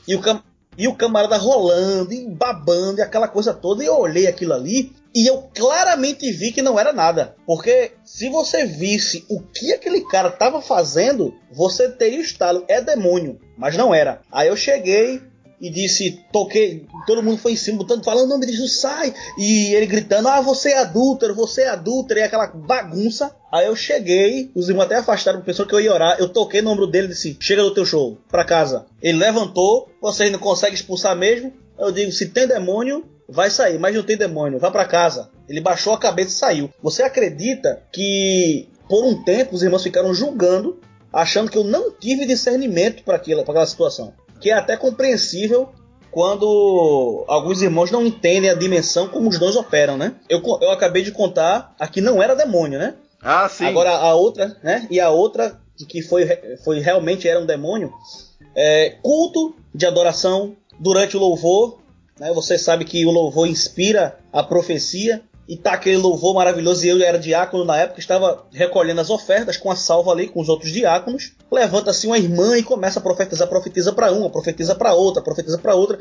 E 0.07 0.15
o, 0.15 0.21
cam... 0.21 0.43
e 0.77 0.87
o 0.87 0.95
camarada 0.95 1.37
rolando 1.37 2.13
e 2.13 2.29
babando 2.29 3.01
e 3.01 3.03
aquela 3.03 3.29
coisa 3.29 3.53
toda. 3.53 3.83
E 3.83 3.87
eu 3.87 3.97
olhei 3.97 4.27
aquilo 4.27 4.53
ali 4.53 4.93
e 5.15 5.27
eu 5.27 5.49
claramente 5.55 6.31
vi 6.31 6.53
que 6.53 6.61
não 6.63 6.79
era 6.79 6.93
nada. 6.93 7.35
Porque 7.47 7.93
se 8.05 8.29
você 8.29 8.67
visse 8.67 9.25
o 9.31 9.41
que 9.41 9.73
aquele 9.73 10.03
cara 10.03 10.31
tava 10.31 10.61
fazendo, 10.61 11.35
você 11.51 11.89
teria 11.89 12.19
o 12.19 12.23
estalo. 12.23 12.65
É 12.69 12.81
demônio. 12.81 13.41
Mas 13.57 13.77
não 13.77 13.95
era. 13.95 14.21
Aí 14.31 14.49
eu 14.49 14.57
cheguei, 14.57 15.23
e 15.61 15.71
disse, 15.71 16.21
toquei, 16.33 16.87
todo 17.07 17.23
mundo 17.23 17.39
foi 17.39 17.53
em 17.53 17.57
cima, 17.57 17.79
botando, 17.79 18.05
falando 18.05 18.27
o 18.27 18.29
nome 18.29 18.47
de 18.47 18.53
Jesus, 18.53 18.81
sai! 18.81 19.15
E 19.39 19.75
ele 19.75 19.87
gritando, 19.87 20.29
ah, 20.29 20.41
você 20.41 20.71
é 20.71 20.79
adúltero, 20.79 21.35
você 21.35 21.63
é 21.63 21.69
adúltero, 21.69 22.21
e 22.21 22.23
aquela 22.23 22.47
bagunça. 22.47 23.35
Aí 23.51 23.67
eu 23.67 23.75
cheguei, 23.75 24.51
os 24.55 24.69
irmãos 24.69 24.85
até 24.85 24.97
afastaram, 24.97 25.41
pensou 25.41 25.67
que 25.67 25.75
eu 25.75 25.81
ia 25.81 25.93
orar, 25.93 26.17
eu 26.19 26.29
toquei 26.29 26.61
no 26.61 26.71
ombro 26.71 26.87
dele 26.87 27.07
e 27.07 27.11
disse, 27.11 27.37
chega 27.41 27.63
do 27.63 27.73
teu 27.73 27.87
show, 27.87 28.19
pra 28.29 28.45
casa. 28.45 28.87
Ele 29.03 29.19
levantou, 29.19 29.91
vocês 30.01 30.31
não 30.31 30.39
conseguem 30.39 30.75
expulsar 30.75 31.17
mesmo? 31.17 31.53
Eu 31.79 31.91
digo, 31.91 32.13
se 32.13 32.27
tem 32.29 32.47
demônio, 32.47 33.05
vai 33.29 33.51
sair, 33.51 33.79
mas 33.79 33.95
não 33.95 34.03
tem 34.03 34.17
demônio, 34.17 34.59
vá 34.59 34.71
para 34.71 34.85
casa. 34.85 35.31
Ele 35.49 35.61
baixou 35.61 35.93
a 35.93 35.99
cabeça 35.99 36.29
e 36.29 36.33
saiu. 36.33 36.71
Você 36.83 37.03
acredita 37.03 37.83
que 37.93 38.69
por 38.89 39.05
um 39.05 39.23
tempo 39.23 39.55
os 39.55 39.63
irmãos 39.63 39.83
ficaram 39.83 40.15
julgando, 40.15 40.81
achando 41.13 41.51
que 41.51 41.59
eu 41.59 41.65
não 41.65 41.91
tive 41.93 42.27
discernimento 42.27 43.03
para 43.03 43.17
aquela 43.17 43.67
situação? 43.67 44.13
Que 44.41 44.51
é 44.51 44.55
até 44.55 44.77
compreensível 44.77 45.71
quando 46.11 47.25
alguns 47.29 47.61
irmãos 47.61 47.91
não 47.91 48.05
entendem 48.05 48.49
a 48.49 48.55
dimensão 48.55 49.09
como 49.09 49.29
os 49.29 49.39
dons 49.39 49.55
operam, 49.55 49.97
né? 49.99 50.15
Eu, 50.29 50.43
eu 50.63 50.71
acabei 50.71 51.03
de 51.03 51.13
contar, 51.13 51.75
aqui 51.79 52.01
não 52.01 52.23
era 52.23 52.35
demônio, 52.35 52.79
né? 52.79 52.95
Ah, 53.21 53.49
sim. 53.49 53.67
Agora 53.67 53.91
a 53.91 54.15
outra, 54.15 54.57
né? 54.63 54.87
E 54.91 54.99
a 54.99 55.11
outra 55.11 55.61
que 55.89 56.01
foi, 56.01 56.27
foi 56.65 56.81
realmente 56.81 57.29
era 57.29 57.39
um 57.39 57.45
demônio, 57.45 57.93
é, 58.55 58.97
culto 59.03 59.57
de 59.75 59.85
adoração 59.85 60.57
durante 60.79 61.17
o 61.17 61.21
louvor. 61.21 61.81
Né? 62.19 62.33
Você 62.33 62.57
sabe 62.57 62.85
que 62.85 63.05
o 63.05 63.11
louvor 63.11 63.47
inspira 63.47 64.19
a 64.33 64.43
profecia 64.43 65.23
e 65.49 65.57
tá 65.57 65.73
aquele 65.73 65.97
louvor 65.97 66.35
maravilhoso. 66.35 66.85
E 66.85 66.89
eu 66.89 67.03
era 67.03 67.19
diácono 67.19 67.65
na 67.65 67.77
época, 67.77 68.01
estava 68.01 68.47
recolhendo 68.53 69.01
as 69.01 69.11
ofertas 69.11 69.57
com 69.57 69.71
a 69.71 69.77
salva 69.77 70.13
ali 70.13 70.29
com 70.29 70.41
os 70.41 70.49
outros 70.49 70.73
diáconos. 70.73 71.33
Levanta-se 71.51 72.07
uma 72.07 72.19
irmã 72.19 72.57
e 72.59 72.63
começa 72.63 72.99
a 72.99 73.03
profetizar, 73.03 73.49
profetiza 73.49 73.93
para 73.93 74.13
uma, 74.13 74.31
profetiza 74.31 74.75
para 74.75 74.95
outra, 74.95 75.23
profetiza 75.23 75.59
para 75.59 75.75
outra. 75.75 75.99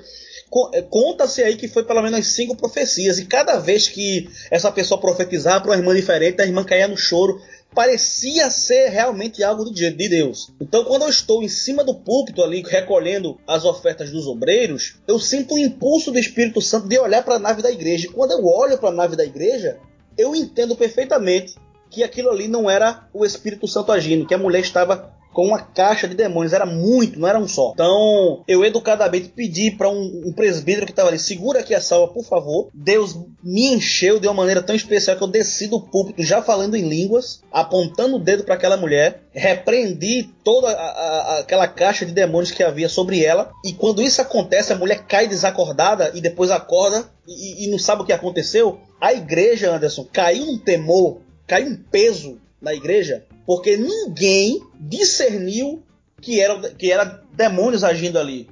Eh, 0.74 0.82
conta-se 0.84 1.44
aí 1.44 1.56
que 1.56 1.68
foi 1.68 1.84
pelo 1.84 2.02
menos 2.02 2.28
cinco 2.28 2.56
profecias, 2.56 3.20
e 3.20 3.26
cada 3.26 3.58
vez 3.58 3.88
que 3.88 4.30
essa 4.50 4.72
pessoa 4.72 5.00
profetizava 5.00 5.62
para 5.62 5.72
uma 5.72 5.78
irmã 5.78 5.94
diferente, 5.94 6.42
a 6.42 6.46
irmã 6.46 6.64
caía 6.64 6.88
no 6.88 6.98
choro, 6.98 7.42
parecia 7.76 8.50
ser 8.50 8.90
realmente 8.90 9.44
algo 9.44 9.72
de 9.72 9.92
Deus. 9.92 10.52
Então, 10.60 10.86
quando 10.86 11.04
eu 11.04 11.10
estou 11.10 11.44
em 11.44 11.50
cima 11.50 11.84
do 11.84 11.94
púlpito 11.94 12.42
ali 12.42 12.64
recolhendo 12.66 13.38
as 13.46 13.66
ofertas 13.66 14.10
dos 14.10 14.26
obreiros, 14.26 14.96
eu 15.06 15.20
sinto 15.20 15.56
o 15.56 15.60
impulso 15.60 16.12
do 16.12 16.18
Espírito 16.18 16.62
Santo 16.62 16.88
de 16.88 16.98
olhar 16.98 17.24
para 17.24 17.36
a 17.36 17.40
nave 17.40 17.62
da 17.62 17.70
igreja. 17.70 18.08
E 18.08 18.10
quando 18.10 18.32
eu 18.32 18.46
olho 18.46 18.78
para 18.78 18.90
a 18.90 18.94
nave 18.94 19.18
da 19.18 19.26
igreja, 19.26 19.78
eu 20.18 20.34
entendo 20.34 20.76
perfeitamente 20.76 21.56
que 21.90 22.04
aquilo 22.04 22.30
ali 22.30 22.48
não 22.48 22.70
era 22.70 23.08
o 23.14 23.26
Espírito 23.26 23.68
Santo 23.68 23.92
agindo, 23.92 24.26
que 24.26 24.34
a 24.34 24.38
mulher 24.40 24.62
estava 24.62 25.14
com 25.36 25.46
uma 25.46 25.60
caixa 25.60 26.08
de 26.08 26.16
demônios, 26.16 26.54
era 26.54 26.66
muito, 26.66 27.20
não 27.20 27.28
era 27.28 27.38
um 27.38 27.46
só. 27.46 27.72
Então, 27.74 28.42
eu 28.48 28.64
educadamente 28.64 29.28
pedi 29.28 29.70
para 29.70 29.90
um, 29.90 30.24
um, 30.28 30.32
presbítero 30.32 30.86
que 30.86 30.94
estava 30.94 31.10
ali, 31.10 31.20
segura 31.20 31.60
aqui 31.60 31.76
a 31.76 31.82
salva, 31.82 32.14
por 32.14 32.24
favor. 32.24 32.70
Deus 32.74 33.20
me 33.44 33.74
encheu 33.74 34.18
de 34.18 34.28
uma 34.28 34.34
maneira 34.34 34.64
tão 34.64 34.74
especial 34.74 35.18
que 35.18 35.24
eu 35.24 35.28
desci 35.28 35.68
do 35.68 35.82
púlpito 35.82 36.24
já 36.24 36.42
falando 36.42 36.76
em 36.76 36.88
línguas, 36.88 37.42
apontando 37.52 38.16
o 38.16 38.20
dedo 38.20 38.46
para 38.46 38.56
aquela 38.56 38.78
mulher, 38.78 39.24
repreendi 39.34 40.30
toda 40.42 40.70
a, 40.70 40.72
a, 40.72 41.40
aquela 41.40 41.68
caixa 41.68 42.06
de 42.06 42.14
demônios 42.14 42.52
que 42.52 42.64
havia 42.64 42.88
sobre 42.88 43.22
ela. 43.22 43.52
E 43.66 43.74
quando 43.74 44.02
isso 44.02 44.22
acontece, 44.22 44.72
a 44.72 44.78
mulher 44.78 45.04
cai 45.06 45.28
desacordada 45.28 46.14
e 46.16 46.22
depois 46.22 46.50
acorda 46.50 47.10
e, 47.28 47.66
e 47.66 47.72
não 47.72 47.78
sabe 47.78 48.04
o 48.04 48.06
que 48.06 48.14
aconteceu. 48.14 48.80
A 49.02 49.12
igreja, 49.12 49.76
Anderson, 49.76 50.08
caiu 50.14 50.46
um 50.46 50.58
temor, 50.58 51.18
caiu 51.46 51.68
um 51.68 51.76
peso 51.76 52.40
na 52.66 52.74
igreja 52.74 53.24
porque 53.46 53.78
ninguém 53.78 54.60
discerniu 54.80 55.84
que 56.20 56.42
era, 56.42 56.60
que 56.72 56.92
era 56.92 57.24
demônios 57.34 57.84
agindo 57.84 58.18
ali. 58.18 58.50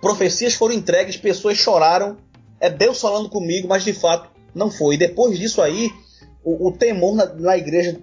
profecias 0.00 0.54
foram 0.54 0.74
entregues, 0.74 1.16
pessoas 1.16 1.56
choraram, 1.56 2.18
é 2.60 2.68
Deus 2.68 3.00
falando 3.00 3.28
comigo, 3.28 3.68
mas 3.68 3.84
de 3.84 3.92
fato 3.92 4.28
não 4.54 4.70
foi. 4.70 4.96
E 4.96 4.98
depois 4.98 5.38
disso 5.38 5.62
aí, 5.62 5.90
o, 6.42 6.68
o 6.68 6.72
temor 6.72 7.14
na, 7.14 7.26
na 7.26 7.56
igreja, 7.56 8.00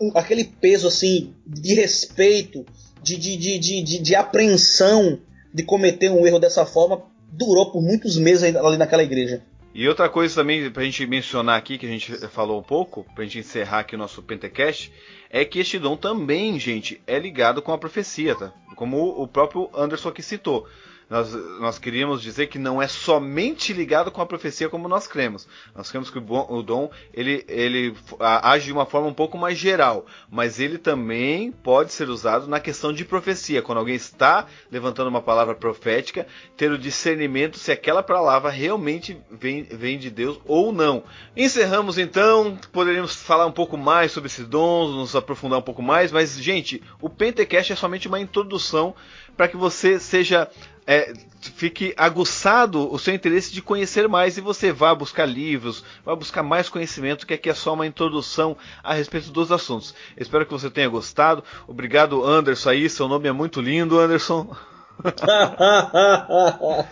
um, 0.00 0.10
aquele 0.14 0.44
peso 0.44 0.88
assim 0.88 1.34
de 1.46 1.74
respeito, 1.74 2.64
de, 3.02 3.16
de, 3.16 3.36
de, 3.36 3.58
de, 3.58 3.98
de 3.98 4.14
apreensão 4.14 5.18
de 5.52 5.62
cometer 5.62 6.10
um 6.10 6.26
erro 6.26 6.38
dessa 6.38 6.64
forma, 6.64 7.02
durou 7.30 7.70
por 7.70 7.82
muitos 7.82 8.16
meses 8.16 8.56
ali 8.56 8.76
naquela 8.78 9.02
igreja. 9.02 9.42
E 9.74 9.88
outra 9.88 10.08
coisa 10.08 10.34
também 10.34 10.70
pra 10.70 10.84
gente 10.84 11.06
mencionar 11.06 11.56
aqui, 11.56 11.78
que 11.78 11.86
a 11.86 11.88
gente 11.88 12.12
falou 12.28 12.60
um 12.60 12.62
pouco, 12.62 13.06
pra 13.14 13.24
gente 13.24 13.38
encerrar 13.38 13.80
aqui 13.80 13.94
o 13.94 13.98
nosso 13.98 14.22
Pentecast, 14.22 14.92
é 15.30 15.44
que 15.44 15.58
este 15.58 15.78
dom 15.78 15.96
também, 15.96 16.58
gente, 16.58 17.02
é 17.06 17.18
ligado 17.18 17.62
com 17.62 17.72
a 17.72 17.78
profecia, 17.78 18.34
tá? 18.34 18.52
Como 18.76 18.98
o 18.98 19.26
próprio 19.26 19.70
Anderson 19.74 20.10
aqui 20.10 20.22
citou 20.22 20.68
nós, 21.12 21.30
nós 21.60 21.78
queríamos 21.78 22.22
dizer 22.22 22.46
que 22.46 22.58
não 22.58 22.80
é 22.80 22.88
somente 22.88 23.70
ligado 23.74 24.10
com 24.10 24.22
a 24.22 24.26
profecia 24.26 24.70
como 24.70 24.88
nós 24.88 25.06
cremos. 25.06 25.46
Nós 25.76 25.90
cremos 25.90 26.08
que 26.08 26.16
o, 26.18 26.62
dom 26.62 26.90
ele, 27.12 27.44
ele 27.46 27.94
age 28.18 28.64
de 28.64 28.72
uma 28.72 28.86
forma 28.86 29.08
um 29.08 29.12
pouco 29.12 29.36
mais 29.36 29.58
geral, 29.58 30.06
mas 30.30 30.58
ele 30.58 30.78
também 30.78 31.52
pode 31.52 31.92
ser 31.92 32.08
usado 32.08 32.48
na 32.48 32.58
questão 32.58 32.94
de 32.94 33.04
profecia. 33.04 33.60
Quando 33.60 33.76
alguém 33.76 33.94
está 33.94 34.46
levantando 34.70 35.08
uma 35.08 35.20
palavra 35.20 35.54
profética, 35.54 36.26
ter 36.56 36.70
o 36.70 36.78
discernimento 36.78 37.58
se 37.58 37.70
aquela 37.70 38.02
palavra 38.02 38.48
realmente 38.50 39.20
vem, 39.30 39.64
vem 39.64 39.98
de 39.98 40.08
Deus 40.08 40.40
ou 40.46 40.72
não. 40.72 41.04
Encerramos 41.36 41.98
então, 41.98 42.56
poderíamos 42.72 43.14
falar 43.14 43.44
um 43.44 43.52
pouco 43.52 43.76
mais 43.76 44.12
sobre 44.12 44.28
esses 44.28 44.48
dons, 44.48 44.94
nos 44.94 45.14
aprofundar 45.14 45.58
um 45.58 45.62
pouco 45.62 45.82
mais, 45.82 46.10
mas 46.10 46.38
gente, 46.40 46.82
o 47.02 47.10
Pentecast 47.10 47.70
é 47.70 47.76
somente 47.76 48.08
uma 48.08 48.18
introdução 48.18 48.94
para 49.36 49.48
que 49.48 49.56
você 49.56 49.98
seja 49.98 50.48
é, 50.86 51.12
fique 51.40 51.94
aguçado 51.96 52.92
o 52.92 52.98
seu 52.98 53.14
interesse 53.14 53.52
de 53.52 53.62
conhecer 53.62 54.08
mais 54.08 54.36
e 54.36 54.40
você 54.40 54.72
vá 54.72 54.94
buscar 54.94 55.26
livros, 55.26 55.84
vá 56.04 56.14
buscar 56.14 56.42
mais 56.42 56.68
conhecimento, 56.68 57.26
que 57.26 57.34
aqui 57.34 57.48
é 57.50 57.54
só 57.54 57.74
uma 57.74 57.86
introdução 57.86 58.56
a 58.82 58.92
respeito 58.94 59.30
dos 59.30 59.52
assuntos. 59.52 59.94
Espero 60.16 60.44
que 60.44 60.52
você 60.52 60.70
tenha 60.70 60.88
gostado. 60.88 61.44
Obrigado, 61.66 62.24
Anderson. 62.24 62.70
Aí, 62.70 62.88
seu 62.88 63.08
nome 63.08 63.28
é 63.28 63.32
muito 63.32 63.60
lindo, 63.60 63.98
Anderson. 63.98 64.56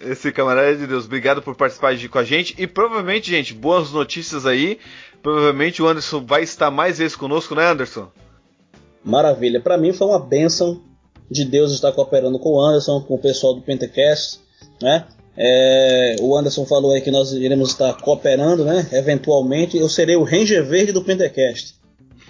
Esse 0.00 0.32
camarada 0.32 0.74
de 0.76 0.86
Deus, 0.86 1.04
obrigado 1.04 1.42
por 1.42 1.54
participar 1.54 1.94
de, 1.94 2.08
com 2.08 2.18
a 2.18 2.24
gente. 2.24 2.54
E 2.56 2.66
provavelmente, 2.66 3.30
gente, 3.30 3.52
boas 3.52 3.92
notícias 3.92 4.46
aí. 4.46 4.78
Provavelmente 5.22 5.82
o 5.82 5.86
Anderson 5.86 6.24
vai 6.24 6.42
estar 6.42 6.70
mais 6.70 6.96
vezes 6.96 7.14
conosco, 7.14 7.54
né, 7.54 7.66
Anderson? 7.66 8.10
Maravilha. 9.04 9.60
Para 9.60 9.76
mim 9.76 9.92
foi 9.92 10.06
uma 10.06 10.18
benção 10.18 10.82
de 11.30 11.44
Deus 11.44 11.72
estar 11.72 11.92
cooperando 11.92 12.38
com 12.38 12.54
o 12.54 12.60
Anderson, 12.60 13.00
com 13.02 13.14
o 13.14 13.18
pessoal 13.18 13.54
do 13.54 13.62
Pentecast, 13.62 14.40
né? 14.82 15.06
É, 15.36 16.16
o 16.20 16.36
Anderson 16.36 16.66
falou 16.66 16.92
aí 16.92 17.00
que 17.00 17.10
nós 17.10 17.32
iremos 17.32 17.70
estar 17.70 17.94
cooperando, 17.94 18.64
né? 18.64 18.86
Eventualmente, 18.92 19.78
eu 19.78 19.88
serei 19.88 20.16
o 20.16 20.24
Ranger 20.24 20.66
Verde 20.66 20.92
do 20.92 21.02
Pentecast. 21.02 21.76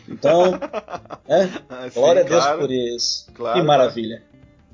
Então, 0.09 0.59
é, 1.27 1.47
Sim, 1.47 1.51
glória 1.95 2.23
a 2.23 2.25
Deus 2.25 2.43
claro, 2.45 2.61
por 2.61 2.71
isso. 2.71 3.27
Claro, 3.33 3.59
que 3.59 3.67
maravilha. 3.67 4.23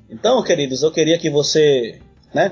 Então, 0.09 0.43
queridos, 0.43 0.83
eu 0.83 0.91
queria 0.91 1.17
que 1.17 1.29
você, 1.29 1.99
né, 2.33 2.51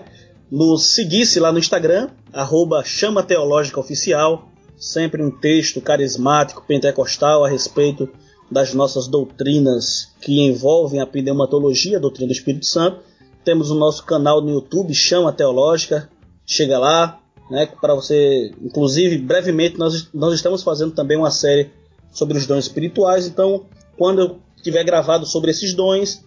nos 0.49 0.87
seguisse 0.93 1.39
lá 1.39 1.51
no 1.51 1.59
Instagram, 1.59 2.09
arroba 2.31 2.83
Chama 2.83 3.23
Teológica 3.23 3.79
Oficial, 3.79 4.49
sempre 4.77 5.21
um 5.21 5.31
texto 5.31 5.81
carismático, 5.81 6.63
pentecostal 6.65 7.43
a 7.43 7.49
respeito 7.49 8.09
das 8.49 8.73
nossas 8.73 9.07
doutrinas 9.07 10.13
que 10.21 10.41
envolvem 10.41 10.99
a 10.99 11.07
pneumatologia, 11.07 11.97
a 11.97 12.01
doutrina 12.01 12.27
do 12.27 12.33
Espírito 12.33 12.65
Santo. 12.65 12.99
Temos 13.43 13.69
o 13.71 13.75
nosso 13.75 14.03
canal 14.05 14.41
no 14.41 14.51
YouTube, 14.51 14.93
Chama 14.93 15.31
Teológica. 15.31 16.09
Chega 16.45 16.77
lá, 16.77 17.19
né, 17.49 17.65
para 17.65 17.93
você. 17.95 18.51
Inclusive, 18.61 19.17
brevemente, 19.17 19.77
nós, 19.77 20.09
nós 20.13 20.33
estamos 20.33 20.63
fazendo 20.63 20.93
também 20.93 21.17
uma 21.17 21.31
série 21.31 21.71
sobre 22.11 22.37
os 22.37 22.45
dons 22.45 22.65
espirituais. 22.65 23.27
Então, 23.27 23.65
quando 23.97 24.21
eu 24.21 24.39
tiver 24.61 24.83
gravado 24.83 25.25
sobre 25.25 25.51
esses 25.51 25.73
dons, 25.73 26.23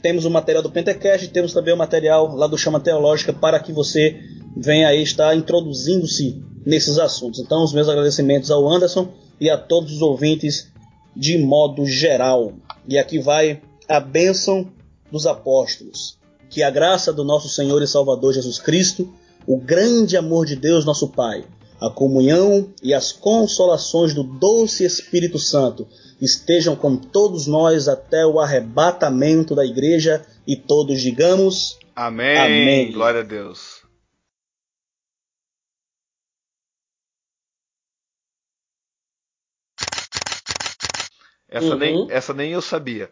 temos 0.00 0.24
o 0.24 0.30
material 0.30 0.62
do 0.62 0.70
Pentecast, 0.70 1.28
temos 1.28 1.52
também 1.52 1.72
o 1.72 1.78
material 1.78 2.34
lá 2.34 2.46
do 2.46 2.58
Chama 2.58 2.80
Teológica 2.80 3.32
para 3.32 3.58
que 3.58 3.72
você 3.72 4.20
venha 4.56 4.88
aí 4.88 5.02
estar 5.02 5.34
introduzindo-se 5.34 6.42
nesses 6.64 6.98
assuntos. 6.98 7.40
Então, 7.40 7.64
os 7.64 7.72
meus 7.72 7.88
agradecimentos 7.88 8.50
ao 8.50 8.70
Anderson 8.70 9.08
e 9.40 9.50
a 9.50 9.58
todos 9.58 9.92
os 9.92 10.02
ouvintes 10.02 10.72
de 11.14 11.38
modo 11.38 11.86
geral. 11.86 12.52
E 12.88 12.98
aqui 12.98 13.18
vai 13.18 13.60
a 13.88 14.00
bênção 14.00 14.70
dos 15.10 15.26
apóstolos. 15.26 16.18
Que 16.50 16.62
a 16.62 16.70
graça 16.70 17.12
do 17.12 17.24
nosso 17.24 17.48
Senhor 17.48 17.82
e 17.82 17.86
Salvador 17.86 18.32
Jesus 18.32 18.58
Cristo, 18.58 19.12
o 19.46 19.58
grande 19.58 20.16
amor 20.16 20.46
de 20.46 20.56
Deus, 20.56 20.84
nosso 20.84 21.08
Pai, 21.08 21.44
a 21.80 21.90
comunhão 21.90 22.68
e 22.82 22.94
as 22.94 23.12
consolações 23.12 24.14
do 24.14 24.22
doce 24.22 24.84
Espírito 24.84 25.38
Santo 25.38 25.86
estejam 26.20 26.76
com 26.76 26.96
todos 26.96 27.46
nós 27.46 27.88
até 27.88 28.24
o 28.24 28.40
arrebatamento 28.40 29.54
da 29.54 29.64
igreja 29.64 30.24
e 30.46 30.56
todos 30.56 31.00
digamos: 31.00 31.78
Amém. 31.94 32.38
Amém. 32.38 32.92
Glória 32.92 33.20
a 33.20 33.24
Deus. 33.24 33.73
Essa, 41.54 41.66
uhum. 41.66 41.76
nem, 41.76 42.06
essa 42.10 42.34
nem 42.34 42.52
eu 42.52 42.60
sabia. 42.60 43.10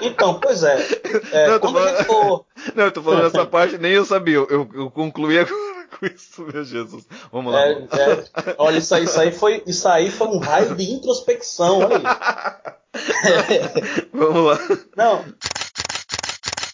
Então, 0.00 0.40
pois 0.40 0.62
é. 0.62 0.78
é 1.30 1.46
não, 1.46 1.52
eu 1.52 1.60
tô 1.60 1.72
falando, 1.72 2.04
for... 2.04 2.46
não, 2.74 2.84
eu 2.84 2.92
tô 2.92 3.02
falando 3.02 3.26
essa 3.26 3.44
parte, 3.46 3.76
nem 3.76 3.92
eu 3.92 4.04
sabia. 4.06 4.36
Eu, 4.36 4.66
eu 4.72 4.90
concluí 4.90 5.38
agora 5.38 5.86
com 5.98 6.06
isso, 6.06 6.42
meu 6.42 6.64
Jesus. 6.64 7.06
Vamos 7.30 7.52
lá. 7.52 7.66
É, 7.66 7.72
é, 7.72 8.54
olha, 8.56 8.78
isso 8.78 8.94
aí, 8.94 9.04
isso, 9.04 9.20
aí 9.20 9.30
foi, 9.30 9.62
isso 9.66 9.86
aí 9.86 10.10
foi 10.10 10.28
um 10.28 10.38
raio 10.38 10.74
de 10.74 10.90
introspecção. 10.90 11.80
Olha 11.80 11.96
aí. 11.98 12.02
Vamos 14.10 14.44
lá. 14.46 14.58
Não, 14.96 15.24